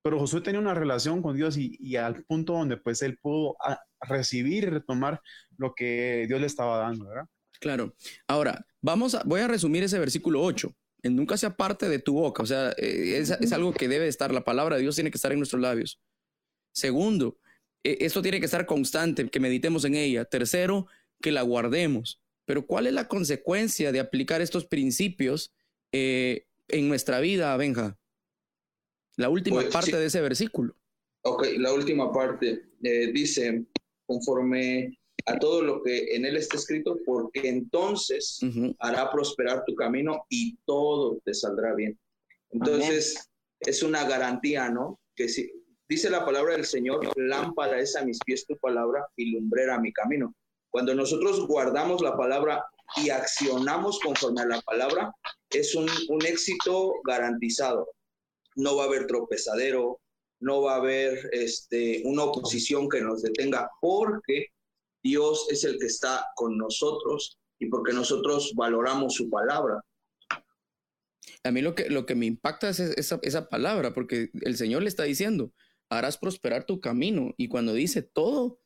Pero 0.03 0.19
Josué 0.19 0.41
tenía 0.41 0.61
una 0.61 0.75
relación 0.75 1.21
con 1.21 1.37
Dios 1.37 1.57
y, 1.59 1.97
al 1.97 2.25
punto 2.25 2.55
donde 2.55 2.77
pues 2.79 3.03
él 3.03 3.19
pudo 3.19 3.57
recibir 4.01 4.65
y 4.65 4.71
retomar 4.71 5.21
lo 5.59 5.75
que 5.75 6.25
Dios 6.27 6.41
le 6.41 6.47
estaba 6.47 6.79
dando, 6.79 7.07
¿verdad? 7.07 7.27
Claro. 7.61 7.95
Ahora, 8.27 8.67
vamos 8.81 9.15
a, 9.15 9.23
voy 9.25 9.43
a 9.43 9.49
resumir 9.49 9.83
ese 9.83 9.99
versículo 9.99 10.43
8. 10.43 10.75
nunca 11.05 11.37
sea 11.37 11.57
parte 11.57 11.89
de 11.89 11.99
tu 11.99 12.15
boca, 12.15 12.43
o 12.43 12.47
sea, 12.47 12.71
eh, 12.79 13.19
es, 13.19 13.53
algo 13.53 13.73
que 13.75 13.89
debe 13.89 14.09
estar, 14.09 14.33
la 14.33 14.45
palabra 14.45 14.77
de 14.77 14.83
Dios 14.83 14.95
tiene 14.95 15.11
que 15.11 15.19
estar 15.19 15.33
en 15.33 15.39
nuestros 15.39 15.61
labios. 15.61 16.01
Segundo, 16.73 17.39
eh, 17.85 17.99
esto 18.01 18.23
tiene 18.23 18.41
que 18.41 18.47
estar 18.47 18.65
constante, 18.65 19.29
que 19.29 19.41
meditemos 19.41 19.85
en 19.85 19.97
ella. 19.97 20.25
Tercero, 20.25 20.87
que 21.21 21.33
la 21.33 21.43
guardemos. 21.43 22.23
Pero 22.51 22.66
¿cuál 22.66 22.88
es 22.88 22.92
la 22.92 23.07
consecuencia 23.07 23.92
de 23.92 24.01
aplicar 24.01 24.40
estos 24.40 24.66
principios 24.66 25.55
eh, 25.92 26.48
en 26.66 26.88
nuestra 26.88 27.20
vida, 27.20 27.57
Benja? 27.57 27.96
La 29.16 29.28
última 29.28 29.61
pues, 29.61 29.72
parte 29.72 29.96
de 29.96 30.07
ese 30.07 30.20
versículo. 30.20 30.74
Ok, 31.22 31.46
la 31.59 31.72
última 31.72 32.12
parte 32.12 32.64
dice, 32.80 33.66
conforme 34.05 34.98
a 35.26 35.38
todo 35.38 35.62
lo 35.62 35.80
que 35.84 36.16
en 36.16 36.24
él 36.24 36.36
está 36.36 36.57
escrito, 36.57 36.98
porque 37.07 37.48
entonces 37.48 38.40
hará 38.80 39.12
prosperar 39.12 39.62
tu 39.64 39.76
camino 39.76 40.26
y 40.28 40.57
todo 40.66 41.20
te 41.24 41.34
saldrá 41.34 41.72
bien. 41.76 41.96
Entonces, 42.51 43.30
es 43.61 43.84
una 43.84 44.03
garantía, 44.09 44.68
¿no? 44.70 44.98
Que 45.14 45.28
si 45.28 45.53
dice 45.88 46.11
la 46.11 46.24
palabra 46.24 46.55
del 46.55 46.64
Señor, 46.64 47.16
lámpara 47.16 47.78
es 47.78 47.94
a 47.94 48.05
mis 48.05 48.18
pies 48.26 48.44
tu 48.44 48.59
palabra 48.59 49.07
y 49.14 49.30
lumbrera 49.30 49.80
mi 49.80 49.92
camino. 49.92 50.34
Cuando 50.71 50.95
nosotros 50.95 51.47
guardamos 51.47 52.01
la 52.01 52.16
palabra 52.16 52.64
y 52.97 53.11
accionamos 53.11 53.99
conforme 54.01 54.43
a 54.43 54.47
la 54.47 54.61
palabra, 54.62 55.12
es 55.51 55.75
un, 55.75 55.89
un 56.09 56.25
éxito 56.25 56.95
garantizado. 57.05 57.89
No 58.57 58.77
va 58.77 58.85
a 58.85 58.87
haber 58.87 59.07
tropezadero, 59.07 60.01
no 60.41 60.62
va 60.62 60.75
a 60.75 60.77
haber 60.77 61.29
este, 61.33 62.03
una 62.05 62.25
oposición 62.25 62.89
que 62.89 63.01
nos 63.01 63.23
detenga, 63.23 63.71
porque 63.81 64.47
Dios 65.03 65.47
es 65.51 65.64
el 65.64 65.79
que 65.79 65.87
está 65.87 66.27
con 66.35 66.57
nosotros 66.57 67.39
y 67.59 67.66
porque 67.66 67.93
nosotros 67.93 68.53
valoramos 68.55 69.14
su 69.14 69.29
palabra. 69.29 69.85
A 71.45 71.51
mí 71.51 71.62
lo 71.62 71.75
que, 71.75 71.89
lo 71.89 72.07
que 72.07 72.14
me 72.14 72.27
impacta 72.27 72.68
es 72.68 72.81
esa, 72.81 73.18
esa 73.23 73.49
palabra, 73.49 73.93
porque 73.95 74.31
el 74.43 74.57
Señor 74.57 74.83
le 74.83 74.89
está 74.89 75.05
diciendo, 75.05 75.53
harás 75.89 76.18
prosperar 76.18 76.64
tu 76.64 76.81
camino. 76.81 77.35
Y 77.37 77.49
cuando 77.49 77.73
dice 77.73 78.03
todo, 78.03 78.61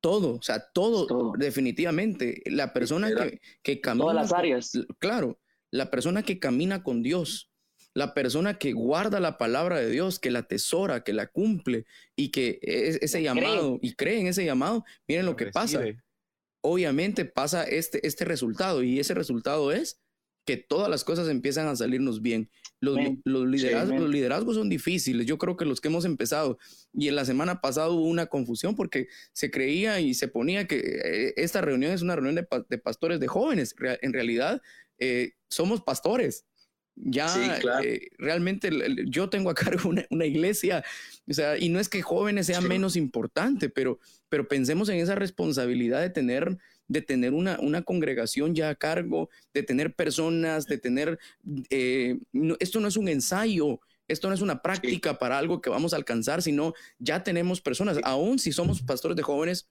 todo, 0.00 0.36
o 0.36 0.42
sea, 0.42 0.70
todo, 0.72 1.32
definitivamente. 1.36 2.42
La 2.46 2.72
persona 2.72 3.14
que, 3.14 3.40
que 3.62 3.80
camina. 3.80 4.04
Todas 4.04 4.16
las 4.16 4.32
áreas. 4.32 4.72
claro, 4.98 5.40
la 5.70 5.90
persona 5.90 6.22
que 6.22 6.38
camina 6.38 6.82
con 6.82 7.02
Dios, 7.02 7.50
la 7.94 8.14
persona 8.14 8.58
que 8.58 8.72
guarda 8.72 9.20
la 9.20 9.38
palabra 9.38 9.80
de 9.80 9.90
Dios, 9.90 10.18
que 10.18 10.30
la 10.30 10.40
atesora, 10.40 11.02
que 11.02 11.12
la 11.12 11.28
cumple 11.28 11.86
y 12.14 12.30
que 12.30 12.58
ese 12.62 13.22
llamado 13.22 13.78
y 13.80 13.94
cree 13.94 14.20
en 14.20 14.26
ese 14.26 14.44
llamado, 14.44 14.84
miren 15.08 15.26
lo, 15.26 15.36
que 15.36 15.46
pasa. 15.46 15.82
Obviamente 16.60 17.24
pasa 17.24 17.64
este, 17.64 18.06
este 18.06 18.24
resultado 18.24 18.82
y 18.82 18.98
ese 18.98 19.14
resultado 19.14 19.72
es 19.72 20.00
que 20.44 20.56
todas 20.56 20.90
las 20.90 21.04
cosas 21.04 21.28
empiezan 21.28 21.68
a 21.68 21.76
salirnos 21.76 22.22
bien. 22.22 22.50
Los, 22.80 22.98
los, 23.24 23.46
liderazgos, 23.48 24.00
los, 24.00 24.10
liderazgos, 24.10 24.56
son 24.56 24.68
difíciles. 24.68 25.26
Yo 25.26 25.38
creo 25.38 25.56
que 25.56 25.64
los 25.64 25.80
que 25.80 25.88
hemos 25.88 26.04
empezado, 26.04 26.58
y 26.92 27.08
en 27.08 27.16
la 27.16 27.24
semana 27.24 27.60
pasada 27.60 27.88
hubo 27.88 28.04
una 28.04 28.26
confusión 28.26 28.76
porque 28.76 29.08
se 29.32 29.50
creía 29.50 29.98
y 30.00 30.12
se 30.14 30.28
ponía 30.28 30.66
que 30.66 30.76
eh, 30.78 31.34
esta 31.36 31.62
reunión 31.62 31.92
es 31.92 32.02
una 32.02 32.16
reunión 32.16 32.34
de, 32.34 32.78
pastores 32.78 33.18
de 33.18 33.28
jóvenes. 33.28 33.74
en 34.02 34.12
realidad, 34.12 34.60
eh, 34.98 35.32
somos 35.48 35.82
pastores. 35.82 36.44
Ya 36.98 37.28
eh, 37.82 38.08
realmente 38.16 38.70
yo 39.08 39.28
tengo 39.28 39.50
a 39.50 39.54
cargo 39.54 39.90
una, 40.10 40.26
iglesia, 40.26 40.82
o 41.28 41.34
sea, 41.34 41.58
y 41.58 41.68
no 41.68 41.78
es 41.78 41.90
que 41.90 42.00
jóvenes 42.00 42.46
sean 42.46 42.66
menos 42.66 42.96
importante, 42.96 43.68
pero, 43.68 43.98
pero 44.30 44.48
pensemos 44.48 44.88
en 44.88 44.96
esa 44.96 45.14
responsabilidad 45.14 46.00
de 46.00 46.08
tener, 46.08 46.56
de 46.88 47.02
tener 47.02 47.34
una, 47.34 47.58
una 47.60 47.82
congregación 47.82 48.54
ya 48.54 48.70
a 48.70 48.74
cargo, 48.74 49.28
de 49.52 49.62
tener 49.62 49.94
personas, 49.94 50.66
de 50.66 50.78
tener, 50.78 51.18
eh, 51.70 52.18
esto 52.60 52.80
no 52.80 52.88
es 52.88 52.96
un 52.96 53.08
ensayo, 53.08 53.80
esto 54.08 54.28
no 54.28 54.34
es 54.34 54.40
una 54.40 54.62
práctica 54.62 55.18
para 55.18 55.38
algo 55.38 55.60
que 55.60 55.70
vamos 55.70 55.92
a 55.92 55.96
alcanzar, 55.96 56.42
sino 56.42 56.74
ya 56.98 57.24
tenemos 57.24 57.60
personas, 57.60 57.98
aún 58.04 58.38
si 58.38 58.52
somos 58.52 58.82
pastores 58.82 59.16
de 59.16 59.22
jóvenes, 59.22 59.68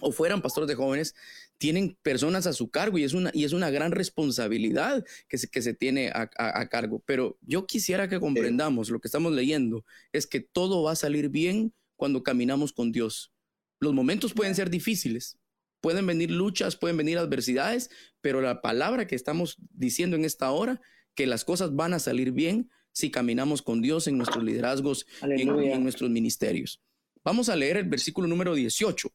o 0.00 0.12
fueran 0.12 0.42
pastores 0.42 0.68
de 0.68 0.74
jóvenes, 0.74 1.14
tienen 1.58 1.96
personas 2.02 2.46
a 2.46 2.52
su 2.52 2.70
cargo 2.70 2.98
y 2.98 3.04
es 3.04 3.14
una, 3.14 3.30
y 3.32 3.44
es 3.44 3.52
una 3.52 3.70
gran 3.70 3.92
responsabilidad 3.92 5.04
que 5.28 5.38
se, 5.38 5.48
que 5.48 5.62
se 5.62 5.74
tiene 5.74 6.10
a, 6.14 6.68
cargo. 6.68 7.02
Pero 7.06 7.38
yo 7.40 7.66
quisiera 7.66 8.08
que 8.08 8.20
comprendamos 8.20 8.90
lo 8.90 9.00
que 9.00 9.08
estamos 9.08 9.32
leyendo, 9.32 9.84
es 10.12 10.26
que 10.26 10.40
todo 10.40 10.82
va 10.82 10.92
a 10.92 10.96
salir 10.96 11.28
bien 11.28 11.72
cuando 11.96 12.22
caminamos 12.22 12.72
con 12.72 12.92
Dios. 12.92 13.32
Los 13.80 13.94
momentos 13.94 14.34
pueden 14.34 14.54
ser 14.54 14.70
difíciles, 14.70 15.38
pueden 15.80 16.06
venir 16.06 16.30
luchas, 16.30 16.76
pueden 16.76 16.96
venir 16.96 17.18
adversidades, 17.18 17.90
pero 18.20 18.40
la 18.40 18.62
palabra 18.62 19.06
que 19.06 19.14
estamos 19.14 19.56
diciendo 19.70 20.16
en 20.16 20.24
esta 20.24 20.50
hora, 20.50 20.80
que 21.14 21.26
las 21.26 21.44
cosas 21.44 21.74
van 21.74 21.94
a 21.94 21.98
salir 21.98 22.32
bien 22.32 22.70
si 22.92 23.10
caminamos 23.10 23.62
con 23.62 23.82
Dios 23.82 24.06
en 24.06 24.16
nuestros 24.16 24.44
liderazgos 24.44 25.06
y 25.36 25.42
en 25.42 25.82
nuestros 25.82 26.10
ministerios. 26.10 26.82
Vamos 27.24 27.48
a 27.48 27.56
leer 27.56 27.76
el 27.76 27.88
versículo 27.88 28.28
número 28.28 28.54
18 28.54 29.12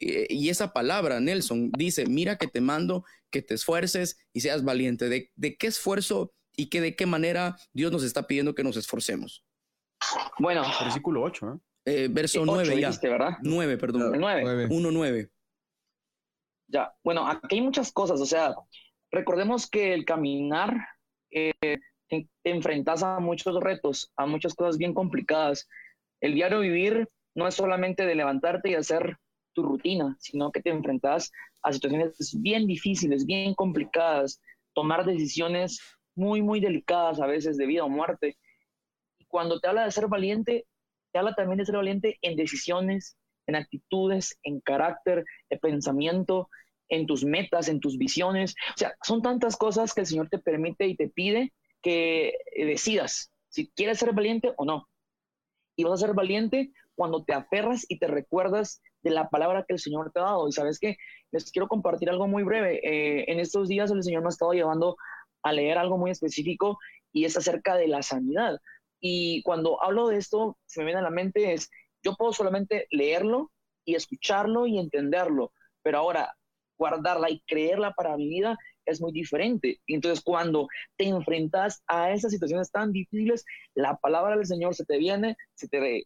eh, 0.00 0.26
y 0.30 0.48
esa 0.48 0.72
palabra, 0.72 1.20
Nelson, 1.20 1.70
dice, 1.76 2.06
mira 2.06 2.36
que 2.36 2.46
te 2.46 2.60
mando 2.60 3.04
que 3.30 3.42
te 3.42 3.54
esfuerces 3.54 4.18
y 4.32 4.40
seas 4.40 4.64
valiente. 4.64 5.08
¿De, 5.08 5.56
qué 5.56 5.66
esfuerzo 5.66 6.34
y 6.56 6.66
que 6.66 6.80
de 6.80 6.96
qué 6.96 7.06
manera 7.06 7.56
Dios 7.72 7.92
nos 7.92 8.02
está 8.02 8.26
pidiendo 8.26 8.54
que 8.54 8.64
nos 8.64 8.76
esforcemos? 8.76 9.44
Bueno. 10.38 10.62
Versículo 10.84 11.22
8, 11.22 11.60
¿eh? 11.86 12.04
eh 12.04 12.08
verso 12.10 12.44
9 12.44 12.80
ya. 12.80 12.90
¿verdad? 13.02 13.38
9, 13.42 13.76
perdón. 13.78 14.12
9. 14.18 14.68
1, 14.70 14.90
9. 14.90 15.30
Bueno, 17.02 17.26
aquí 17.26 17.56
hay 17.56 17.60
muchas 17.62 17.92
cosas. 17.92 18.20
O 18.20 18.26
sea, 18.26 18.54
recordemos 19.10 19.68
que 19.68 19.94
el 19.94 20.04
caminar 20.04 20.76
eh, 21.30 21.52
te, 22.08 22.28
te 22.42 22.50
enfrentas 22.50 23.02
a 23.02 23.20
muchos 23.20 23.58
retos, 23.60 24.12
a 24.16 24.26
muchas 24.26 24.54
cosas 24.54 24.78
bien 24.78 24.94
complicadas. 24.94 25.68
El 26.20 26.34
diario 26.34 26.60
vivir 26.60 27.08
no 27.34 27.46
es 27.46 27.54
solamente 27.54 28.06
de 28.06 28.14
levantarte 28.14 28.70
y 28.70 28.74
hacer 28.74 29.16
tu 29.52 29.62
rutina, 29.62 30.16
sino 30.20 30.52
que 30.52 30.62
te 30.62 30.70
enfrentas 30.70 31.32
a 31.62 31.72
situaciones 31.72 32.36
bien 32.40 32.66
difíciles, 32.66 33.26
bien 33.26 33.54
complicadas, 33.54 34.40
tomar 34.72 35.04
decisiones 35.04 35.80
muy, 36.14 36.42
muy 36.42 36.60
delicadas 36.60 37.20
a 37.20 37.26
veces 37.26 37.56
de 37.56 37.66
vida 37.66 37.84
o 37.84 37.88
muerte. 37.88 38.36
Y 39.18 39.24
cuando 39.26 39.60
te 39.60 39.68
habla 39.68 39.84
de 39.84 39.90
ser 39.90 40.08
valiente, 40.08 40.66
te 41.12 41.18
habla 41.18 41.34
también 41.34 41.58
de 41.58 41.66
ser 41.66 41.76
valiente 41.76 42.18
en 42.22 42.36
decisiones, 42.36 43.16
en 43.48 43.56
actitudes, 43.56 44.38
en 44.44 44.60
carácter, 44.60 45.24
en 45.50 45.58
pensamiento, 45.58 46.48
en 46.88 47.06
tus 47.06 47.24
metas, 47.24 47.68
en 47.68 47.80
tus 47.80 47.98
visiones. 47.98 48.54
O 48.76 48.78
sea, 48.78 48.94
son 49.02 49.22
tantas 49.22 49.56
cosas 49.56 49.92
que 49.92 50.02
el 50.02 50.06
Señor 50.06 50.28
te 50.28 50.38
permite 50.38 50.86
y 50.86 50.96
te 50.96 51.08
pide 51.08 51.52
que 51.82 52.34
decidas 52.56 53.32
si 53.48 53.68
quieres 53.70 53.98
ser 53.98 54.12
valiente 54.12 54.52
o 54.56 54.64
no. 54.64 54.88
Y 55.76 55.84
vas 55.84 56.02
a 56.02 56.06
ser 56.06 56.14
valiente 56.14 56.72
cuando 56.94 57.24
te 57.24 57.32
aferras 57.32 57.86
y 57.88 57.98
te 57.98 58.06
recuerdas 58.06 58.82
de 59.02 59.10
la 59.10 59.28
palabra 59.28 59.64
que 59.66 59.74
el 59.74 59.78
Señor 59.78 60.10
te 60.12 60.20
ha 60.20 60.24
dado. 60.24 60.48
Y 60.48 60.52
sabes 60.52 60.78
que 60.78 60.96
les 61.30 61.50
quiero 61.50 61.68
compartir 61.68 62.10
algo 62.10 62.26
muy 62.26 62.42
breve. 62.42 62.80
Eh, 62.82 63.24
en 63.28 63.40
estos 63.40 63.68
días 63.68 63.90
el 63.90 64.02
Señor 64.02 64.22
me 64.22 64.28
ha 64.28 64.30
estado 64.30 64.52
llevando 64.52 64.96
a 65.42 65.52
leer 65.52 65.78
algo 65.78 65.96
muy 65.96 66.10
específico 66.10 66.78
y 67.12 67.24
es 67.24 67.36
acerca 67.36 67.76
de 67.76 67.88
la 67.88 68.02
sanidad. 68.02 68.58
Y 69.00 69.42
cuando 69.42 69.82
hablo 69.82 70.08
de 70.08 70.16
esto, 70.16 70.58
se 70.66 70.80
me 70.80 70.86
viene 70.86 71.00
a 71.00 71.04
la 71.04 71.10
mente 71.10 71.52
es, 71.52 71.70
yo 72.02 72.14
puedo 72.14 72.32
solamente 72.32 72.86
leerlo 72.90 73.50
y 73.84 73.94
escucharlo 73.94 74.66
y 74.66 74.78
entenderlo, 74.78 75.52
pero 75.82 75.98
ahora 75.98 76.34
guardarla 76.78 77.30
y 77.30 77.40
creerla 77.40 77.92
para 77.92 78.16
mi 78.16 78.28
vida 78.28 78.56
es 78.84 79.00
muy 79.00 79.12
diferente. 79.12 79.80
Entonces 79.86 80.22
cuando 80.22 80.68
te 80.96 81.08
enfrentas 81.08 81.82
a 81.86 82.12
esas 82.12 82.32
situaciones 82.32 82.70
tan 82.70 82.92
difíciles, 82.92 83.44
la 83.74 83.96
palabra 83.96 84.36
del 84.36 84.46
Señor 84.46 84.74
se 84.74 84.84
te 84.84 84.98
viene, 84.98 85.36
se 85.54 85.68
te 85.68 86.04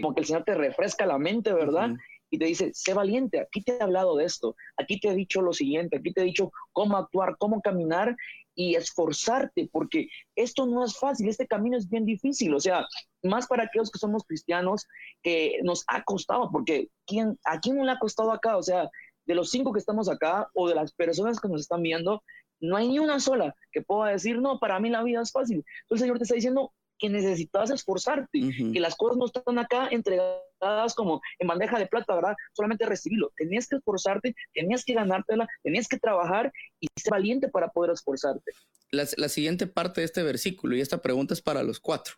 como 0.00 0.14
que 0.14 0.20
el 0.20 0.26
Señor 0.26 0.44
te 0.44 0.54
refresca 0.54 1.04
la 1.04 1.18
mente, 1.18 1.52
¿verdad? 1.52 1.90
y 2.32 2.38
te 2.38 2.46
dice, 2.46 2.70
sé 2.72 2.94
valiente, 2.94 3.40
aquí 3.40 3.62
te 3.62 3.76
he 3.76 3.82
hablado 3.82 4.16
de 4.16 4.24
esto, 4.24 4.56
aquí 4.78 4.98
te 4.98 5.08
he 5.08 5.14
dicho 5.14 5.42
lo 5.42 5.52
siguiente, 5.52 5.98
aquí 5.98 6.14
te 6.14 6.22
he 6.22 6.24
dicho 6.24 6.50
cómo 6.72 6.96
actuar, 6.96 7.36
cómo 7.38 7.60
caminar 7.60 8.16
y 8.54 8.74
esforzarte, 8.74 9.68
porque 9.72 10.08
esto 10.36 10.66
no 10.66 10.84
es 10.84 10.98
fácil, 10.98 11.28
este 11.28 11.46
camino 11.46 11.76
es 11.76 11.88
bien 11.88 12.04
difícil, 12.04 12.54
o 12.54 12.60
sea, 12.60 12.86
más 13.22 13.46
para 13.46 13.64
aquellos 13.64 13.90
que 13.90 13.98
somos 13.98 14.24
cristianos, 14.24 14.86
que 15.22 15.60
nos 15.62 15.84
ha 15.88 16.02
costado, 16.02 16.50
porque 16.50 16.88
¿quién, 17.06 17.38
¿a 17.44 17.60
quién 17.60 17.76
no 17.76 17.84
le 17.84 17.92
ha 17.92 17.98
costado 17.98 18.32
acá? 18.32 18.56
O 18.56 18.62
sea, 18.62 18.90
de 19.26 19.34
los 19.34 19.50
cinco 19.50 19.72
que 19.72 19.78
estamos 19.78 20.08
acá 20.08 20.48
o 20.54 20.68
de 20.68 20.74
las 20.74 20.92
personas 20.92 21.40
que 21.40 21.48
nos 21.48 21.62
están 21.62 21.82
viendo, 21.82 22.22
no 22.60 22.76
hay 22.76 22.88
ni 22.88 22.98
una 22.98 23.20
sola 23.20 23.54
que 23.72 23.82
pueda 23.82 24.12
decir, 24.12 24.40
no, 24.40 24.58
para 24.58 24.78
mí 24.80 24.88
la 24.88 25.02
vida 25.02 25.20
es 25.22 25.32
fácil. 25.32 25.64
Entonces 25.82 25.90
el 25.90 25.98
Señor 25.98 26.18
te 26.18 26.24
está 26.24 26.34
diciendo 26.34 26.72
que 27.02 27.08
necesitas 27.08 27.68
esforzarte, 27.70 28.40
que 28.72 28.78
las 28.78 28.94
cosas 28.94 29.16
no 29.16 29.26
están 29.26 29.58
acá 29.58 29.88
entregadas 29.90 30.94
como 30.94 31.20
en 31.40 31.48
bandeja 31.48 31.76
de 31.76 31.88
plata, 31.88 32.14
¿verdad? 32.14 32.36
Solamente 32.52 32.86
recibirlo. 32.86 33.32
Tenías 33.36 33.66
que 33.66 33.74
esforzarte, 33.74 34.36
tenías 34.54 34.84
que 34.84 34.94
ganártela, 34.94 35.48
tenías 35.64 35.88
que 35.88 35.98
trabajar 35.98 36.52
y 36.78 36.86
ser 36.96 37.10
valiente 37.10 37.48
para 37.48 37.70
poder 37.70 37.90
esforzarte. 37.90 38.52
La, 38.92 39.04
la 39.16 39.28
siguiente 39.28 39.66
parte 39.66 40.00
de 40.00 40.04
este 40.04 40.22
versículo, 40.22 40.76
y 40.76 40.80
esta 40.80 41.02
pregunta 41.02 41.34
es 41.34 41.42
para 41.42 41.64
los 41.64 41.80
cuatro. 41.80 42.14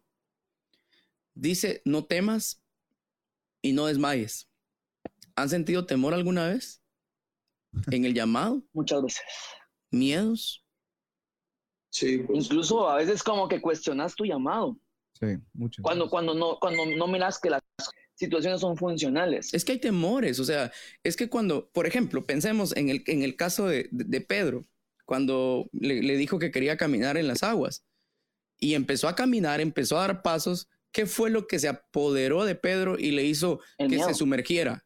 Dice, 1.32 1.80
no 1.87 2.05
temas 2.05 2.62
y 3.62 3.72
no 3.72 3.87
desmayes. 3.87 4.51
¿Han 5.35 5.49
sentido 5.49 5.87
temor 5.87 6.12
alguna 6.12 6.49
vez 6.49 6.82
en 7.91 8.05
el 8.05 8.12
llamado? 8.12 8.62
Muchas 8.74 9.03
veces 9.03 9.24
miedos. 9.91 10.63
Sí, 11.95 12.18
pues. 12.18 12.45
Incluso 12.45 12.88
a 12.90 12.97
veces 12.97 13.22
como 13.22 13.49
que 13.49 13.61
cuestionas 13.61 14.16
tu 14.16 14.24
llamado. 14.24 14.76
Sí, 15.12 15.38
mucho. 15.53 15.80
Cuando, 15.80 16.11
cuando, 16.11 16.34
no, 16.34 16.59
cuando 16.61 16.84
no 16.86 17.07
miras 17.07 17.38
que 17.38 17.51
las 17.51 17.62
situaciones 18.14 18.61
son 18.61 18.76
funcionales. 18.76 19.55
Es 19.55 19.64
que 19.64 19.72
hay 19.72 19.78
temores, 19.78 20.40
o 20.40 20.45
sea, 20.45 20.72
es 21.05 21.16
que 21.16 21.28
cuando, 21.28 21.70
por 21.70 21.86
ejemplo, 21.86 22.24
pensemos 22.24 22.76
en 22.76 22.88
el, 22.88 23.05
en 23.07 23.22
el 23.22 23.36
caso 23.36 23.68
de, 23.68 23.88
de, 23.92 24.20
Pedro, 24.20 24.64
cuando 25.05 25.68
le, 25.72 26.03
le, 26.03 26.16
dijo 26.16 26.40
que 26.40 26.51
quería 26.51 26.76
caminar 26.76 27.16
en 27.16 27.28
las 27.28 27.45
aguas 27.45 27.84
y 28.59 28.74
empezó 28.74 29.07
a 29.07 29.14
caminar, 29.14 29.61
empezó 29.61 29.97
a 29.97 30.07
dar 30.07 30.22
pasos, 30.22 30.68
¿qué 30.90 31.07
fue 31.07 31.30
lo 31.30 31.47
que 31.47 31.61
se 31.61 31.68
apoderó 31.68 32.45
de 32.45 32.57
Pedro 32.57 32.99
y 32.99 33.12
le 33.12 33.24
hizo 33.24 33.61
que 33.78 34.01
se 34.01 34.14
sumergiera? 34.14 34.84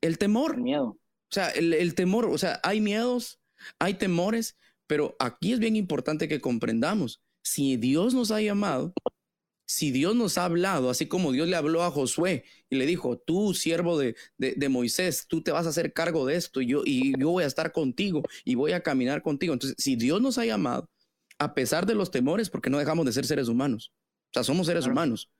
El 0.00 0.18
temor. 0.18 0.54
El 0.54 0.62
miedo. 0.62 0.84
O 0.84 1.32
sea, 1.32 1.50
el, 1.50 1.74
el 1.74 1.94
temor, 1.96 2.26
o 2.26 2.38
sea, 2.38 2.60
hay 2.62 2.80
miedos, 2.80 3.40
hay 3.78 3.94
temores, 3.94 4.56
pero 4.90 5.14
aquí 5.20 5.52
es 5.52 5.60
bien 5.60 5.76
importante 5.76 6.26
que 6.26 6.40
comprendamos, 6.40 7.22
si 7.44 7.76
Dios 7.76 8.12
nos 8.12 8.32
ha 8.32 8.40
llamado, 8.40 8.92
si 9.64 9.92
Dios 9.92 10.16
nos 10.16 10.36
ha 10.36 10.46
hablado, 10.46 10.90
así 10.90 11.06
como 11.06 11.30
Dios 11.30 11.46
le 11.46 11.54
habló 11.54 11.84
a 11.84 11.92
Josué 11.92 12.42
y 12.68 12.74
le 12.74 12.86
dijo, 12.86 13.16
tú, 13.16 13.54
siervo 13.54 13.96
de, 13.96 14.16
de, 14.36 14.68
Moisés, 14.68 15.26
tú 15.28 15.42
te 15.44 15.52
vas 15.52 15.66
a 15.66 15.68
hacer 15.68 15.92
cargo 15.92 16.26
de 16.26 16.34
esto 16.34 16.60
y 16.60 16.66
yo, 16.66 16.82
y 16.84 17.16
yo 17.20 17.30
voy 17.30 17.44
a 17.44 17.46
estar 17.46 17.70
contigo 17.70 18.24
y 18.44 18.56
voy 18.56 18.72
a 18.72 18.82
caminar 18.82 19.22
contigo. 19.22 19.52
Entonces, 19.52 19.76
si 19.78 19.94
Dios 19.94 20.20
nos 20.20 20.38
ha 20.38 20.44
llamado, 20.44 20.90
a 21.38 21.54
pesar 21.54 21.86
de 21.86 21.94
los 21.94 22.10
temores, 22.10 22.50
porque 22.50 22.68
no 22.68 22.78
dejamos 22.78 23.06
de 23.06 23.12
ser 23.12 23.26
seres 23.26 23.46
humanos, 23.46 23.92
o 24.30 24.34
sea, 24.34 24.42
somos 24.42 24.66
seres 24.66 24.88
humanos, 24.88 25.30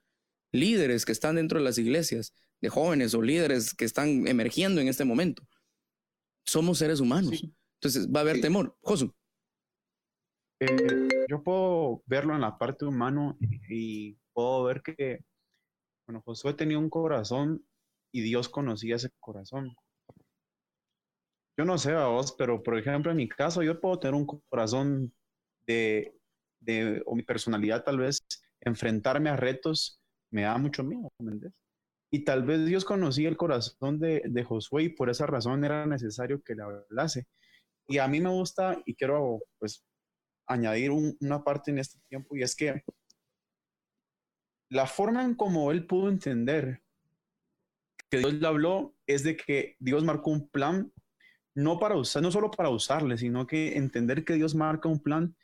líderes 0.53 1.03
que 1.03 1.11
están 1.11 1.35
dentro 1.35 1.59
de 1.59 1.65
las 1.65 1.77
iglesias, 1.77 2.33
de 2.61 2.69
jóvenes 2.69 3.13
o 3.15 3.21
líderes 3.21 3.73
que 3.73 3.83
están 3.83 4.29
emergiendo 4.29 4.79
en 4.79 4.87
este 4.87 5.03
momento, 5.03 5.45
somos 6.45 6.77
seres 6.77 7.01
humanos. 7.01 7.43
Entonces 7.81 8.07
va 8.07 8.19
a 8.19 8.21
haber 8.21 8.39
temor. 8.39 8.77
Josu. 8.79 9.13
Eh, 10.63 11.09
yo 11.27 11.41
puedo 11.41 12.03
verlo 12.05 12.35
en 12.35 12.41
la 12.41 12.55
parte 12.55 12.85
humana 12.85 13.35
y 13.39 14.13
puedo 14.31 14.65
ver 14.65 14.83
que, 14.83 15.25
bueno, 16.05 16.21
Josué 16.23 16.53
tenía 16.53 16.77
un 16.77 16.89
corazón 16.89 17.65
y 18.11 18.21
Dios 18.21 18.47
conocía 18.47 18.97
ese 18.97 19.09
corazón. 19.19 19.75
Yo 21.57 21.65
no 21.65 21.79
sé 21.79 21.93
a 21.93 22.05
vos, 22.05 22.35
pero 22.37 22.61
por 22.61 22.77
ejemplo, 22.77 23.09
en 23.09 23.17
mi 23.17 23.27
caso, 23.27 23.63
yo 23.63 23.81
puedo 23.81 23.97
tener 23.97 24.13
un 24.13 24.27
corazón 24.27 25.11
de, 25.65 26.15
de 26.59 27.01
o 27.07 27.15
mi 27.15 27.23
personalidad 27.23 27.83
tal 27.83 27.97
vez, 27.97 28.19
enfrentarme 28.59 29.31
a 29.31 29.37
retos 29.37 29.99
me 30.29 30.43
da 30.43 30.59
mucho 30.59 30.83
miedo. 30.83 31.11
Y 32.11 32.23
tal 32.23 32.43
vez 32.43 32.65
Dios 32.65 32.85
conocía 32.85 33.29
el 33.29 33.37
corazón 33.37 33.99
de, 33.99 34.21
de 34.25 34.43
Josué 34.43 34.83
y 34.83 34.89
por 34.89 35.09
esa 35.09 35.25
razón 35.25 35.65
era 35.65 35.87
necesario 35.87 36.41
que 36.43 36.53
le 36.53 36.61
hablase. 36.61 37.25
Y 37.87 37.97
a 37.97 38.07
mí 38.07 38.21
me 38.21 38.29
gusta 38.29 38.79
y 38.85 38.93
quiero 38.93 39.39
pues 39.57 39.83
añadir 40.47 40.91
una 40.91 41.43
parte 41.43 41.71
en 41.71 41.79
este 41.79 41.99
tiempo 42.07 42.35
y 42.35 42.43
es 42.43 42.55
que 42.55 42.83
la 44.69 44.87
forma 44.87 45.23
en 45.23 45.35
como 45.35 45.71
él 45.71 45.85
pudo 45.85 46.09
entender 46.09 46.81
que 48.09 48.19
Dios 48.19 48.33
le 48.33 48.47
habló 48.47 48.95
es 49.07 49.23
de 49.23 49.37
que 49.37 49.75
Dios 49.79 50.03
marcó 50.03 50.31
un 50.31 50.49
plan 50.49 50.91
no 51.53 51.79
para 51.79 51.95
usar, 51.95 52.23
no 52.23 52.31
solo 52.31 52.51
para 52.51 52.69
usarle, 52.69 53.17
sino 53.17 53.45
que 53.47 53.77
entender 53.77 54.23
que 54.23 54.33
Dios 54.33 54.55
marca 54.55 54.87
un 54.87 55.01
plan 55.01 55.35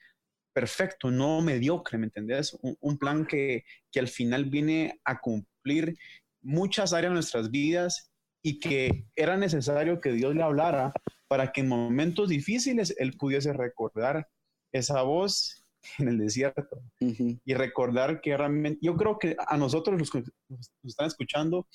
perfecto, 0.54 1.12
no 1.12 1.42
mediocre, 1.42 1.98
¿me 1.98 2.06
entendés? 2.06 2.58
Un, 2.62 2.98
plan 2.98 3.26
que, 3.26 3.64
que 3.92 4.00
al 4.00 4.08
final 4.08 4.46
viene 4.46 5.00
a 5.04 5.20
cumplir 5.20 5.98
muchas 6.42 6.94
áreas 6.94 7.12
de 7.12 7.16
nuestras 7.16 7.52
vidas 7.52 8.12
y 8.42 8.60
que 8.60 9.06
era 9.16 9.38
necesario 9.38 10.00
que 10.00 10.14
Dios 10.14 10.34
le 10.34 10.42
hablara 10.42 10.94
para 11.28 11.52
que 11.52 11.62
en 11.62 11.68
momentos 11.68 12.30
difíciles 12.30 12.96
él 12.98 13.18
pudiese 13.18 13.54
recordar 13.54 14.28
esa 14.72 15.02
voz 15.02 15.64
en 16.00 16.08
el 16.10 16.18
desierto 16.18 16.68
y 17.00 17.54
recordar 17.54 18.22
que 18.22 18.36
realmente, 18.36 18.80
yo 18.82 18.96
creo 18.96 19.18
que 19.20 19.36
a 19.48 19.58
nosotros 19.58 19.98
los 19.98 20.10
que 20.10 20.24
nos 20.50 20.72
están 20.84 21.08
escuchando, 21.08 21.68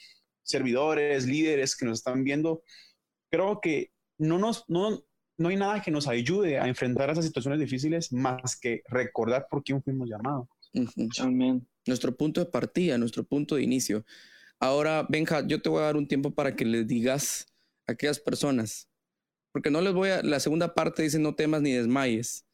servidores, 0.43 1.27
líderes 1.27 1.77
que 1.77 1.87
nos 1.87 1.99
están 1.99 2.25
viendo, 2.25 2.63
creo 3.31 3.61
que 3.61 3.91
no, 4.19 4.39
nos, 4.39 4.65
no, 4.69 5.03
no 5.39 5.49
hay 5.49 5.57
nada 5.57 5.81
que 5.81 5.91
nos 5.91 6.09
ayude 6.09 6.59
a 6.59 6.69
enfrentar 6.69 7.11
esas 7.11 7.25
situaciones 7.25 7.61
difíciles 7.61 8.13
más 8.13 8.59
que 8.59 8.83
recordar 8.89 9.47
por 9.51 9.63
quién 9.63 9.83
fuimos 9.83 10.09
llamados. 10.09 10.49
Amén. 11.21 11.67
Nuestro 11.87 12.17
punto 12.17 12.41
de 12.41 12.51
partida, 12.51 12.99
nuestro 12.99 13.25
punto 13.25 13.57
de 13.57 13.63
inicio. 13.63 14.05
Ahora, 14.61 15.07
Benja, 15.09 15.47
yo 15.47 15.61
te 15.61 15.69
voy 15.69 15.81
a 15.81 15.87
dar 15.87 15.97
un 15.97 16.07
tiempo 16.07 16.33
para 16.33 16.55
que 16.55 16.65
le 16.65 16.85
digas 16.85 17.47
a 17.87 17.93
aquellas 17.93 18.21
personas 18.21 18.89
porque 19.53 19.71
no 19.71 19.81
les 19.83 19.93
voy 19.93 20.09
a, 20.09 20.23
la 20.23 20.41
segunda 20.41 20.75
parte 20.75 21.03
dice 21.03 21.19
no 21.19 21.35
temas 21.35 21.63
ni 21.63 21.73
desmayes. 21.73 22.47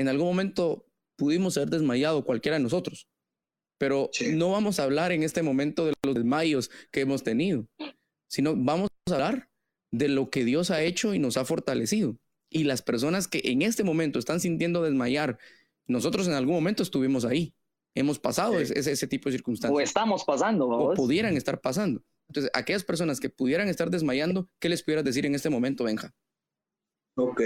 En 0.00 0.08
algún 0.08 0.28
momento 0.28 0.86
pudimos 1.18 1.58
haber 1.58 1.68
desmayado 1.68 2.24
cualquiera 2.24 2.56
de 2.56 2.62
nosotros, 2.62 3.06
pero 3.76 4.08
no 4.32 4.50
vamos 4.50 4.80
a 4.80 4.84
hablar 4.84 5.12
en 5.12 5.22
este 5.22 5.42
momento 5.42 5.84
de 5.84 5.92
los 6.02 6.14
desmayos 6.14 6.70
que 6.90 7.02
hemos 7.02 7.22
tenido, 7.22 7.66
sino 8.26 8.56
vamos 8.56 8.88
a 9.10 9.12
hablar 9.12 9.50
de 9.92 10.08
lo 10.08 10.30
que 10.30 10.46
Dios 10.46 10.70
ha 10.70 10.80
hecho 10.80 11.12
y 11.12 11.18
nos 11.18 11.36
ha 11.36 11.44
fortalecido. 11.44 12.16
Y 12.48 12.64
las 12.64 12.80
personas 12.80 13.28
que 13.28 13.42
en 13.44 13.60
este 13.60 13.84
momento 13.84 14.18
están 14.18 14.40
sintiendo 14.40 14.82
desmayar, 14.82 15.38
nosotros 15.86 16.26
en 16.28 16.32
algún 16.32 16.54
momento 16.54 16.82
estuvimos 16.82 17.26
ahí, 17.26 17.54
hemos 17.94 18.18
pasado 18.18 18.58
ese, 18.58 18.78
ese, 18.78 19.06
tipo 19.06 19.28
de 19.28 19.36
circunstancias. 19.36 19.76
O 19.76 19.82
estamos 19.82 20.24
pasando. 20.24 20.66
O 20.66 20.94
pudieran 20.94 21.36
estar 21.36 21.60
pasando. 21.60 22.02
Entonces, 22.30 22.50
aquellas 22.54 22.84
personas 22.84 23.20
que 23.20 23.28
pudieran 23.28 23.68
estar 23.68 23.90
desmayando, 23.90 24.48
¿qué 24.60 24.70
les 24.70 24.82
pudieras 24.82 25.04
decir 25.04 25.26
en 25.26 25.34
este 25.34 25.50
momento, 25.50 25.84
Benja? 25.84 26.14
Ok, 27.16 27.42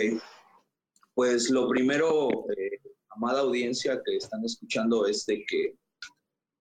pues 1.15 1.51
lo 1.51 1.69
primero, 1.69 2.29
eh, 2.57 2.81
amada 3.11 3.41
audiencia 3.41 4.01
que 4.05 4.17
están 4.17 4.45
escuchando, 4.45 5.07
es 5.07 5.25
de 5.27 5.45
que, 5.47 5.77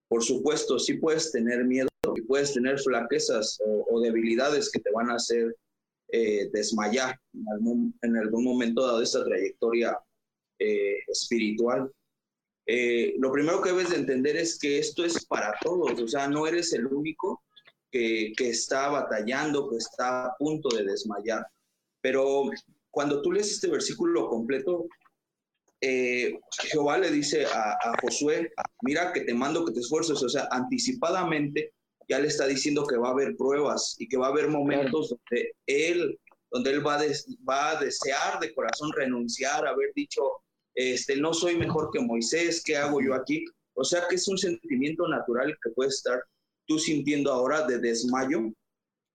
por 0.07 0.23
supuesto, 0.23 0.77
sí 0.77 0.95
puedes 0.95 1.31
tener 1.31 1.65
miedo, 1.65 1.89
y 2.15 2.21
puedes 2.21 2.53
tener 2.53 2.79
flaquezas 2.79 3.59
o, 3.65 3.99
debilidades 4.01 4.69
que 4.69 4.79
te 4.79 4.91
van 4.91 5.09
a 5.09 5.15
hacer 5.15 5.55
eh, 6.09 6.49
desmayar 6.53 7.19
en 7.33 7.45
algún, 7.53 7.99
en 8.03 8.17
algún, 8.17 8.43
momento 8.43 8.85
dado 8.85 9.01
esta 9.01 9.23
trayectoria 9.23 9.97
eh, 10.59 10.99
espiritual. 11.07 11.91
lo 13.17 13.31
primero 13.31 13.61
que 13.61 13.69
debes 13.69 13.89
de 13.89 13.97
entender 13.97 14.35
es 14.35 14.59
que 14.59 14.77
esto 14.77 15.03
es 15.03 15.25
para 15.25 15.55
todos, 15.61 15.99
o 15.99 16.07
sea, 16.07 16.27
no 16.27 16.45
eres 16.45 16.71
el 16.73 16.85
único 16.85 17.41
que, 17.89 18.33
que 18.37 18.49
está 18.49 18.89
batallando, 18.89 19.69
que 19.69 19.77
está 19.77 20.27
a 20.27 20.35
punto 20.37 20.69
de 20.75 20.83
desmayar. 20.83 21.47
Pero 22.01 22.51
cuando 22.93 23.23
tú 23.23 23.31
lees 23.31 23.51
este 23.51 23.67
versículo 23.69 24.29
completo, 24.29 24.85
eh, 25.81 26.39
Jehová 26.69 26.99
le 26.99 27.09
dice 27.09 27.43
a, 27.45 27.75
Josué, 28.01 28.51
mira 28.83 29.11
que 29.11 29.21
te 29.21 29.33
mando 29.33 29.65
que 29.65 29.73
te 29.73 29.79
esfuerces, 29.79 30.21
o 30.21 30.29
sea, 30.29 30.47
anticipadamente 30.51 31.73
ya 32.07 32.19
le 32.19 32.27
está 32.27 32.45
diciendo 32.45 32.85
que 32.85 32.97
va 32.97 33.07
a 33.07 33.11
haber 33.11 33.35
pruebas 33.35 33.95
y 33.97 34.07
que 34.07 34.15
va 34.15 34.27
a 34.27 34.29
haber 34.29 34.47
momentos 34.47 35.09
donde 35.09 35.53
él, 35.65 36.19
donde 36.51 36.69
él 36.69 36.85
va, 36.85 37.01
va 37.49 37.71
a 37.71 37.83
desear 37.83 38.39
de 38.39 38.53
corazón 38.53 38.91
renunciar, 38.95 39.65
haber 39.65 39.91
dicho, 39.95 40.21
este, 40.75 41.17
no 41.17 41.33
soy 41.33 41.57
mejor 41.57 41.89
que 41.91 41.99
Moisés, 41.99 42.61
¿qué 42.63 42.77
hago 42.77 43.01
yo 43.01 43.15
aquí? 43.15 43.43
O 43.73 43.83
sea 43.83 44.07
que 44.07 44.15
es 44.15 44.27
un 44.27 44.37
sentimiento 44.37 45.07
natural 45.07 45.57
que 45.63 45.71
puedes 45.71 45.95
estar 45.95 46.23
tú 46.67 46.77
sintiendo 46.77 47.31
ahora 47.31 47.65
de 47.65 47.79
desmayo. 47.79 48.53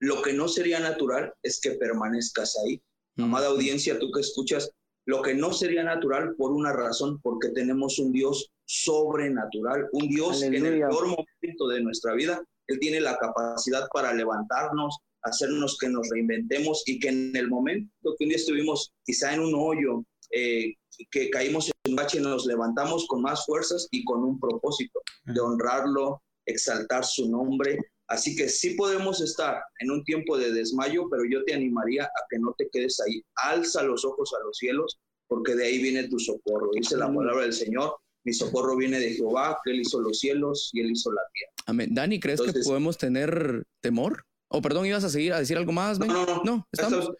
Lo 0.00 0.20
que 0.22 0.32
no 0.32 0.48
sería 0.48 0.80
natural 0.80 1.32
es 1.42 1.60
que 1.60 1.72
permanezcas 1.72 2.56
ahí. 2.64 2.82
Amada 3.18 3.48
audiencia, 3.48 3.98
tú 3.98 4.10
que 4.12 4.20
escuchas, 4.20 4.70
lo 5.06 5.22
que 5.22 5.34
no 5.34 5.52
sería 5.52 5.82
natural 5.82 6.34
por 6.36 6.52
una 6.52 6.72
razón, 6.72 7.20
porque 7.20 7.48
tenemos 7.48 7.98
un 7.98 8.12
Dios 8.12 8.50
sobrenatural, 8.64 9.88
un 9.92 10.08
Dios 10.08 10.40
que 10.40 10.46
en 10.46 10.66
el 10.66 10.78
peor 10.80 11.06
momento 11.06 11.68
de 11.68 11.80
nuestra 11.80 12.14
vida, 12.14 12.42
Él 12.66 12.78
tiene 12.78 13.00
la 13.00 13.16
capacidad 13.16 13.88
para 13.92 14.12
levantarnos, 14.12 14.98
hacernos 15.22 15.78
que 15.78 15.88
nos 15.88 16.08
reinventemos 16.10 16.82
y 16.86 17.00
que 17.00 17.08
en 17.08 17.34
el 17.34 17.48
momento 17.48 18.14
que 18.18 18.24
un 18.24 18.28
día 18.28 18.36
estuvimos 18.36 18.92
quizá 19.04 19.34
en 19.34 19.40
un 19.40 19.54
hoyo, 19.54 20.04
eh, 20.30 20.74
que 21.10 21.30
caímos 21.30 21.68
en 21.68 21.92
un 21.92 21.96
bache, 21.96 22.20
nos 22.20 22.46
levantamos 22.46 23.06
con 23.06 23.22
más 23.22 23.46
fuerzas 23.46 23.88
y 23.90 24.04
con 24.04 24.22
un 24.22 24.38
propósito 24.38 25.00
de 25.24 25.40
honrarlo, 25.40 26.22
exaltar 26.44 27.04
su 27.04 27.30
nombre. 27.30 27.78
Así 28.08 28.34
que 28.34 28.48
sí 28.48 28.70
podemos 28.70 29.20
estar 29.20 29.62
en 29.80 29.90
un 29.90 30.02
tiempo 30.04 30.38
de 30.38 30.52
desmayo, 30.52 31.08
pero 31.10 31.24
yo 31.24 31.44
te 31.44 31.54
animaría 31.54 32.04
a 32.04 32.26
que 32.30 32.38
no 32.38 32.54
te 32.56 32.68
quedes 32.72 32.98
ahí. 33.00 33.22
Alza 33.36 33.82
los 33.82 34.04
ojos 34.04 34.32
a 34.38 34.44
los 34.44 34.56
cielos, 34.56 34.98
porque 35.26 35.54
de 35.54 35.66
ahí 35.66 35.82
viene 35.82 36.08
tu 36.08 36.18
socorro. 36.18 36.70
Dice 36.74 36.96
la 36.96 37.12
palabra 37.12 37.42
del 37.42 37.52
Señor, 37.52 37.96
mi 38.24 38.32
socorro 38.32 38.76
viene 38.76 38.98
de 38.98 39.10
Jehová, 39.10 39.58
que 39.62 39.72
él 39.72 39.80
hizo 39.80 40.00
los 40.00 40.18
cielos 40.18 40.70
y 40.72 40.80
él 40.80 40.90
hizo 40.90 41.12
la 41.12 41.22
tierra. 41.32 41.52
Amén. 41.66 41.94
Dani, 41.94 42.18
¿crees 42.18 42.40
que 42.40 42.52
podemos 42.64 42.96
tener 42.96 43.64
temor? 43.82 44.24
O 44.50 44.58
oh, 44.58 44.62
perdón, 44.62 44.86
ibas 44.86 45.04
a 45.04 45.10
seguir 45.10 45.34
a 45.34 45.40
decir 45.40 45.58
algo 45.58 45.72
más. 45.72 45.98
No, 45.98 46.06
no, 46.06 46.24
no. 46.24 46.42
no 46.44 46.66
¿estamos? 46.72 47.10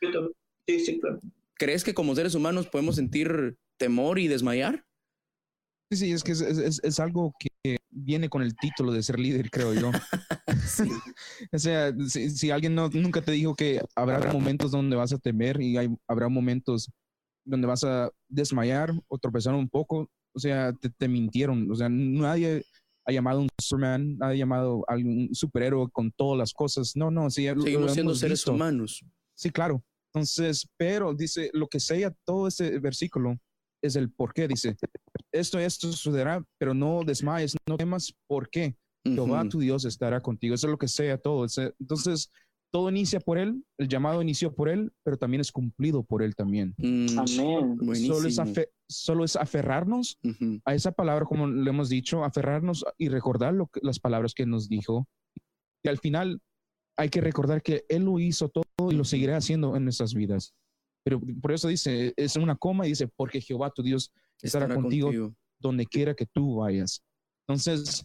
Sí, 0.67 0.81
sí, 0.81 0.99
claro. 0.99 1.21
¿Crees 1.55 1.85
que 1.85 1.93
como 1.93 2.15
seres 2.15 2.35
humanos 2.35 2.69
podemos 2.69 2.97
sentir 2.97 3.57
temor 3.79 4.19
y 4.19 4.29
desmayar? 4.29 4.85
Sí, 5.91 5.99
sí, 5.99 6.13
es 6.13 6.23
que 6.23 6.33
es, 6.33 7.01
algo 7.01 7.33
que 7.41 7.48
viene 7.91 8.29
con 8.29 8.43
el 8.43 8.57
título 8.57 8.93
de 8.93 9.03
ser 9.03 9.19
líder, 9.19 9.51
creo 9.51 9.75
yo. 9.75 9.91
o 11.53 11.59
sea, 11.59 11.95
si, 12.09 12.51
alguien 12.51 12.75
no, 12.75 12.89
nunca 12.89 13.23
te 13.23 13.33
dijo 13.33 13.55
que 13.55 13.81
habrá 13.95 14.33
momentos 14.33 14.71
donde 14.71 14.97
vas 14.97 15.13
a 15.13 15.19
temer 15.19 15.61
y 15.61 15.77
hay, 15.77 15.89
habrá 16.07 16.29
momentos 16.29 16.91
donde 17.45 17.67
vas 17.67 17.85
a 17.85 18.11
desmayar 18.29 18.93
o 19.09 19.19
tropezar 19.19 19.55
un 19.55 19.69
poco, 19.69 20.11
o 20.35 20.39
sea, 20.39 20.73
te, 20.73 21.09
mintieron. 21.09 21.71
O 21.71 21.75
sea, 21.75 21.89
nadie 21.89 22.65
ha 23.07 23.13
llamado 23.13 23.41
un 23.41 23.49
Superman, 23.61 24.19
ha 24.21 24.35
llamado 24.35 24.85
a 24.87 24.95
un 24.97 25.31
superhéroe 25.35 25.89
con 25.91 26.13
todas 26.13 26.39
las 26.39 26.53
cosas. 26.53 26.93
No, 26.95 27.11
no, 27.11 27.31
sí, 27.31 27.47
seguimos 27.47 27.95
siendo 27.95 28.15
seres 28.15 28.47
humanos. 28.47 29.05
Sí, 29.35 29.51
claro. 29.51 29.83
Entonces, 30.13 30.69
pero 30.77 31.15
dice, 31.15 31.51
lo 31.53 31.69
que 31.69 31.81
sea 31.81 32.15
todo 32.25 32.49
este 32.49 32.79
versículo 32.79 33.37
es 33.83 33.97
el 33.97 34.11
por 34.11 34.33
qué. 34.33 34.49
Dice, 34.49 34.77
esto, 35.33 35.59
esto 35.59 35.93
sucederá, 35.93 36.45
pero 36.59 36.75
no 36.75 37.03
desmayes, 37.05 37.57
no 37.69 37.77
temas, 37.77 38.13
¿por 38.27 38.49
qué? 38.49 38.77
Jehová 39.05 39.49
tu 39.49 39.59
Dios 39.59 39.85
estará 39.85 40.21
contigo. 40.21 40.55
Eso 40.55 40.67
es 40.67 40.71
lo 40.71 40.79
que 40.79 40.89
sea 40.89 41.17
todo. 41.19 41.47
Entonces, 41.81 42.31
todo 42.71 42.91
inicia 42.91 43.21
por 43.21 43.39
Él, 43.39 43.65
el 43.79 43.89
llamado 43.89 44.21
inició 44.21 44.55
por 44.55 44.69
Él, 44.69 44.93
pero 45.03 45.17
también 45.17 45.41
es 45.41 45.51
cumplido 45.51 46.03
por 46.03 46.23
Él 46.23 46.35
también. 46.35 46.75
Mm, 46.77 47.19
Amén. 47.19 47.97
Solo 48.07 48.29
es, 48.29 48.41
solo 48.89 49.25
es, 49.25 49.37
aferrarnos 49.37 50.19
a 50.65 50.75
esa 50.75 50.93
palabra, 50.93 51.25
como 51.25 51.47
le 51.47 51.71
hemos 51.71 51.89
dicho, 51.89 52.25
aferrarnos 52.25 52.85
y 52.99 53.09
recordar 53.09 53.55
lo 53.55 53.69
que, 53.69 53.81
las 53.83 53.99
palabras 53.99 54.35
que 54.35 54.45
nos 54.45 54.69
dijo. 54.69 55.09
Y 55.83 55.89
al 55.89 55.99
final 55.99 56.41
hay 56.99 57.09
que 57.09 57.21
recordar 57.21 57.63
que 57.63 57.85
Él 57.89 58.05
lo 58.05 58.19
hizo 58.19 58.51
todo 58.51 58.65
y 58.91 58.95
lo 58.95 59.05
seguirá 59.05 59.37
haciendo 59.37 59.77
en 59.77 59.85
nuestras 59.85 60.13
vidas. 60.13 60.53
Pero 61.05 61.21
por 61.41 61.53
eso 61.53 61.69
dice, 61.69 62.13
es 62.17 62.37
una 62.37 62.57
coma 62.57 62.85
y 62.87 62.91
dice, 62.91 63.09
porque 63.09 63.41
Jehová 63.41 63.71
tu 63.71 63.83
Dios 63.83 64.13
estará, 64.43 64.73
contigo, 64.75 65.35
donde 65.59 65.87
quiera 65.87 66.15
que 66.15 66.27
tú 66.27 66.57
vayas. 66.57 67.03
Entonces, 67.47 68.05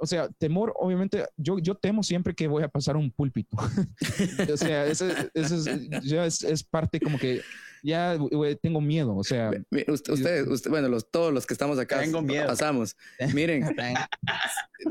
o 0.00 0.06
sea, 0.06 0.28
temor, 0.38 0.72
obviamente, 0.76 1.26
yo, 1.36 1.58
yo 1.58 1.74
temo 1.74 2.02
siempre 2.02 2.34
que 2.34 2.46
voy 2.46 2.62
a 2.62 2.68
pasar 2.68 2.96
un 2.96 3.10
púlpito. 3.10 3.56
o 4.52 4.56
sea, 4.56 4.86
eso, 4.86 5.06
es, 5.34 6.44
es, 6.44 6.62
parte 6.62 7.00
como 7.00 7.18
que 7.18 7.42
ya 7.82 8.16
tengo 8.62 8.80
miedo, 8.80 9.16
o 9.16 9.24
sea. 9.24 9.50
Usted, 9.88 10.46
usted, 10.46 10.70
bueno, 10.70 10.88
los, 10.88 11.10
todos 11.10 11.32
los 11.32 11.46
que 11.46 11.54
estamos 11.54 11.78
acá 11.78 12.00
tengo 12.00 12.22
miedo. 12.22 12.46
pasamos. 12.46 12.96
Miren, 13.34 13.64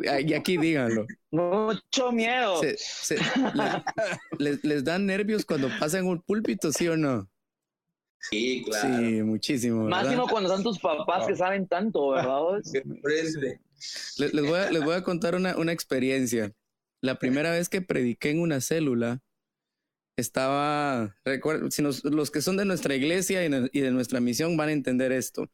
y 0.04 0.34
aquí 0.34 0.58
díganlo. 0.58 1.06
Mucho 1.32 2.12
miedo. 2.12 2.62
les, 4.40 4.64
les, 4.64 4.84
dan 4.84 5.06
nervios 5.06 5.46
cuando 5.46 5.70
pasan 5.80 6.06
un 6.06 6.22
púlpito, 6.22 6.72
sí 6.72 6.88
o 6.88 6.98
no? 6.98 7.30
Sí, 8.30 8.64
claro. 8.66 8.98
Sí, 8.98 9.24
muchísimo. 9.24 9.86
Máximo 9.86 10.28
cuando 10.28 10.50
son 10.50 10.64
tus 10.64 10.80
papás 10.80 11.28
que 11.28 11.36
saben 11.36 11.68
tanto, 11.68 12.10
¿verdad? 12.10 12.62
Les, 14.18 14.32
voy 14.34 14.60
a, 14.60 14.72
les 14.72 14.84
voy 14.84 14.96
a 14.96 15.04
contar 15.04 15.36
una, 15.36 15.56
una 15.56 15.72
experiencia. 15.72 16.52
La 17.00 17.20
primera 17.20 17.52
vez 17.52 17.70
que 17.70 17.82
prediqué 17.82 18.32
en 18.32 18.42
una 18.42 18.60
célula, 18.60 19.22
estaba, 20.18 21.16
recuerdo, 21.24 21.70
si 21.70 21.84
los 21.84 22.32
que 22.32 22.42
son 22.42 22.58
de 22.58 22.66
nuestra 22.66 22.96
iglesia 22.96 23.46
y, 23.46 23.80
de 23.80 23.92
nuestra 23.92 24.20
misión 24.20 24.58
van 24.58 24.70
a 24.70 24.74
entender 24.74 25.12
esto. 25.12 25.50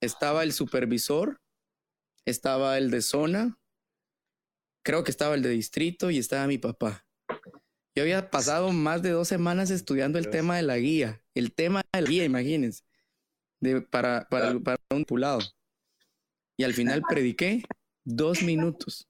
Estaba 0.00 0.44
el 0.44 0.52
supervisor, 0.52 1.40
estaba 2.24 2.78
el 2.78 2.90
de 2.90 3.02
zona, 3.02 3.58
creo 4.84 5.02
que 5.04 5.10
estaba 5.10 5.34
el 5.34 5.42
de 5.42 5.50
distrito 5.50 6.10
y 6.10 6.18
estaba 6.18 6.46
mi 6.46 6.58
papá. 6.58 7.04
Yo 7.94 8.02
había 8.02 8.30
pasado 8.30 8.72
más 8.72 9.02
de 9.02 9.10
dos 9.10 9.28
semanas 9.28 9.70
estudiando 9.70 10.18
el 10.18 10.30
tema 10.30 10.56
de 10.56 10.62
la 10.62 10.78
guía, 10.78 11.20
el 11.34 11.52
tema 11.52 11.82
de 11.92 12.00
la 12.00 12.08
guía, 12.08 12.24
imagínense, 12.24 12.84
de, 13.60 13.80
para, 13.80 14.28
para, 14.30 14.58
para 14.60 14.78
un 14.90 15.04
pulado. 15.04 15.40
Y 16.56 16.64
al 16.64 16.74
final 16.74 17.02
prediqué 17.08 17.62
dos 18.04 18.42
minutos. 18.42 19.08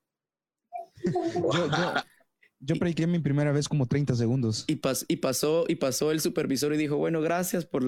Yo, 2.61 2.77
prediqué 2.77 3.07
mi 3.07 3.19
primera 3.19 3.53
vez 3.53 3.69
como 3.69 3.87
30 3.87 4.15
segundos. 4.15 4.65
Y, 4.67 4.81
y, 5.09 5.17
pasó, 5.17 5.65
y 5.67 5.77
pasó 5.77 6.11
el 6.11 6.21
supervisor 6.21 6.75
y 6.75 6.77
dijo, 6.77 6.97
bueno, 6.97 7.21
gracias 7.21 7.65
por 7.65 7.83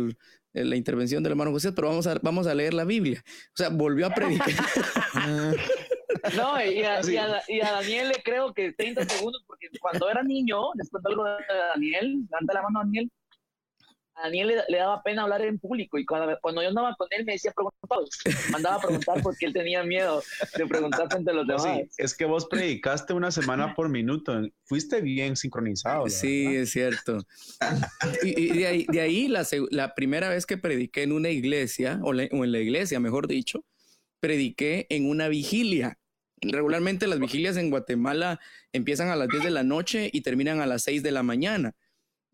la 0.52 0.76
intervención 0.76 1.22
del 1.22 1.32
hermano 1.32 1.52
José, 1.52 1.72
pero 1.72 1.88
vamos 1.88 2.06
a, 2.06 2.18
vamos 2.22 2.46
a 2.46 2.54
leer 2.54 2.74
la 2.74 2.84
Biblia. 2.84 3.22
O 3.26 3.56
sea, 3.56 3.68
volvió 3.68 4.06
a 4.06 4.10
predicar. 4.10 4.48
no, 6.36 6.64
y 6.64 6.82
a, 6.82 7.00
y, 7.48 7.60
a, 7.60 7.72
Daniel 7.72 8.08
le 8.08 8.22
creo 8.22 8.52
que 8.52 8.72
30 8.72 9.04
segundos, 9.04 9.42
porque 9.46 9.68
cuando 9.80 10.08
era 10.08 10.22
niño, 10.22 10.72
les 10.74 10.88
cuento 10.90 11.08
algo 11.08 11.24
de 11.24 11.36
Daniel, 11.74 12.24
levanta 12.30 12.54
la 12.54 12.62
mano 12.62 12.80
Daniel, 12.80 13.10
a 14.14 14.24
Daniel 14.24 14.62
le, 14.68 14.76
daba 14.76 15.02
pena 15.02 15.22
hablar 15.22 15.42
en 15.42 15.58
público 15.58 15.98
y 15.98 16.04
cuando, 16.04 16.38
cuando 16.42 16.62
yo 16.62 16.68
andaba 16.68 16.94
con 16.96 17.08
él 17.10 17.24
me 17.24 17.32
decía 17.32 17.52
preguntar, 17.52 17.98
mandaba 18.50 18.76
a 18.76 18.80
preguntar 18.80 19.22
porque 19.22 19.46
él 19.46 19.52
tenía 19.52 19.82
miedo 19.84 20.22
de 20.56 20.66
preguntar 20.66 21.08
frente 21.10 21.30
a 21.30 21.34
los 21.34 21.46
demás. 21.46 21.88
es 21.96 22.14
que 22.14 22.24
vos 22.24 22.46
predicaste 22.46 23.14
una 23.14 23.30
semana 23.30 23.74
por 23.74 23.88
minuto, 23.88 24.42
fuiste 24.64 25.00
bien 25.00 25.36
sincronizado. 25.36 26.08
Sí, 26.08 26.46
es 26.46 26.70
cierto. 26.70 27.18
Y, 28.22 28.58
de 28.58 28.66
ahí, 28.66 28.86
de 28.88 29.00
ahí 29.00 29.28
la, 29.28 29.46
la, 29.70 29.94
primera 29.94 30.28
vez 30.28 30.46
que 30.46 30.58
prediqué 30.58 31.02
en 31.02 31.12
una 31.12 31.30
iglesia, 31.30 31.98
o, 32.02 32.10
o 32.10 32.12
en 32.12 32.52
la 32.52 32.58
iglesia, 32.58 33.00
mejor 33.00 33.26
dicho, 33.26 33.64
prediqué 34.20 34.86
en 34.90 35.08
una 35.08 35.28
vigilia. 35.28 35.98
Regularmente 36.42 37.06
las 37.06 37.20
vigilias 37.20 37.56
en 37.56 37.70
Guatemala 37.70 38.40
empiezan 38.72 39.08
a 39.08 39.16
las 39.16 39.28
10 39.28 39.44
de 39.44 39.50
la 39.50 39.62
noche 39.62 40.10
y 40.12 40.22
terminan 40.22 40.60
a 40.60 40.66
las 40.66 40.82
6 40.82 41.02
de 41.02 41.12
la 41.12 41.22
mañana 41.22 41.74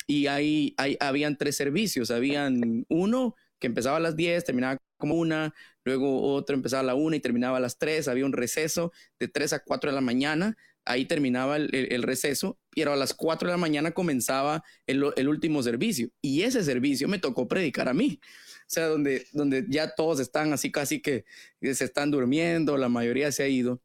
y 0.09 0.27
ahí, 0.27 0.75
ahí 0.79 0.97
habían 0.99 1.37
tres 1.37 1.55
servicios. 1.55 2.11
Habían 2.11 2.87
uno 2.89 3.37
que 3.61 3.67
empezaba 3.69 3.99
a 3.99 4.01
las 4.01 4.17
10, 4.17 4.43
terminaba 4.43 4.79
como 4.97 5.15
una, 5.15 5.55
luego 5.85 6.33
otro 6.33 6.57
empezaba 6.57 6.81
a 6.81 6.85
la 6.85 6.95
una 6.95 7.17
y 7.17 7.21
terminaba 7.21 7.59
a 7.59 7.61
las 7.61 7.79
3, 7.79 8.09
había 8.09 8.25
un 8.25 8.33
receso 8.33 8.91
de 9.21 9.29
3 9.29 9.53
a 9.53 9.59
4 9.61 9.91
de 9.91 9.95
la 9.95 10.01
mañana, 10.01 10.57
ahí 10.85 11.05
terminaba 11.05 11.57
el, 11.57 12.03
receso, 12.03 12.59
pero 12.71 12.93
a 12.93 12.97
las 12.97 13.15
4 13.15 13.49
de 13.49 13.53
la 13.53 13.59
mañana 13.59 13.91
comenzaba 13.91 14.65
el, 14.87 15.29
último 15.29 15.63
servicio 15.63 16.09
y 16.23 16.43
ese 16.43 16.65
servicio 16.65 17.07
me 17.07 17.19
tocó 17.19 17.47
predicar 17.47 17.89
a 17.89 17.95
mí. 17.95 18.19
O 18.23 18.71
sea, 18.71 18.87
donde, 18.87 19.27
donde 19.33 19.67
ya 19.69 19.95
todos 19.95 20.21
están 20.21 20.53
así 20.53 20.73
casi 20.73 21.01
que 21.01 21.25
se 21.61 21.85
están 21.85 22.11
durmiendo, 22.11 22.77
la 22.79 22.89
mayoría 22.89 23.31
se 23.31 23.43
ha 23.43 23.49
ido. 23.49 23.83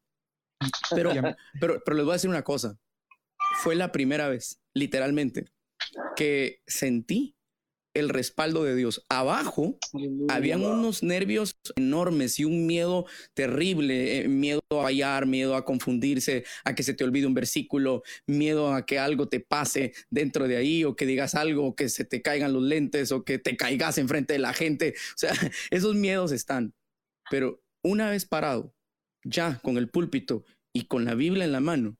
Pero, 0.95 1.11
pero, 1.59 1.81
pero 1.83 1.97
les 1.97 2.05
voy 2.05 2.13
a 2.13 2.15
decir 2.15 2.29
una 2.29 2.43
cosa, 2.43 2.77
fue 3.61 3.75
la 3.75 3.91
primera 3.91 4.29
vez, 4.29 4.61
literalmente, 4.73 5.45
que 6.15 6.61
sentí 6.67 7.35
el 7.93 8.09
respaldo 8.09 8.63
de 8.63 8.75
Dios. 8.75 9.05
Abajo 9.09 9.77
habían 10.29 10.63
unos 10.63 11.03
nervios 11.03 11.57
enormes 11.75 12.39
y 12.39 12.45
un 12.45 12.65
miedo 12.65 13.05
terrible, 13.33 14.19
eh, 14.19 14.27
miedo 14.27 14.61
a 14.71 14.83
fallar, 14.83 15.25
miedo 15.25 15.55
a 15.55 15.63
confundirse, 15.63 16.43
a 16.65 16.73
que 16.73 16.83
se 16.83 16.93
te 16.93 17.03
olvide 17.03 17.27
un 17.27 17.33
versículo, 17.33 18.03
miedo 18.25 18.73
a 18.73 18.85
que 18.85 18.99
algo 18.99 19.27
te 19.27 19.39
pase 19.39 19.93
dentro 20.09 20.47
de 20.47 20.57
ahí 20.57 20.83
o 20.83 20.95
que 20.95 21.05
digas 21.05 21.35
algo, 21.35 21.67
o 21.67 21.75
que 21.75 21.89
se 21.89 22.05
te 22.05 22.21
caigan 22.21 22.53
los 22.53 22.63
lentes 22.63 23.11
o 23.11 23.23
que 23.23 23.37
te 23.37 23.55
caigas 23.55 23.97
enfrente 23.97 24.33
de 24.33 24.39
la 24.39 24.53
gente. 24.53 24.95
O 24.97 25.17
sea, 25.17 25.31
esos 25.71 25.95
miedos 25.95 26.31
están. 26.31 26.73
Pero 27.29 27.61
una 27.83 28.09
vez 28.09 28.25
parado, 28.25 28.73
ya 29.23 29.59
con 29.63 29.77
el 29.77 29.89
púlpito 29.89 30.43
y 30.73 30.85
con 30.85 31.05
la 31.05 31.15
Biblia 31.15 31.45
en 31.45 31.51
la 31.51 31.59
mano, 31.59 31.97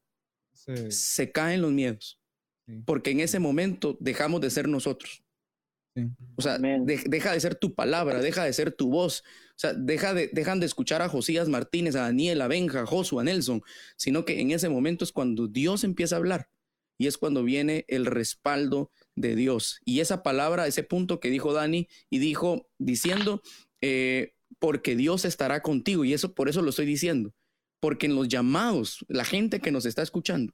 se 0.90 1.32
caen 1.32 1.62
los 1.62 1.72
miedos 1.72 2.20
porque 2.86 3.12
en 3.12 3.20
ese 3.20 3.40
momento 3.40 3.98
dejamos 4.00 4.42
de 4.42 4.50
ser 4.50 4.68
nosotros. 4.68 5.24
O 6.36 6.42
sea, 6.42 6.58
deja 6.58 7.34
de 7.34 7.40
ser 7.40 7.56
tu 7.56 7.76
palabra, 7.76 8.20
deja 8.20 8.44
de 8.44 8.54
ser 8.54 8.72
tu 8.72 8.90
voz. 8.90 9.24
O 9.52 9.60
sea, 9.60 9.74
deja 9.74 10.14
de, 10.14 10.30
dejan 10.34 10.60
de 10.60 10.66
escuchar 10.66 11.04
a 11.04 11.10
Josías 11.10 11.50
Martínez, 11.50 11.96
a 11.96 12.02
Daniel, 12.02 12.42
a 12.42 12.48
Benja, 12.48 12.82
a 12.82 12.86
Josué, 12.86 13.22
a 13.22 13.24
Nelson, 13.26 13.62
sino 13.96 14.26
que 14.26 14.40
en 14.42 14.52
ese 14.52 14.70
momento 14.70 15.04
es 15.04 15.12
cuando 15.12 15.48
Dios 15.48 15.84
empieza 15.84 16.16
a 16.16 16.20
hablar 16.20 16.50
y 16.98 17.06
es 17.06 17.18
cuando 17.18 17.44
viene 17.44 17.86
el 17.88 18.08
respaldo 18.08 18.92
de 19.16 19.36
Dios. 19.36 19.82
Y 19.86 20.00
esa 20.00 20.24
palabra, 20.24 20.66
ese 20.66 20.84
punto 20.84 21.20
que 21.20 21.30
dijo 21.30 21.54
Dani 21.54 21.88
y 22.10 22.18
dijo 22.18 22.70
diciendo, 22.80 23.44
eh, 23.82 24.33
porque 24.60 24.96
Dios 24.96 25.26
estará 25.26 25.62
contigo. 25.62 26.06
Y 26.06 26.14
eso 26.14 26.34
por 26.34 26.50
eso 26.50 26.62
lo 26.62 26.70
estoy 26.70 26.86
diciendo, 26.86 27.34
porque 27.80 28.06
en 28.06 28.16
los 28.16 28.28
llamados, 28.28 29.06
la 29.08 29.26
gente 29.26 29.60
que 29.60 29.72
nos 29.72 29.86
está 29.86 30.02
escuchando, 30.02 30.54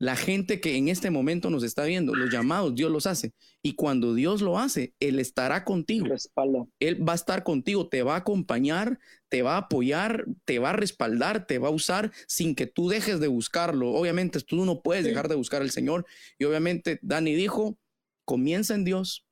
la 0.00 0.14
gente 0.14 0.60
que 0.60 0.76
en 0.76 0.88
este 0.88 1.10
momento 1.10 1.50
nos 1.50 1.64
está 1.64 1.84
viendo, 1.84 2.14
los 2.14 2.30
llamados, 2.30 2.74
Dios 2.74 2.90
los 2.90 3.06
hace. 3.06 3.32
Y 3.62 3.74
cuando 3.74 4.14
Dios 4.14 4.42
lo 4.42 4.58
hace, 4.58 4.94
Él 5.00 5.18
estará 5.18 5.64
contigo. 5.64 6.06
Respaldo. 6.06 6.68
Él 6.78 7.06
va 7.06 7.12
a 7.12 7.16
estar 7.16 7.42
contigo, 7.42 7.88
te 7.88 8.04
va 8.04 8.14
a 8.14 8.18
acompañar, 8.18 9.00
te 9.28 9.42
va 9.42 9.54
a 9.54 9.58
apoyar, 9.62 10.24
te 10.44 10.60
va 10.60 10.70
a 10.70 10.74
respaldar, 10.74 11.46
te 11.46 11.58
va 11.58 11.68
a 11.68 11.72
usar 11.72 12.12
sin 12.28 12.54
que 12.54 12.66
tú 12.66 12.88
dejes 12.88 13.18
de 13.18 13.26
buscarlo. 13.26 13.90
Obviamente 13.90 14.40
tú 14.40 14.64
no 14.64 14.82
puedes 14.82 15.04
dejar 15.04 15.28
de 15.28 15.34
buscar 15.34 15.62
al 15.62 15.72
Señor. 15.72 16.06
Y 16.38 16.44
obviamente 16.44 17.00
Dani 17.02 17.34
dijo, 17.34 17.76
comienza 18.24 18.76
en 18.76 18.84
Dios, 18.84 19.26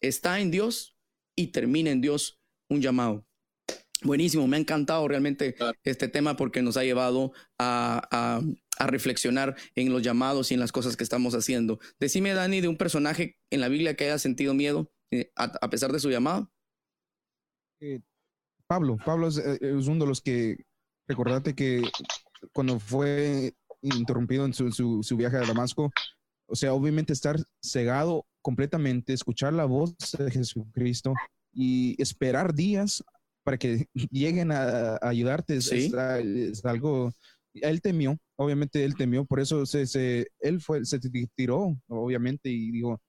está 0.00 0.40
en 0.40 0.50
Dios 0.50 0.96
y 1.36 1.48
termina 1.48 1.90
en 1.90 2.00
Dios 2.00 2.40
un 2.70 2.80
llamado. 2.80 3.26
Buenísimo, 4.02 4.46
me 4.46 4.56
ha 4.56 4.60
encantado 4.60 5.08
realmente 5.08 5.56
este 5.82 6.08
tema 6.08 6.36
porque 6.36 6.60
nos 6.60 6.76
ha 6.76 6.84
llevado 6.84 7.32
a, 7.58 8.40
reflexionar 8.78 9.56
en 9.74 9.90
los 9.90 10.02
llamados 10.02 10.50
y 10.50 10.54
en 10.54 10.60
las 10.60 10.70
cosas 10.70 10.96
que 10.96 11.04
estamos 11.04 11.34
haciendo. 11.34 11.78
Decime, 11.98 12.34
Dani, 12.34 12.60
de 12.60 12.68
un 12.68 12.76
personaje 12.76 13.38
en 13.50 13.60
la 13.62 13.68
Biblia 13.68 13.96
que 13.96 14.04
haya 14.04 14.18
sentido 14.18 14.52
miedo 14.52 14.92
eh, 15.10 15.32
a, 15.34 15.70
pesar 15.70 15.92
de 15.92 16.00
su 16.00 16.10
llamado. 16.10 16.50
Eh, 17.80 18.00
Pablo, 18.66 18.98
Pablo 19.02 19.28
eh, 19.28 19.58
es, 19.62 19.86
uno 19.86 20.04
de 20.04 20.08
los 20.08 20.20
que, 20.20 20.58
recordate 21.08 21.54
que 21.54 21.82
cuando 22.52 22.78
fue 22.78 23.54
interrumpido 23.80 24.44
en 24.44 24.52
su, 24.52 24.70
su 24.70 25.16
viaje 25.16 25.38
a 25.38 25.46
Damasco, 25.46 25.90
o 26.46 26.54
sea, 26.54 26.74
obviamente 26.74 27.14
estar 27.14 27.36
cegado 27.62 28.26
completamente, 28.42 29.14
escuchar 29.14 29.54
la 29.54 29.64
voz 29.64 29.96
de 30.18 30.30
Jesucristo 30.30 31.14
y 31.52 32.00
esperar 32.00 32.54
días 32.54 33.02
para 33.46 33.58
que 33.58 33.86
lleguen 34.10 34.50
a, 34.50 34.98
ayudarte 35.00 35.56
es, 35.56 36.64
algo. 36.64 37.12
Él 37.54 37.80
temió, 37.80 38.18
obviamente 38.36 38.84
él 38.84 38.96
temió, 38.96 39.24
por 39.24 39.40
eso 39.40 39.64
se, 39.64 39.86
se, 39.86 40.26
él 40.40 40.60
fue, 40.60 40.84
se 40.84 40.98
tiró, 41.34 41.74
obviamente, 41.86 42.50
y 42.50 42.70
dijo, 42.72 43.00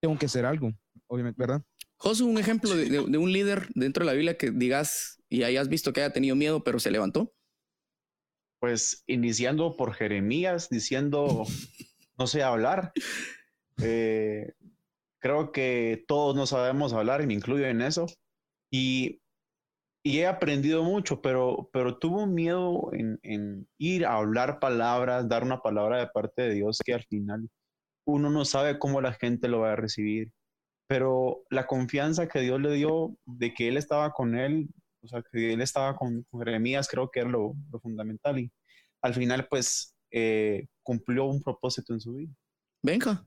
tengo 0.00 0.18
que 0.18 0.26
hacer 0.26 0.46
algo, 0.46 0.72
obviamente, 1.06 1.38
¿verdad? 1.38 1.62
Josu, 1.98 2.26
un 2.26 2.38
ejemplo 2.38 2.74
de, 2.74 2.98
un 2.98 3.32
líder 3.32 3.68
dentro 3.74 4.04
de 4.04 4.06
la 4.06 4.14
Biblia 4.14 4.36
que 4.36 4.50
digas 4.50 5.22
y 5.28 5.44
hayas 5.44 5.68
visto 5.68 5.92
que 5.92 6.00
haya 6.00 6.12
tenido 6.12 6.34
miedo, 6.34 6.64
pero 6.64 6.80
se 6.80 6.90
levantó. 6.90 7.32
Pues 8.58 9.04
iniciando 9.06 9.76
por 9.76 9.92
Jeremías, 9.92 10.68
diciendo, 10.70 11.44
no 12.18 12.26
sé 12.26 12.42
hablar. 12.42 12.92
Eh, 13.82 14.54
creo 15.20 15.52
que 15.52 16.04
todos 16.08 16.34
no 16.34 16.46
sabemos 16.46 16.94
hablar 16.94 17.20
y 17.20 17.26
me 17.26 17.34
incluyo 17.34 17.66
en 17.66 17.82
eso. 17.82 18.06
Y 18.70 19.20
y 20.06 20.20
he 20.20 20.26
aprendido 20.28 20.84
mucho, 20.84 21.20
pero, 21.20 21.68
pero 21.72 21.98
tuvo 21.98 22.28
miedo 22.28 22.90
en, 22.92 23.18
en, 23.24 23.68
ir 23.76 24.06
a 24.06 24.14
hablar 24.14 24.60
palabras, 24.60 25.28
dar 25.28 25.42
una 25.42 25.60
palabra 25.62 25.98
de 25.98 26.06
parte 26.06 26.42
de 26.42 26.54
Dios 26.54 26.78
que 26.84 26.94
al 26.94 27.02
final 27.06 27.50
uno 28.06 28.30
no 28.30 28.44
sabe 28.44 28.78
cómo 28.78 29.00
la 29.00 29.14
gente 29.14 29.48
lo 29.48 29.62
va 29.62 29.72
a 29.72 29.76
recibir. 29.76 30.30
Pero 30.86 31.42
la 31.50 31.66
confianza 31.66 32.28
que 32.28 32.38
Dios 32.38 32.60
le 32.60 32.74
dio 32.74 33.16
de 33.24 33.52
que 33.52 33.66
Él 33.66 33.76
estaba 33.76 34.12
con 34.12 34.38
él, 34.38 34.68
o 35.02 35.08
sea, 35.08 35.24
que 35.32 35.52
Él 35.52 35.60
estaba 35.60 35.96
con, 35.96 36.24
Jeremías, 36.38 36.86
creo 36.86 37.10
que 37.10 37.18
era 37.18 37.28
lo, 37.28 37.54
lo 37.72 37.80
fundamental. 37.80 38.38
Y 38.38 38.52
al 39.02 39.12
final, 39.12 39.48
pues, 39.48 39.96
eh, 40.12 40.68
cumplió 40.84 41.24
un 41.24 41.42
propósito 41.42 41.92
en 41.92 42.00
su 42.00 42.14
vida. 42.14 42.32
Venga. 42.80 43.26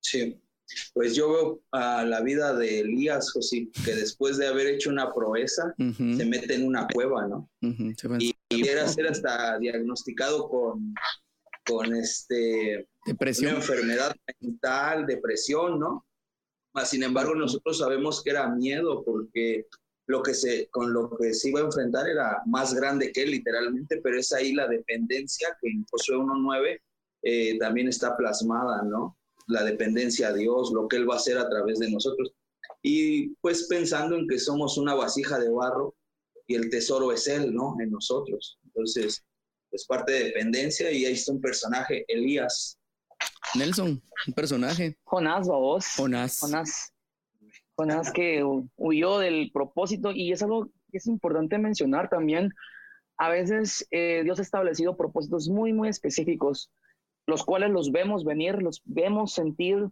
Sí, 0.00 0.38
pues 0.94 1.14
yo 1.14 1.32
veo 1.32 1.62
a 1.72 2.04
la 2.04 2.20
vida 2.20 2.54
de 2.54 2.80
Elías, 2.80 3.32
José, 3.32 3.68
que 3.84 3.94
después 3.94 4.36
de 4.36 4.46
haber 4.46 4.66
hecho 4.66 4.90
una 4.90 5.12
proeza, 5.12 5.74
se 5.78 6.24
mete 6.24 6.54
en 6.54 6.66
una 6.66 6.86
cueva, 6.88 7.26
¿no? 7.26 7.50
y, 8.18 8.34
era 8.50 8.88
ser 8.88 9.06
hasta 9.06 9.58
diagnosticado 9.58 10.48
con, 10.48 10.94
con 11.66 11.94
este, 11.94 12.88
depresión. 13.06 13.54
una 13.54 13.60
enfermedad 13.60 14.14
mental, 14.40 15.06
depresión, 15.06 15.78
¿no? 15.78 16.06
sin 16.84 17.02
embargo, 17.02 17.34
nosotros 17.34 17.78
sabemos 17.78 18.22
que 18.22 18.30
era 18.30 18.48
miedo 18.48 19.02
porque 19.04 19.66
lo 20.06 20.22
que 20.22 20.34
se, 20.34 20.68
con 20.70 20.92
lo 20.92 21.10
que 21.16 21.34
se 21.34 21.50
iba 21.50 21.60
a 21.60 21.64
enfrentar 21.64 22.08
era 22.08 22.42
más 22.46 22.72
grande 22.74 23.12
que 23.12 23.22
él, 23.22 23.32
literalmente, 23.32 24.00
pero 24.02 24.18
es 24.18 24.32
ahí 24.32 24.54
la 24.54 24.66
dependencia 24.66 25.56
que 25.60 25.68
en 25.68 25.84
Josué 25.90 26.16
1.9 26.16 26.80
eh, 27.22 27.58
también 27.58 27.88
está 27.88 28.16
plasmada, 28.16 28.82
¿no? 28.82 29.17
La 29.48 29.64
dependencia 29.64 30.28
a 30.28 30.32
Dios, 30.32 30.70
lo 30.72 30.86
que 30.86 30.96
Él 30.96 31.08
va 31.08 31.14
a 31.14 31.18
hacer 31.18 31.38
a 31.38 31.48
través 31.48 31.78
de 31.78 31.90
nosotros. 31.90 32.32
Y 32.82 33.30
pues 33.40 33.66
pensando 33.66 34.16
en 34.16 34.28
que 34.28 34.38
somos 34.38 34.78
una 34.78 34.94
vasija 34.94 35.38
de 35.38 35.50
barro 35.50 35.94
y 36.46 36.54
el 36.54 36.70
tesoro 36.70 37.12
es 37.12 37.26
Él, 37.26 37.52
¿no? 37.52 37.74
En 37.80 37.90
nosotros. 37.90 38.58
Entonces, 38.64 39.24
es 39.72 39.86
parte 39.86 40.12
de 40.12 40.24
dependencia 40.24 40.90
y 40.90 41.04
ahí 41.04 41.14
está 41.14 41.32
un 41.32 41.40
personaje, 41.40 42.04
Elías. 42.08 42.78
Nelson, 43.54 44.02
un 44.26 44.34
personaje. 44.34 44.96
Jonás, 45.04 45.48
vos. 45.48 45.86
Jonás. 45.96 46.38
Jonás. 46.40 46.92
Jonás 47.74 48.12
que 48.12 48.44
huyó 48.76 49.18
del 49.18 49.50
propósito 49.52 50.10
y 50.12 50.32
es 50.32 50.42
algo 50.42 50.66
que 50.90 50.98
es 50.98 51.06
importante 51.06 51.58
mencionar 51.58 52.08
también. 52.08 52.52
A 53.16 53.30
veces 53.30 53.86
eh, 53.90 54.22
Dios 54.24 54.38
ha 54.38 54.42
establecido 54.42 54.96
propósitos 54.96 55.48
muy, 55.48 55.72
muy 55.72 55.88
específicos 55.88 56.70
los 57.28 57.44
cuales 57.44 57.70
los 57.70 57.92
vemos 57.92 58.24
venir, 58.24 58.62
los 58.62 58.80
vemos 58.86 59.34
sentir, 59.34 59.90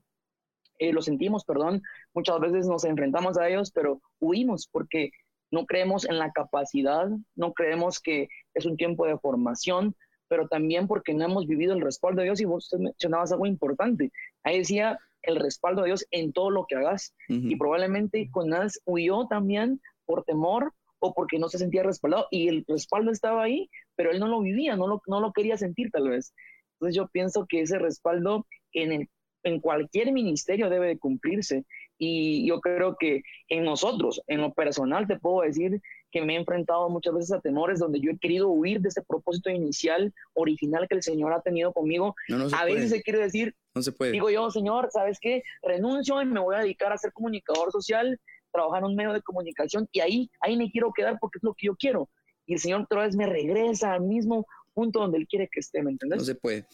eh, 0.79 0.91
los 0.95 1.05
sentimos, 1.05 1.45
perdón, 1.45 1.83
muchas 2.15 2.41
veces 2.41 2.67
nos 2.67 2.85
enfrentamos 2.85 3.37
a 3.37 3.47
ellos, 3.47 3.71
pero 3.73 4.01
huimos 4.21 4.67
porque 4.73 5.11
no 5.51 5.67
creemos 5.67 6.09
en 6.09 6.19
la 6.19 6.33
capacidad, 6.33 7.11
no 7.35 7.53
creemos 7.53 8.01
que 8.01 8.29
es 8.55 8.65
un 8.65 8.79
tiempo 8.79 9.05
de 9.05 9.19
formación, 9.19 9.95
pero 10.29 10.49
también 10.49 10.87
porque 10.87 11.13
no 11.13 11.27
hemos 11.27 11.47
vivido 11.47 11.75
el 11.75 11.83
respaldo 11.83 12.23
de 12.23 12.29
Dios 12.29 12.41
y 12.41 12.47
vos 12.47 12.75
mencionabas 12.79 13.33
algo 13.33 13.45
importante. 13.45 14.11
Ahí 14.43 14.61
decía 14.61 14.99
el 15.21 15.37
respaldo 15.37 15.83
de 15.83 15.89
Dios 15.89 16.07
en 16.13 16.33
todo 16.33 16.51
lo 16.51 16.65
que 16.67 16.77
hagas 16.77 17.15
y 17.29 17.55
probablemente 17.57 18.31
Jonás 18.33 18.81
huyó 18.87 19.27
también 19.27 19.83
por 20.07 20.25
temor 20.25 20.73
o 21.01 21.13
porque 21.13 21.39
no 21.39 21.51
se 21.51 21.59
sentía 21.59 21.83
respaldado 21.83 22.29
y 22.31 22.49
el 22.49 22.65
respaldo 22.67 23.11
estaba 23.11 23.43
ahí, 23.43 23.69
pero 23.95 24.11
él 24.11 24.21
no 24.21 24.27
lo 24.27 24.41
vivía, 24.41 24.75
no 24.75 24.87
lo, 24.87 25.03
no 25.07 25.21
lo 25.21 25.35
quería 25.35 25.59
sentir 25.59 25.91
tal 25.91 26.09
vez. 26.09 26.33
Entonces 26.77 26.97
yo 26.97 27.09
pienso 27.09 27.47
que 27.49 27.63
ese 27.63 27.79
respaldo 27.79 28.47
en, 28.73 29.09
en 29.43 29.61
cualquier 29.61 30.13
ministerio 30.13 30.69
debe 30.69 30.89
de 30.89 30.99
cumplirse 30.99 31.65
y 31.99 32.47
yo 32.47 32.61
creo 32.61 32.97
que 32.99 33.23
en 33.49 33.65
nosotros, 33.65 34.21
en 34.27 34.41
lo 34.41 34.53
personal, 34.53 35.07
te 35.07 35.19
puedo 35.19 35.43
decir 35.43 35.81
que 36.11 36.23
me 36.23 36.35
he 36.35 36.37
enfrentado 36.37 36.89
muchas 36.89 37.15
veces 37.15 37.33
a 37.33 37.41
temores 37.41 37.79
donde 37.79 38.01
yo 38.01 38.11
he 38.11 38.19
querido 38.19 38.49
huir 38.49 38.81
de 38.81 38.89
ese 38.89 39.03
propósito 39.03 39.51
inicial, 39.51 40.13
original 40.35 40.87
que 40.89 40.97
el 40.97 41.03
Señor 41.03 41.33
ha 41.33 41.41
tenido 41.41 41.73
conmigo. 41.73 42.15
a 42.53 42.65
veces 42.65 42.91
se 42.91 43.03
quiere 43.03 43.21
decir, 43.21 43.55
no 43.75 43.83
se 43.83 43.93
puede. 43.93 44.13
digo 44.13 44.31
yo, 44.31 44.51
Señor, 44.51 44.89
¿sabes 44.93 45.19
qué? 45.21 45.43
Renuncio 45.63 46.21
y 46.21 46.27
me 46.27 46.41
voy 46.41 46.57
a 46.57 46.61
dedicar 46.61 46.93
a 46.93 46.99
ser 46.99 47.13
comunicador 47.13 47.73
social, 47.73 48.21
trabajar 48.53 48.81
en 48.81 48.91
un 48.91 48.97
medio 48.97 49.13
de 49.13 49.23
comunicación 49.23 49.89
y 49.93 50.01
ahí, 50.01 50.31
ahí 50.41 50.57
me 50.57 50.71
quiero 50.71 50.93
quedar 50.93 51.19
porque 51.21 51.39
es 51.39 51.43
lo 51.43 51.55
que 51.55 51.67
yo 51.67 51.77
quiero. 51.77 52.09
Y 52.47 52.55
el 52.55 52.61
Señor 52.61 52.83
otra 52.83 53.03
vez 53.03 53.17
me 53.17 53.27
regresa 53.27 53.93
al 53.93 54.03
mismo 54.03 54.47
punto 54.77 55.01
donde 55.01 55.17
Él 55.17 55.27
quiere 55.27 55.49
que 55.51 55.61
esté, 55.61 55.83
¿me 55.83 55.91
entiendes? 55.91 56.19
No 56.19 56.25
se 56.25 56.35
puede. 56.35 56.67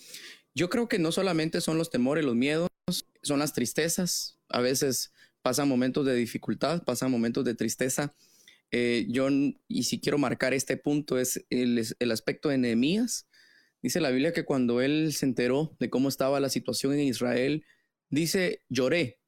Yo 0.54 0.68
creo 0.68 0.88
que 0.88 0.98
no 0.98 1.12
solamente 1.12 1.60
son 1.60 1.78
los 1.78 1.88
temores, 1.88 2.24
los 2.24 2.34
miedos, 2.34 2.68
son 3.22 3.38
las 3.38 3.52
tristezas. 3.52 4.40
A 4.48 4.60
veces 4.60 5.12
pasan 5.40 5.68
momentos 5.68 6.04
de 6.04 6.14
dificultad, 6.14 6.82
pasan 6.82 7.12
momentos 7.12 7.44
de 7.44 7.54
tristeza. 7.54 8.14
Eh, 8.72 9.06
yo, 9.08 9.28
y 9.68 9.84
si 9.84 10.00
quiero 10.00 10.18
marcar 10.18 10.52
este 10.52 10.76
punto, 10.76 11.18
es 11.18 11.46
el, 11.48 11.82
el 11.98 12.10
aspecto 12.10 12.48
de 12.48 12.58
Nehemías. 12.58 13.28
Dice 13.82 14.00
la 14.00 14.10
Biblia 14.10 14.32
que 14.32 14.44
cuando 14.44 14.80
él 14.80 15.12
se 15.12 15.26
enteró 15.26 15.76
de 15.78 15.88
cómo 15.88 16.08
estaba 16.08 16.40
la 16.40 16.48
situación 16.48 16.94
en 16.94 17.00
Israel, 17.00 17.64
dice, 18.10 18.62
lloré, 18.68 19.20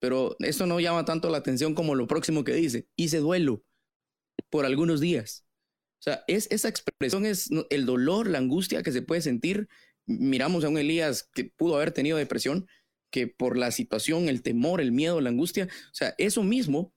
pero 0.00 0.36
esto 0.40 0.66
no 0.66 0.80
llama 0.80 1.04
tanto 1.04 1.28
la 1.28 1.38
atención 1.38 1.74
como 1.74 1.94
lo 1.94 2.06
próximo 2.06 2.44
que 2.44 2.54
dice, 2.54 2.88
hice 2.96 3.18
duelo 3.18 3.62
por 4.50 4.64
algunos 4.64 5.00
días. 5.00 5.44
O 6.02 6.04
sea, 6.04 6.24
es, 6.26 6.48
esa 6.50 6.68
expresión 6.68 7.24
es 7.24 7.48
el 7.70 7.86
dolor, 7.86 8.28
la 8.28 8.38
angustia 8.38 8.82
que 8.82 8.90
se 8.90 9.02
puede 9.02 9.20
sentir. 9.20 9.68
Miramos 10.04 10.64
a 10.64 10.68
un 10.68 10.76
Elías 10.76 11.30
que 11.32 11.44
pudo 11.44 11.76
haber 11.76 11.92
tenido 11.92 12.18
depresión, 12.18 12.66
que 13.10 13.28
por 13.28 13.56
la 13.56 13.70
situación, 13.70 14.28
el 14.28 14.42
temor, 14.42 14.80
el 14.80 14.90
miedo, 14.90 15.20
la 15.20 15.30
angustia, 15.30 15.68
o 15.70 15.94
sea, 15.94 16.16
eso 16.18 16.42
mismo, 16.42 16.92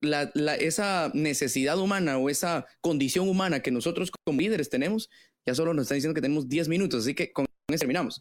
esa 0.00 1.12
necesidad 1.14 1.78
humana 1.78 2.18
o 2.18 2.30
esa 2.30 2.66
condición 2.80 3.28
humana 3.28 3.60
que 3.60 3.70
nosotros 3.70 4.10
como 4.10 4.40
líderes 4.40 4.70
tenemos, 4.70 5.08
ya 5.46 5.54
solo 5.54 5.72
nos 5.72 5.84
están 5.84 5.98
diciendo 5.98 6.14
que 6.14 6.20
tenemos 6.20 6.48
10 6.48 6.66
minutos, 6.66 7.04
así 7.04 7.14
que 7.14 7.30
con 7.32 7.46
eso 7.68 7.78
terminamos. 7.78 8.20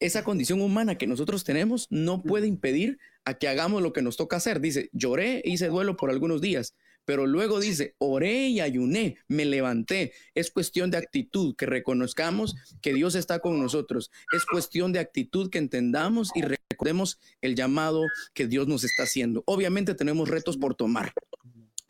Esa 0.00 0.24
condición 0.24 0.62
humana 0.62 0.96
que 0.96 1.06
nosotros 1.06 1.44
tenemos 1.44 1.88
no 1.90 2.22
puede 2.22 2.46
impedir 2.46 2.98
a 3.26 3.34
que 3.34 3.48
hagamos 3.48 3.82
lo 3.82 3.92
que 3.92 4.00
nos 4.00 4.16
toca 4.16 4.36
hacer. 4.36 4.60
Dice, 4.60 4.88
lloré, 4.92 5.42
hice 5.44 5.66
duelo 5.66 5.96
por 5.98 6.08
algunos 6.08 6.40
días, 6.40 6.74
pero 7.08 7.26
luego 7.26 7.58
dice, 7.58 7.94
oré 7.96 8.48
y 8.48 8.60
ayuné, 8.60 9.16
me 9.28 9.46
levanté. 9.46 10.12
Es 10.34 10.50
cuestión 10.50 10.90
de 10.90 10.98
actitud, 10.98 11.56
que 11.56 11.64
reconozcamos 11.64 12.54
que 12.82 12.92
Dios 12.92 13.14
está 13.14 13.38
con 13.38 13.58
nosotros. 13.58 14.10
Es 14.30 14.44
cuestión 14.44 14.92
de 14.92 14.98
actitud 14.98 15.48
que 15.48 15.56
entendamos 15.56 16.28
y 16.34 16.42
recordemos 16.42 17.18
el 17.40 17.54
llamado 17.56 18.02
que 18.34 18.46
Dios 18.46 18.68
nos 18.68 18.84
está 18.84 19.04
haciendo. 19.04 19.42
Obviamente 19.46 19.94
tenemos 19.94 20.28
retos 20.28 20.58
por 20.58 20.74
tomar, 20.74 21.14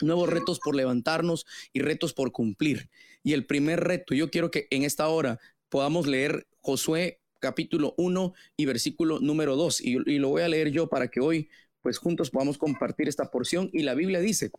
nuevos 0.00 0.28
retos 0.30 0.60
por 0.60 0.76
levantarnos 0.76 1.46
y 1.72 1.80
retos 1.80 2.14
por 2.14 2.30
cumplir. 2.30 2.88
Y 3.24 3.32
el 3.32 3.44
primer 3.44 3.80
reto, 3.80 4.14
yo 4.14 4.30
quiero 4.30 4.52
que 4.52 4.68
en 4.70 4.84
esta 4.84 5.08
hora 5.08 5.40
podamos 5.68 6.06
leer 6.06 6.46
Josué 6.60 7.18
capítulo 7.40 7.92
1 7.96 8.34
y 8.56 8.66
versículo 8.66 9.18
número 9.18 9.56
2. 9.56 9.80
Y, 9.80 9.96
y, 10.06 10.18
lo 10.18 10.28
voy 10.28 10.42
a 10.42 10.48
leer 10.48 10.70
yo 10.70 10.88
para 10.88 11.08
que 11.08 11.18
hoy, 11.18 11.48
pues 11.82 11.98
juntos 11.98 12.30
podamos 12.30 12.58
compartir 12.58 13.08
esta 13.08 13.30
porción. 13.30 13.70
Y 13.72 13.82
la 13.82 13.94
Biblia 13.94 14.20
dice, 14.20 14.50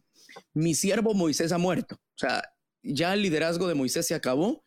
mi 0.53 0.73
siervo 0.73 1.13
Moisés 1.13 1.51
ha 1.51 1.57
muerto. 1.57 1.95
O 1.95 2.17
sea, 2.17 2.43
ya 2.81 3.13
el 3.13 3.21
liderazgo 3.21 3.67
de 3.67 3.75
Moisés 3.75 4.07
se 4.07 4.15
acabó 4.15 4.63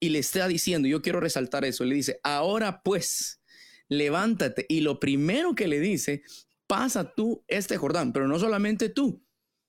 y 0.00 0.10
le 0.10 0.20
está 0.20 0.46
diciendo, 0.48 0.88
yo 0.88 1.02
quiero 1.02 1.20
resaltar 1.20 1.64
eso, 1.64 1.84
le 1.84 1.94
dice, 1.94 2.20
ahora 2.22 2.82
pues, 2.82 3.40
levántate. 3.88 4.66
Y 4.68 4.80
lo 4.80 5.00
primero 5.00 5.54
que 5.54 5.68
le 5.68 5.80
dice, 5.80 6.22
pasa 6.66 7.14
tú 7.14 7.44
este 7.48 7.76
Jordán, 7.76 8.12
pero 8.12 8.28
no 8.28 8.38
solamente 8.38 8.88
tú, 8.88 9.24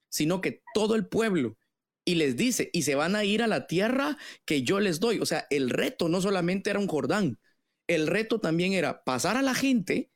sino 0.09 0.41
que 0.41 0.61
todo 0.73 0.95
el 0.95 1.07
pueblo. 1.07 1.57
Y 2.05 2.15
les 2.15 2.37
dice, 2.37 2.69
y 2.73 2.83
se 2.83 2.95
van 2.95 3.15
a 3.15 3.23
ir 3.23 3.43
a 3.43 3.47
la 3.47 3.67
tierra 3.67 4.17
que 4.45 4.63
yo 4.63 4.79
les 4.79 4.99
doy. 4.99 5.19
O 5.19 5.25
sea, 5.25 5.45
el 5.49 5.69
reto 5.69 6.09
no 6.09 6.21
solamente 6.21 6.69
era 6.69 6.79
un 6.79 6.87
Jordán, 6.87 7.39
el 7.87 8.07
reto 8.07 8.39
también 8.39 8.73
era 8.73 9.03
pasar 9.03 9.35
a 9.35 9.41
la 9.41 9.55
gente 9.55 10.11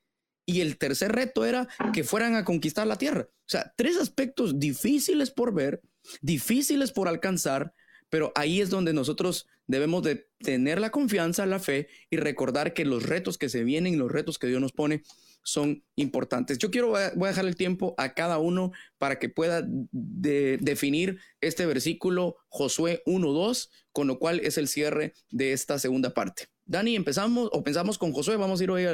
y 0.45 0.61
el 0.61 0.77
tercer 0.77 1.11
reto 1.11 1.45
era 1.45 1.67
que 1.93 2.03
fueran 2.03 2.35
a 2.35 2.43
conquistar 2.45 2.87
la 2.87 2.97
tierra. 2.97 3.27
O 3.29 3.49
sea, 3.49 3.73
tres 3.75 3.97
aspectos 3.97 4.59
difíciles 4.59 5.31
por 5.31 5.53
ver, 5.53 5.81
difíciles 6.21 6.91
por 6.91 7.07
alcanzar, 7.07 7.73
pero 8.09 8.31
ahí 8.35 8.61
es 8.61 8.69
donde 8.69 8.93
nosotros 8.93 9.47
debemos 9.65 10.03
de 10.03 10.27
tener 10.39 10.79
la 10.79 10.91
confianza, 10.91 11.45
la 11.45 11.59
fe 11.59 11.87
y 12.09 12.17
recordar 12.17 12.73
que 12.73 12.85
los 12.85 13.03
retos 13.03 13.37
que 13.37 13.49
se 13.49 13.63
vienen, 13.63 13.97
los 13.97 14.11
retos 14.11 14.37
que 14.37 14.47
Dios 14.47 14.61
nos 14.61 14.71
pone, 14.71 15.03
son 15.43 15.83
importantes. 15.95 16.57
Yo 16.57 16.71
quiero, 16.71 16.89
voy 16.89 17.01
a 17.01 17.27
dejar 17.27 17.45
el 17.45 17.55
tiempo 17.55 17.95
a 17.97 18.13
cada 18.13 18.37
uno 18.37 18.71
para 18.97 19.19
que 19.19 19.29
pueda 19.29 19.65
definir 19.91 21.19
este 21.41 21.65
versículo 21.65 22.37
Josué 22.47 23.03
1.2, 23.05 23.69
con 23.91 24.07
lo 24.07 24.19
cual 24.19 24.39
es 24.39 24.57
el 24.57 24.67
cierre 24.67 25.13
de 25.29 25.53
esta 25.53 25.79
segunda 25.79 26.13
parte. 26.13 26.47
Dani, 26.65 26.95
empezamos 26.95 27.49
o 27.51 27.63
pensamos 27.63 27.97
con 27.97 28.13
Josué, 28.13 28.37
vamos 28.37 28.61
a 28.61 28.63
ir 28.63 28.71
hoy 28.71 28.85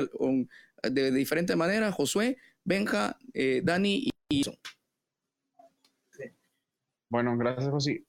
de, 0.84 1.12
diferente 1.12 1.56
manera. 1.56 1.92
Josué, 1.92 2.38
Benja, 2.64 3.18
eh, 3.34 3.62
Dani 3.64 4.10
y 4.30 4.44
Bueno, 7.10 7.38
gracias, 7.38 7.70
José. 7.70 8.04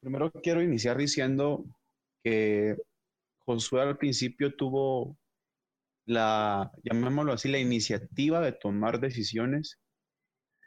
primero 0.00 0.32
quiero 0.42 0.62
iniciar 0.62 0.96
diciendo 0.96 1.64
que 2.22 2.76
Josué 3.40 3.82
al 3.82 3.98
principio 3.98 4.54
tuvo 4.54 5.16
la, 6.06 6.72
llamémoslo 6.82 7.32
así, 7.32 7.48
la 7.48 7.58
iniciativa 7.58 8.40
de 8.40 8.52
tomar 8.52 9.00
decisiones 9.00 9.78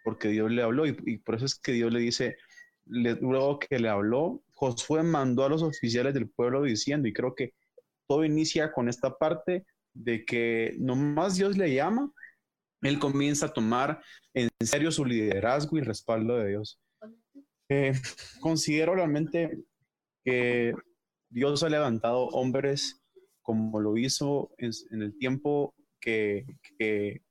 porque 0.04 0.30
Dios 0.30 0.52
le 0.52 0.64
habló 0.64 0.86
y, 0.86 1.18
por 1.18 1.36
eso 1.36 1.46
es 1.46 1.56
que 1.56 1.74
Dios 1.74 1.92
le 1.92 2.00
dice, 2.00 2.38
luego 2.86 3.60
que 3.60 3.80
le 3.80 3.90
habló, 3.90 4.44
Josué 4.54 5.04
mandó 5.04 5.46
a 5.46 5.50
los 5.50 5.64
oficiales 5.64 6.14
del 6.14 6.30
pueblo 6.30 6.64
diciendo, 6.64 7.08
y 7.08 7.14
creo 7.14 7.36
que 7.36 7.54
todo 8.08 8.26
inicia 8.26 8.72
con 8.72 8.90
esta 8.90 9.18
parte 9.18 9.66
de 9.94 10.26
que 10.26 10.76
nomás 10.80 11.36
Dios 11.36 11.58
le 11.58 11.74
llama, 11.74 12.12
él 12.82 13.00
comienza 13.00 13.48
a 13.48 13.54
tomar 13.54 14.02
en 14.34 14.50
serio 14.60 14.92
su 14.92 15.06
liderazgo 15.06 15.78
y 15.78 15.82
respaldo 15.82 16.38
de 16.38 16.50
Dios. 16.50 16.80
Eh, 17.70 17.94
considero 18.40 18.96
realmente 18.96 19.64
que 20.24 20.74
Dios 21.30 21.64
ha 21.64 21.70
levantado 21.70 22.28
hombres 22.28 23.02
como 23.42 23.80
lo 23.80 23.98
hizo 23.98 24.52
en, 24.58 25.02
el 25.02 25.18
tiempo 25.18 25.74
que, 26.00 26.46
que, 26.78 27.22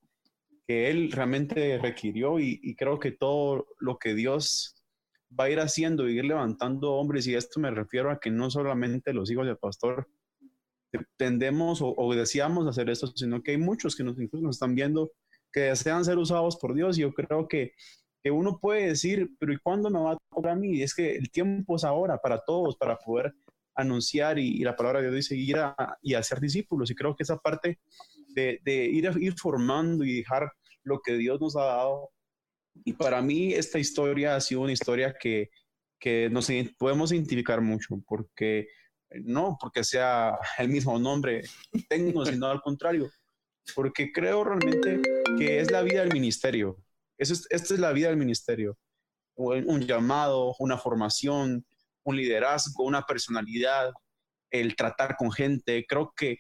Él 0.67 1.11
realmente 1.13 1.79
requirió 1.79 2.39
y, 2.39 2.75
creo 2.77 2.99
que 2.99 3.13
todo 3.13 3.67
lo 3.79 3.99
que 3.99 4.15
Dios 4.15 4.75
va 5.39 5.45
a 5.45 5.51
ir 5.51 5.61
haciendo, 5.61 6.09
ir 6.09 6.25
levantando 6.25 6.93
hombres, 6.95 7.27
y 7.27 7.35
esto 7.35 7.61
me 7.61 7.71
refiero 7.71 8.11
a 8.11 8.19
que 8.19 8.31
no 8.31 8.51
solamente 8.51 9.13
los 9.13 9.31
hijos 9.31 9.47
del 9.47 9.59
pastor 9.59 10.09
tendemos 11.17 11.81
o, 11.83 11.95
o 11.97 12.15
deseamos 12.15 12.67
hacer 12.67 12.91
esto, 12.91 13.07
sino 13.15 13.43
que 13.43 13.53
hay 13.53 13.59
muchos 13.59 13.97
que 13.97 14.05
nos, 14.05 14.19
incluso 14.19 14.45
nos 14.45 14.57
están 14.57 14.75
viendo 14.75 15.13
que 15.53 15.61
desean 15.61 16.05
ser 16.05 16.19
usados 16.19 16.57
por 16.57 16.75
Dios. 16.75 16.99
Y 16.99 17.03
yo 17.03 17.13
creo 17.13 17.49
que, 17.49 17.73
que 18.23 18.31
uno 18.31 18.59
puede 18.59 18.87
decir, 18.89 19.31
pero 19.39 19.53
¿y 19.53 19.59
cuándo 19.59 19.91
me 19.91 20.01
va 20.01 20.13
a 20.13 20.19
tocar 20.31 20.53
a 20.53 20.57
mí? 20.57 20.79
Y 20.79 20.83
es 20.83 20.95
que 20.95 21.17
el 21.17 21.31
tiempo 21.31 21.77
es 21.77 21.85
ahora 21.85 22.19
para 22.19 22.39
todos, 22.45 22.77
para 22.77 22.97
poder 22.97 23.35
anunciar 23.75 24.39
y, 24.39 24.59
la 24.59 24.77
palabra 24.77 25.01
de 25.01 25.07
Dios 25.07 25.17
dice 25.17 25.37
ir 25.37 25.59
a, 25.59 25.75
y 26.03 26.15
hacer 26.15 26.41
discípulos. 26.41 26.91
Y 26.91 26.95
creo 26.95 27.15
que 27.17 27.23
esa 27.23 27.37
parte 27.37 27.79
de, 28.29 28.61
de 28.65 28.85
ir, 28.87 29.11
ir 29.21 29.35
formando 29.39 30.05
y 30.05 30.17
dejar 30.17 30.53
lo 30.83 31.01
que 31.01 31.15
Dios 31.15 31.41
nos 31.41 31.57
ha 31.57 31.65
dado. 31.65 32.11
Y 32.85 32.93
para 32.93 33.21
mí 33.23 33.53
esta 33.53 33.79
historia 33.79 34.37
ha 34.37 34.41
sido 34.41 34.63
una 34.63 34.73
historia 34.73 35.15
que, 35.19 35.51
que 35.99 36.31
nos 36.31 36.51
podemos 36.79 37.13
identificar 37.13 37.61
mucho, 37.61 38.03
porque 38.07 38.69
no 39.23 39.57
porque 39.61 39.85
sea 39.85 40.39
el 40.59 40.69
mismo 40.69 40.99
nombre 40.99 41.43
tengo, 41.89 42.25
sino 42.25 42.47
al 42.47 42.61
contrario, 42.61 43.11
porque 43.75 44.13
creo 44.13 44.45
realmente 44.45 45.01
que 45.39 45.61
es 45.61 45.71
la 45.71 45.83
vida 45.83 46.01
del 46.01 46.13
ministerio. 46.13 46.77
Eso 47.19 47.35
es, 47.35 47.47
esta 47.51 47.75
es 47.75 47.81
la 47.81 47.93
vida 47.93 48.09
del 48.09 48.17
ministerio. 48.17 48.79
Un 49.37 49.81
llamado, 49.83 50.55
una 50.59 50.77
formación, 50.77 51.65
un 52.05 52.17
liderazgo, 52.17 52.85
una 52.85 53.03
personalidad, 53.03 53.93
el 54.51 54.77
tratar 54.77 55.17
con 55.17 55.33
gente. 55.33 55.85
Creo 55.89 56.13
que 56.17 56.39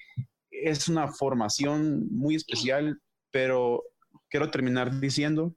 es 0.50 0.88
una 0.88 1.08
formación 1.08 2.08
muy 2.10 2.34
especial, 2.34 3.00
pero 3.30 3.82
quiero 4.28 4.50
terminar 4.50 5.00
diciendo 5.00 5.54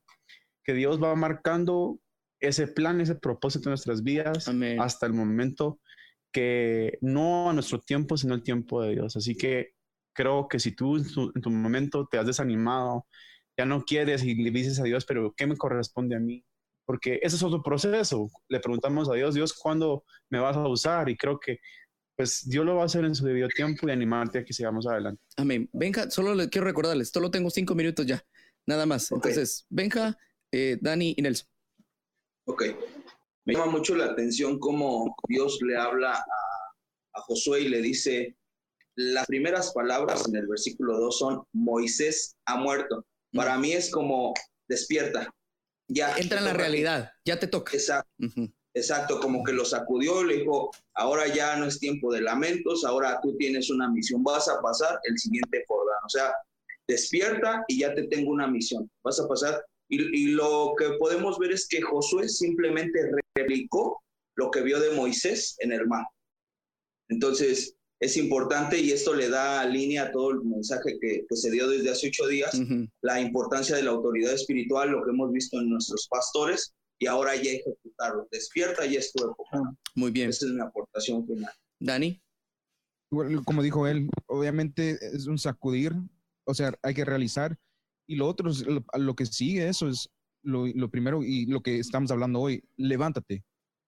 que 0.63 0.73
Dios 0.73 1.01
va 1.01 1.15
marcando 1.15 1.99
ese 2.39 2.67
plan, 2.67 3.01
ese 3.01 3.15
propósito 3.15 3.69
en 3.69 3.71
nuestras 3.71 4.03
vidas 4.03 4.49
hasta 4.79 5.05
el 5.05 5.13
momento 5.13 5.79
que 6.33 6.97
no 7.01 7.49
a 7.49 7.53
nuestro 7.53 7.79
tiempo, 7.79 8.17
sino 8.17 8.35
el 8.35 8.43
tiempo 8.43 8.81
de 8.81 8.91
Dios. 8.91 9.15
Así 9.15 9.35
que 9.35 9.73
creo 10.13 10.47
que 10.49 10.59
si 10.59 10.75
tú 10.75 10.97
en 10.97 11.41
tu, 11.41 11.49
momento 11.49 12.07
te 12.11 12.17
has 12.17 12.25
desanimado, 12.25 13.07
ya 13.57 13.65
no 13.65 13.83
quieres 13.83 14.23
y 14.23 14.35
le 14.35 14.51
dices 14.51 14.79
a 14.79 14.83
Dios, 14.83 15.05
pero 15.05 15.33
¿qué 15.37 15.47
me 15.47 15.55
corresponde 15.55 16.15
a 16.15 16.19
mí? 16.19 16.43
Porque 16.85 17.19
ese 17.21 17.37
es 17.37 17.43
otro 17.43 17.61
proceso. 17.63 18.29
Le 18.49 18.59
preguntamos 18.59 19.09
a 19.09 19.13
Dios, 19.13 19.35
Dios, 19.35 19.53
¿cuándo 19.53 20.03
me 20.29 20.39
vas 20.39 20.57
a 20.57 20.67
usar? 20.67 21.07
Y 21.07 21.15
creo 21.15 21.39
que 21.39 21.59
pues 22.15 22.47
Dios 22.47 22.65
lo 22.65 22.75
va 22.75 22.83
a 22.83 22.85
hacer 22.85 23.05
en 23.05 23.15
su 23.15 23.25
debido 23.25 23.47
tiempo 23.47 23.87
y 23.87 23.91
animarte 23.91 24.39
a 24.39 24.45
que 24.45 24.53
sigamos 24.53 24.85
adelante. 24.85 25.21
Amén. 25.37 25.69
Benja, 25.73 26.09
solo 26.11 26.35
le 26.35 26.49
quiero 26.49 26.65
recordarles, 26.65 27.09
solo 27.09 27.31
tengo 27.31 27.49
cinco 27.49 27.73
minutos 27.73 28.05
ya, 28.05 28.23
nada 28.67 28.85
más. 28.85 29.11
Entonces, 29.11 29.65
Benja, 29.69 30.17
eh, 30.51 30.77
Dani 30.79 31.15
y 31.17 31.21
Nelson. 31.21 31.47
Ok. 32.45 32.63
Me 33.45 33.53
llama 33.53 33.71
mucho 33.71 33.95
la 33.95 34.05
atención 34.05 34.59
cómo 34.59 35.15
Dios 35.27 35.59
le 35.61 35.77
habla 35.77 36.13
a, 36.13 36.19
a 37.13 37.21
Josué 37.21 37.61
y 37.61 37.69
le 37.69 37.81
dice, 37.81 38.35
las 38.95 39.25
primeras 39.25 39.73
palabras 39.73 40.27
en 40.27 40.35
el 40.35 40.47
versículo 40.47 40.97
2 40.99 41.17
son, 41.17 41.43
Moisés 41.53 42.35
ha 42.45 42.55
muerto. 42.57 43.05
Para 43.33 43.57
mí 43.57 43.73
es 43.73 43.89
como, 43.89 44.33
despierta. 44.67 45.33
Ya 45.89 46.15
Entra 46.17 46.39
en 46.39 46.45
la 46.45 46.53
realidad, 46.53 47.11
ya 47.25 47.39
te 47.39 47.47
toca. 47.47 47.73
Exacto. 47.73 48.09
Exacto, 48.75 49.19
como 49.19 49.43
que 49.43 49.53
lo 49.53 49.65
sacudió, 49.65 50.23
le 50.23 50.37
dijo, 50.37 50.71
ahora 50.95 51.27
ya 51.27 51.55
no 51.57 51.65
es 51.65 51.79
tiempo 51.79 52.11
de 52.11 52.21
lamentos, 52.21 52.83
ahora 52.83 53.19
tú 53.21 53.37
tienes 53.37 53.69
una 53.69 53.87
misión, 53.87 54.23
vas 54.23 54.49
a 54.49 54.59
pasar 54.61 54.99
el 55.03 55.17
siguiente 55.19 55.63
Jordán. 55.67 55.99
O 56.03 56.09
sea, 56.09 56.33
despierta 56.87 57.63
y 57.67 57.81
ya 57.81 57.93
te 57.93 58.07
tengo 58.07 58.31
una 58.31 58.47
misión. 58.47 58.89
Vas 59.03 59.19
a 59.19 59.27
pasar. 59.27 59.63
Y, 59.89 60.23
y 60.23 60.27
lo 60.29 60.73
que 60.77 60.89
podemos 60.99 61.37
ver 61.39 61.51
es 61.51 61.67
que 61.67 61.81
Josué 61.81 62.29
simplemente 62.29 63.11
replicó 63.35 64.01
lo 64.35 64.49
que 64.49 64.61
vio 64.61 64.79
de 64.79 64.95
Moisés 64.95 65.55
en 65.59 65.71
el 65.71 65.87
mar. 65.87 66.05
Entonces, 67.09 67.75
es 68.03 68.17
importante 68.17 68.79
y 68.79 68.91
esto 68.91 69.13
le 69.13 69.29
da 69.29 69.65
línea 69.65 70.03
a 70.03 70.11
todo 70.11 70.31
el 70.31 70.43
mensaje 70.43 70.97
que, 70.99 71.25
se 71.29 71.51
dio 71.51 71.69
desde 71.69 71.89
hace 71.89 72.07
ocho 72.09 72.27
días, 72.27 72.59
la 73.01 73.21
importancia 73.21 73.77
de 73.77 73.83
la 73.83 73.91
autoridad 73.91 74.33
espiritual, 74.33 74.91
lo 74.91 75.05
que 75.05 75.11
hemos 75.11 75.31
visto 75.31 75.59
en 75.59 75.69
nuestros 75.69 76.07
pastores 76.09 76.73
y 76.99 77.07
ahora 77.07 77.35
ya 77.35 77.51
ejecutarlo. 77.51 78.27
Despierta, 78.29 78.85
ya 78.85 78.99
es 78.99 79.13
tu 79.13 79.23
época. 79.23 79.61
Muy 79.95 80.11
bien. 80.11 80.29
Esa 80.29 80.47
es 80.47 80.51
mi 80.51 80.61
aportación 80.61 81.25
final. 81.25 81.51
Dani. 81.79 82.21
Como 83.45 83.61
dijo 83.61 83.87
él, 83.87 84.09
obviamente 84.25 84.97
es 85.13 85.27
un 85.27 85.37
sacudir, 85.37 85.93
o 86.45 86.53
sea, 86.53 86.73
hay 86.81 86.93
que 86.93 87.05
realizar. 87.05 87.57
Y 88.07 88.15
lo 88.15 88.27
otro, 88.27 88.51
lo, 88.95 89.15
que 89.15 89.25
sigue 89.25 89.67
eso 89.67 89.87
es 89.87 90.09
lo, 90.43 90.67
lo 90.67 90.89
primero 90.89 91.23
y 91.23 91.45
lo 91.45 91.61
que 91.61 91.79
estamos 91.79 92.11
hablando 92.11 92.41
hoy, 92.41 92.63
levántate 92.75 93.43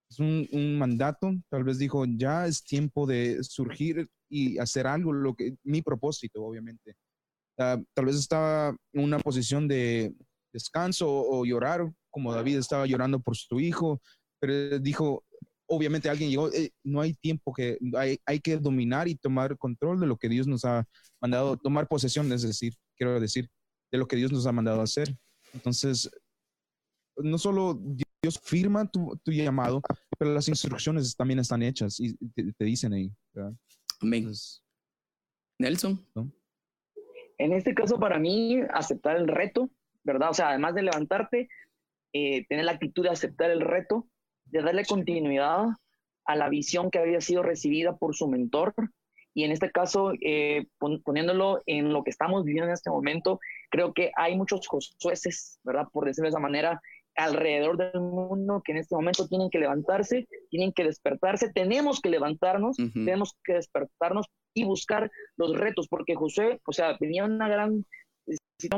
es 0.10 0.20
un, 0.20 0.78
mandato, 0.78 1.34
tal 1.50 1.64
vez 1.64 1.78
dijo, 1.78 2.06
ya 2.06 2.46
es 2.48 2.64
tiempo 2.64 3.06
de 3.06 3.44
surgir 3.44 4.08
y 4.30 4.58
hacer 4.58 4.88
algo, 4.88 5.14
lo 5.14 5.36
que 5.36 5.56
mi 5.64 5.82
propósito, 5.82 6.44
obviamente. 6.44 6.96
Ah, 7.58 7.82
tal 7.94 8.06
vez 8.06 8.16
estaba 8.18 8.76
en 8.94 9.04
una 9.04 9.20
posición 9.20 9.68
de 9.68 10.14
descanso 10.54 11.08
o, 11.10 11.46
llorar, 11.46 11.92
como 12.10 12.34
David 12.34 12.58
estaba 12.58 12.86
llorando 12.86 13.20
por 13.20 13.36
su 13.36 13.60
hijo, 13.60 14.02
pero 14.40 14.80
dijo, 14.80 15.24
obviamente 15.68 16.10
alguien 16.10 16.30
llegó, 16.30 16.52
eh, 16.52 16.72
no 16.84 17.02
hay 17.02 17.14
tiempo 17.14 17.54
que, 17.54 17.78
hay, 17.98 18.20
hay, 18.26 18.40
que 18.40 18.58
dominar 18.58 19.08
y 19.08 19.16
tomar 19.16 19.58
control 19.58 20.00
de 20.00 20.08
lo 20.08 20.18
que 20.18 20.30
Dios 20.30 20.48
nos 20.48 20.66
ha 20.66 20.86
mandado, 21.22 21.58
tomar 21.58 21.88
posesión, 21.88 22.32
es 22.32 22.44
decir, 22.44 22.74
quiero 22.98 23.20
decir, 23.20 23.50
de 23.96 24.00
lo 24.00 24.08
que 24.08 24.16
Dios 24.16 24.32
nos 24.32 24.46
ha 24.46 24.52
mandado 24.52 24.82
hacer. 24.82 25.16
Entonces, 25.54 26.10
no 27.18 27.38
solo 27.38 27.80
Dios 28.22 28.40
firma 28.44 28.90
tu, 28.90 29.18
llamado, 29.26 29.82
pero 30.18 30.34
las 30.34 30.48
instrucciones 30.48 31.16
también 31.16 31.40
están 31.40 31.64
hechas 31.64 32.00
y 32.00 32.16
te, 32.34 32.66
dicen 32.66 32.94
ahí. 32.94 33.12
Amén. 34.02 34.32
Nelson. 35.60 36.06
En 37.38 37.54
este 37.54 37.74
caso, 37.74 38.00
para 38.00 38.20
mí, 38.20 38.60
aceptar 38.74 39.18
el 39.18 39.28
reto, 39.28 39.70
¿verdad? 40.04 40.32
O 40.32 40.34
sea, 40.34 40.50
además 40.50 40.76
de 40.76 40.84
levantarte, 40.84 41.50
eh, 42.14 42.46
tener 42.48 42.66
la 42.66 42.74
actitud 42.74 43.04
de 43.04 43.10
aceptar 43.10 43.50
el 43.52 43.62
reto, 43.62 44.08
de 44.46 44.62
darle 44.62 44.86
continuidad 44.86 45.68
a 46.26 46.36
la 46.36 46.50
visión 46.50 46.90
que 46.90 47.00
había 47.00 47.22
sido 47.22 47.44
recibida 47.44 47.98
por 47.98 48.16
su 48.16 48.28
mentor. 48.28 48.74
Y 49.34 49.44
en 49.44 49.52
este 49.52 49.70
caso, 49.70 50.14
eh, 50.22 50.68
poniéndolo 50.80 51.62
en 51.66 51.92
lo 51.92 52.04
que 52.04 52.10
estamos 52.10 52.46
viviendo 52.46 52.70
en 52.70 52.74
este 52.74 52.90
momento, 52.90 53.40
creo 53.76 53.94
que 53.94 54.12
hay 54.16 54.38
muchos 54.38 54.68
jueces, 55.02 55.60
¿verdad? 55.64 55.88
Por 55.92 56.06
decirlo 56.06 56.28
de 56.28 56.30
esa 56.30 56.40
manera, 56.40 56.82
alrededor 57.14 57.76
del 57.78 58.00
mundo 58.00 58.62
que 58.64 58.72
en 58.72 58.78
este 58.78 58.96
momento 58.96 59.28
tienen 59.28 59.50
que 59.50 59.60
levantarse, 59.60 60.28
tienen 60.50 60.72
que 60.72 60.86
despertarse, 60.86 61.52
tenemos 61.52 62.00
que 62.00 62.10
levantarnos, 62.10 62.78
tenemos 62.94 63.36
que 63.44 63.54
despertarnos 63.56 64.28
y 64.54 64.64
buscar 64.64 65.12
los 65.36 65.58
retos, 65.58 65.90
porque 65.90 66.16
José, 66.16 66.62
o 66.66 66.72
sea, 66.72 66.98
tenía 66.98 67.26
una 67.26 67.50
gran, 67.50 67.86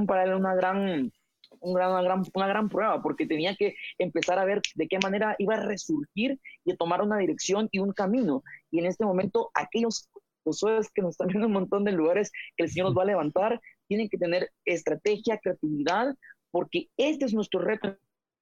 para 0.07 0.23
él 0.23 0.33
una 0.33 0.55
gran, 0.55 1.11
una 1.59 2.01
gran, 2.01 2.23
una 2.33 2.47
gran 2.47 2.67
prueba, 2.67 3.01
porque 3.03 3.27
tenía 3.27 3.55
que 3.55 3.75
empezar 3.99 4.39
a 4.39 4.45
ver 4.45 4.61
de 4.73 4.87
qué 4.87 4.97
manera 4.97 5.35
iba 5.37 5.55
a 5.55 5.63
resurgir 5.63 6.39
y 6.65 6.71
a 6.71 6.75
tomar 6.75 7.03
una 7.03 7.19
dirección 7.19 7.69
y 7.71 7.79
un 7.79 7.93
camino. 7.93 8.43
Y 8.71 8.79
en 8.79 8.87
este 8.87 9.05
momento, 9.05 9.51
aquellos 9.53 10.09
Josué 10.47 10.79
que 10.95 11.01
nos 11.01 11.11
están 11.11 11.27
viendo 11.27 11.45
en 11.45 11.51
un 11.51 11.59
montón 11.59 11.83
de 11.83 11.91
lugares 11.91 12.31
que 12.55 12.63
el 12.63 12.69
Señor 12.69 12.87
nos 12.87 12.97
va 12.97 13.03
a 13.03 13.07
levantar, 13.07 13.59
tienen 13.87 14.09
que 14.09 14.17
tener 14.17 14.51
estrategia, 14.65 15.39
creatividad, 15.39 16.15
porque 16.51 16.89
este 16.97 17.25
es 17.25 17.33
nuestro 17.33 17.61
reto 17.61 17.97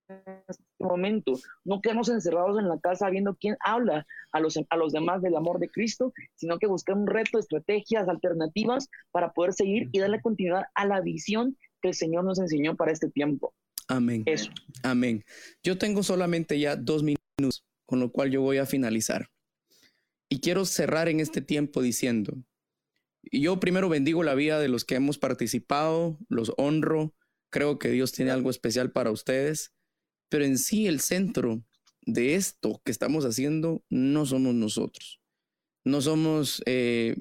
en 0.07 0.21
este 0.47 0.63
momento. 0.79 1.33
No 1.63 1.81
quedemos 1.81 2.09
encerrados 2.09 2.59
en 2.59 2.67
la 2.67 2.79
casa 2.79 3.09
viendo 3.09 3.35
quién 3.35 3.55
habla 3.59 4.05
a 4.31 4.39
los, 4.39 4.57
a 4.69 4.77
los 4.77 4.91
demás 4.91 5.21
del 5.21 5.35
amor 5.35 5.59
de 5.59 5.69
Cristo, 5.69 6.13
sino 6.35 6.59
que 6.59 6.67
buscar 6.67 6.95
un 6.95 7.07
reto, 7.07 7.39
estrategias, 7.39 8.07
alternativas 8.07 8.89
para 9.11 9.31
poder 9.31 9.53
seguir 9.53 9.89
y 9.91 9.99
darle 9.99 10.21
continuidad 10.21 10.65
a 10.75 10.85
la 10.85 11.01
visión 11.01 11.57
que 11.81 11.89
el 11.89 11.93
Señor 11.93 12.23
nos 12.23 12.39
enseñó 12.39 12.75
para 12.75 12.91
este 12.91 13.09
tiempo. 13.09 13.53
Amén. 13.87 14.23
Eso. 14.25 14.51
Amén. 14.83 15.23
Yo 15.63 15.77
tengo 15.77 16.03
solamente 16.03 16.59
ya 16.59 16.75
dos 16.75 17.03
minutos, 17.03 17.63
con 17.85 17.99
lo 17.99 18.11
cual 18.11 18.31
yo 18.31 18.41
voy 18.41 18.57
a 18.57 18.65
finalizar. 18.65 19.27
Y 20.29 20.39
quiero 20.39 20.65
cerrar 20.65 21.07
en 21.07 21.19
este 21.19 21.41
tiempo 21.41 21.81
diciendo, 21.81 22.33
yo 23.31 23.59
primero 23.59 23.89
bendigo 23.89 24.23
la 24.23 24.35
vida 24.35 24.59
de 24.59 24.67
los 24.67 24.85
que 24.85 24.95
hemos 24.95 25.17
participado, 25.17 26.17
los 26.29 26.53
honro, 26.57 27.13
creo 27.49 27.79
que 27.79 27.89
Dios 27.89 28.11
tiene 28.11 28.31
algo 28.31 28.49
especial 28.49 28.91
para 28.91 29.11
ustedes 29.11 29.75
pero 30.29 30.45
en 30.45 30.57
sí 30.57 30.87
el 30.87 30.99
centro 30.99 31.63
de 32.01 32.35
esto 32.35 32.81
que 32.83 32.91
estamos 32.91 33.25
haciendo 33.25 33.83
no 33.89 34.25
somos 34.25 34.53
nosotros. 34.53 35.21
No 35.83 36.01
somos 36.01 36.61
eh, 36.65 37.15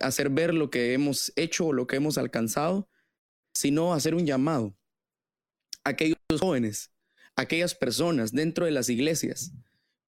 hacer 0.00 0.30
ver 0.30 0.54
lo 0.54 0.70
que 0.70 0.92
hemos 0.92 1.32
hecho 1.36 1.66
o 1.66 1.72
lo 1.72 1.86
que 1.86 1.96
hemos 1.96 2.18
alcanzado, 2.18 2.88
sino 3.54 3.92
hacer 3.92 4.14
un 4.14 4.24
llamado 4.24 4.76
a 5.84 5.90
aquellos 5.90 6.16
jóvenes, 6.38 6.92
a 7.36 7.42
aquellas 7.42 7.74
personas 7.74 8.32
dentro 8.32 8.66
de 8.66 8.70
las 8.70 8.88
iglesias, 8.88 9.52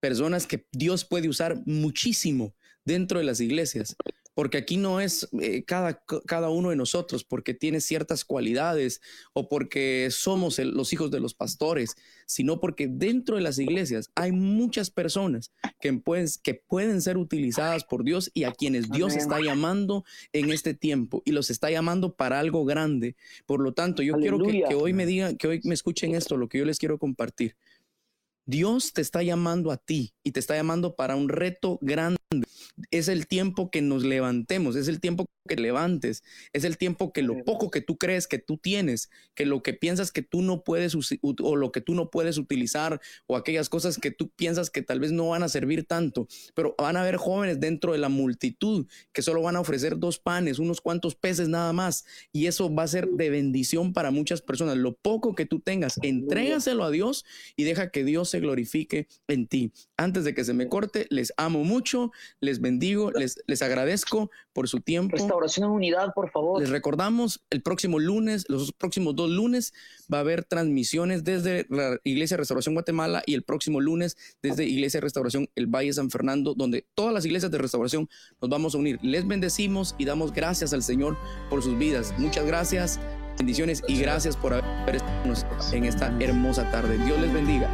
personas 0.00 0.46
que 0.46 0.66
Dios 0.72 1.04
puede 1.04 1.28
usar 1.28 1.62
muchísimo 1.66 2.54
dentro 2.84 3.18
de 3.18 3.24
las 3.24 3.40
iglesias, 3.40 3.96
porque 4.34 4.58
aquí 4.58 4.76
no 4.76 5.00
es 5.00 5.28
eh, 5.40 5.64
cada, 5.64 6.02
cada 6.26 6.50
uno 6.50 6.70
de 6.70 6.76
nosotros 6.76 7.24
porque 7.24 7.54
tiene 7.54 7.80
ciertas 7.80 8.24
cualidades 8.24 9.00
o 9.32 9.48
porque 9.48 10.08
somos 10.10 10.58
los 10.58 10.92
hijos 10.92 11.10
de 11.10 11.20
los 11.20 11.34
pastores, 11.34 11.96
sino 12.26 12.60
porque 12.60 12.88
dentro 12.88 13.36
de 13.36 13.42
las 13.42 13.58
iglesias 13.58 14.10
hay 14.14 14.32
muchas 14.32 14.90
personas 14.90 15.52
que 15.80 15.92
pueden, 15.92 16.26
que 16.42 16.54
pueden 16.54 17.00
ser 17.00 17.16
utilizadas 17.16 17.84
por 17.84 18.04
Dios 18.04 18.30
y 18.34 18.44
a 18.44 18.52
quienes 18.52 18.90
Dios 18.90 19.14
está 19.14 19.40
llamando 19.40 20.04
en 20.32 20.50
este 20.50 20.74
tiempo 20.74 21.22
y 21.24 21.32
los 21.32 21.50
está 21.50 21.70
llamando 21.70 22.14
para 22.14 22.40
algo 22.40 22.64
grande. 22.64 23.16
Por 23.46 23.60
lo 23.60 23.72
tanto, 23.72 24.02
yo 24.02 24.14
quiero 24.14 24.38
que, 24.38 24.64
que 24.68 24.74
hoy 24.74 24.92
me 24.92 25.06
digan, 25.06 25.36
que 25.36 25.46
hoy 25.48 25.60
me 25.64 25.74
escuchen 25.74 26.14
esto, 26.14 26.36
lo 26.36 26.48
que 26.48 26.58
yo 26.58 26.64
les 26.64 26.78
quiero 26.78 26.98
compartir. 26.98 27.56
Dios 28.46 28.92
te 28.92 29.00
está 29.00 29.22
llamando 29.22 29.70
a 29.70 29.76
ti 29.76 30.14
y 30.22 30.32
te 30.32 30.40
está 30.40 30.54
llamando 30.54 30.96
para 30.96 31.16
un 31.16 31.28
reto 31.28 31.78
grande. 31.80 32.18
Es 32.90 33.08
el 33.08 33.26
tiempo 33.26 33.70
que 33.70 33.82
nos 33.82 34.04
levantemos, 34.04 34.76
es 34.76 34.88
el 34.88 35.00
tiempo 35.00 35.26
que 35.46 35.56
levantes, 35.56 36.22
es 36.54 36.64
el 36.64 36.78
tiempo 36.78 37.12
que 37.12 37.22
lo 37.22 37.44
poco 37.44 37.70
que 37.70 37.82
tú 37.82 37.98
crees 37.98 38.26
que 38.26 38.38
tú 38.38 38.56
tienes, 38.56 39.10
que 39.34 39.44
lo 39.44 39.62
que 39.62 39.74
piensas 39.74 40.10
que 40.10 40.22
tú 40.22 40.40
no 40.40 40.64
puedes 40.64 40.96
o 41.20 41.56
lo 41.56 41.70
que 41.70 41.82
tú 41.82 41.94
no 41.94 42.10
puedes 42.10 42.38
utilizar 42.38 43.00
o 43.26 43.36
aquellas 43.36 43.68
cosas 43.68 43.98
que 43.98 44.10
tú 44.10 44.30
piensas 44.30 44.70
que 44.70 44.80
tal 44.80 45.00
vez 45.00 45.12
no 45.12 45.28
van 45.28 45.42
a 45.42 45.50
servir 45.50 45.84
tanto, 45.84 46.28
pero 46.54 46.74
van 46.78 46.96
a 46.96 47.02
haber 47.02 47.16
jóvenes 47.16 47.60
dentro 47.60 47.92
de 47.92 47.98
la 47.98 48.08
multitud 48.08 48.86
que 49.12 49.20
solo 49.20 49.42
van 49.42 49.56
a 49.56 49.60
ofrecer 49.60 49.98
dos 49.98 50.18
panes, 50.18 50.58
unos 50.58 50.80
cuantos 50.80 51.14
peces 51.14 51.48
nada 51.48 51.74
más 51.74 52.06
y 52.32 52.46
eso 52.46 52.74
va 52.74 52.84
a 52.84 52.88
ser 52.88 53.08
de 53.08 53.28
bendición 53.28 53.92
para 53.92 54.10
muchas 54.10 54.40
personas. 54.40 54.78
Lo 54.78 54.94
poco 54.94 55.34
que 55.34 55.44
tú 55.44 55.60
tengas, 55.60 55.98
entrégaselo 56.02 56.84
a 56.84 56.90
Dios 56.90 57.26
y 57.54 57.64
deja 57.64 57.90
que 57.90 58.04
Dios 58.04 58.30
se 58.30 58.40
glorifique 58.40 59.08
en 59.28 59.46
ti. 59.46 59.72
Antes 59.98 60.24
de 60.24 60.34
que 60.34 60.44
se 60.44 60.54
me 60.54 60.68
corte, 60.68 61.06
les 61.10 61.34
amo 61.36 61.64
mucho, 61.64 62.12
les 62.40 62.62
bendigo, 62.62 63.10
les, 63.10 63.42
les 63.46 63.60
agradezco 63.60 64.30
por 64.54 64.68
su 64.68 64.80
tiempo. 64.80 65.33
Restauración 65.34 65.66
en 65.66 65.70
unidad, 65.70 66.14
por 66.14 66.30
favor. 66.30 66.60
Les 66.60 66.70
recordamos, 66.70 67.42
el 67.50 67.62
próximo 67.62 67.98
lunes, 67.98 68.44
los 68.48 68.72
próximos 68.72 69.16
dos 69.16 69.30
lunes, 69.30 69.72
va 70.12 70.18
a 70.18 70.20
haber 70.20 70.44
transmisiones 70.44 71.24
desde 71.24 71.66
la 71.70 71.98
Iglesia 72.04 72.36
de 72.36 72.42
Restauración 72.42 72.74
Guatemala 72.74 73.22
y 73.26 73.34
el 73.34 73.42
próximo 73.42 73.80
lunes 73.80 74.16
desde 74.42 74.64
Iglesia 74.64 74.98
de 74.98 75.02
Restauración 75.02 75.48
El 75.54 75.66
Valle 75.66 75.92
San 75.92 76.10
Fernando, 76.10 76.54
donde 76.54 76.86
todas 76.94 77.12
las 77.12 77.24
iglesias 77.24 77.50
de 77.50 77.58
restauración 77.58 78.08
nos 78.40 78.50
vamos 78.50 78.74
a 78.74 78.78
unir. 78.78 78.98
Les 79.02 79.26
bendecimos 79.26 79.94
y 79.98 80.04
damos 80.04 80.32
gracias 80.32 80.72
al 80.72 80.82
Señor 80.82 81.16
por 81.50 81.62
sus 81.62 81.76
vidas. 81.76 82.14
Muchas 82.18 82.46
gracias, 82.46 83.00
bendiciones 83.36 83.82
y 83.88 83.98
gracias 83.98 84.36
por 84.36 84.54
haber 84.54 84.96
estado 84.96 85.34
en 85.72 85.84
esta 85.84 86.16
hermosa 86.20 86.70
tarde. 86.70 86.96
Dios 87.04 87.20
les 87.20 87.32
bendiga. 87.32 87.68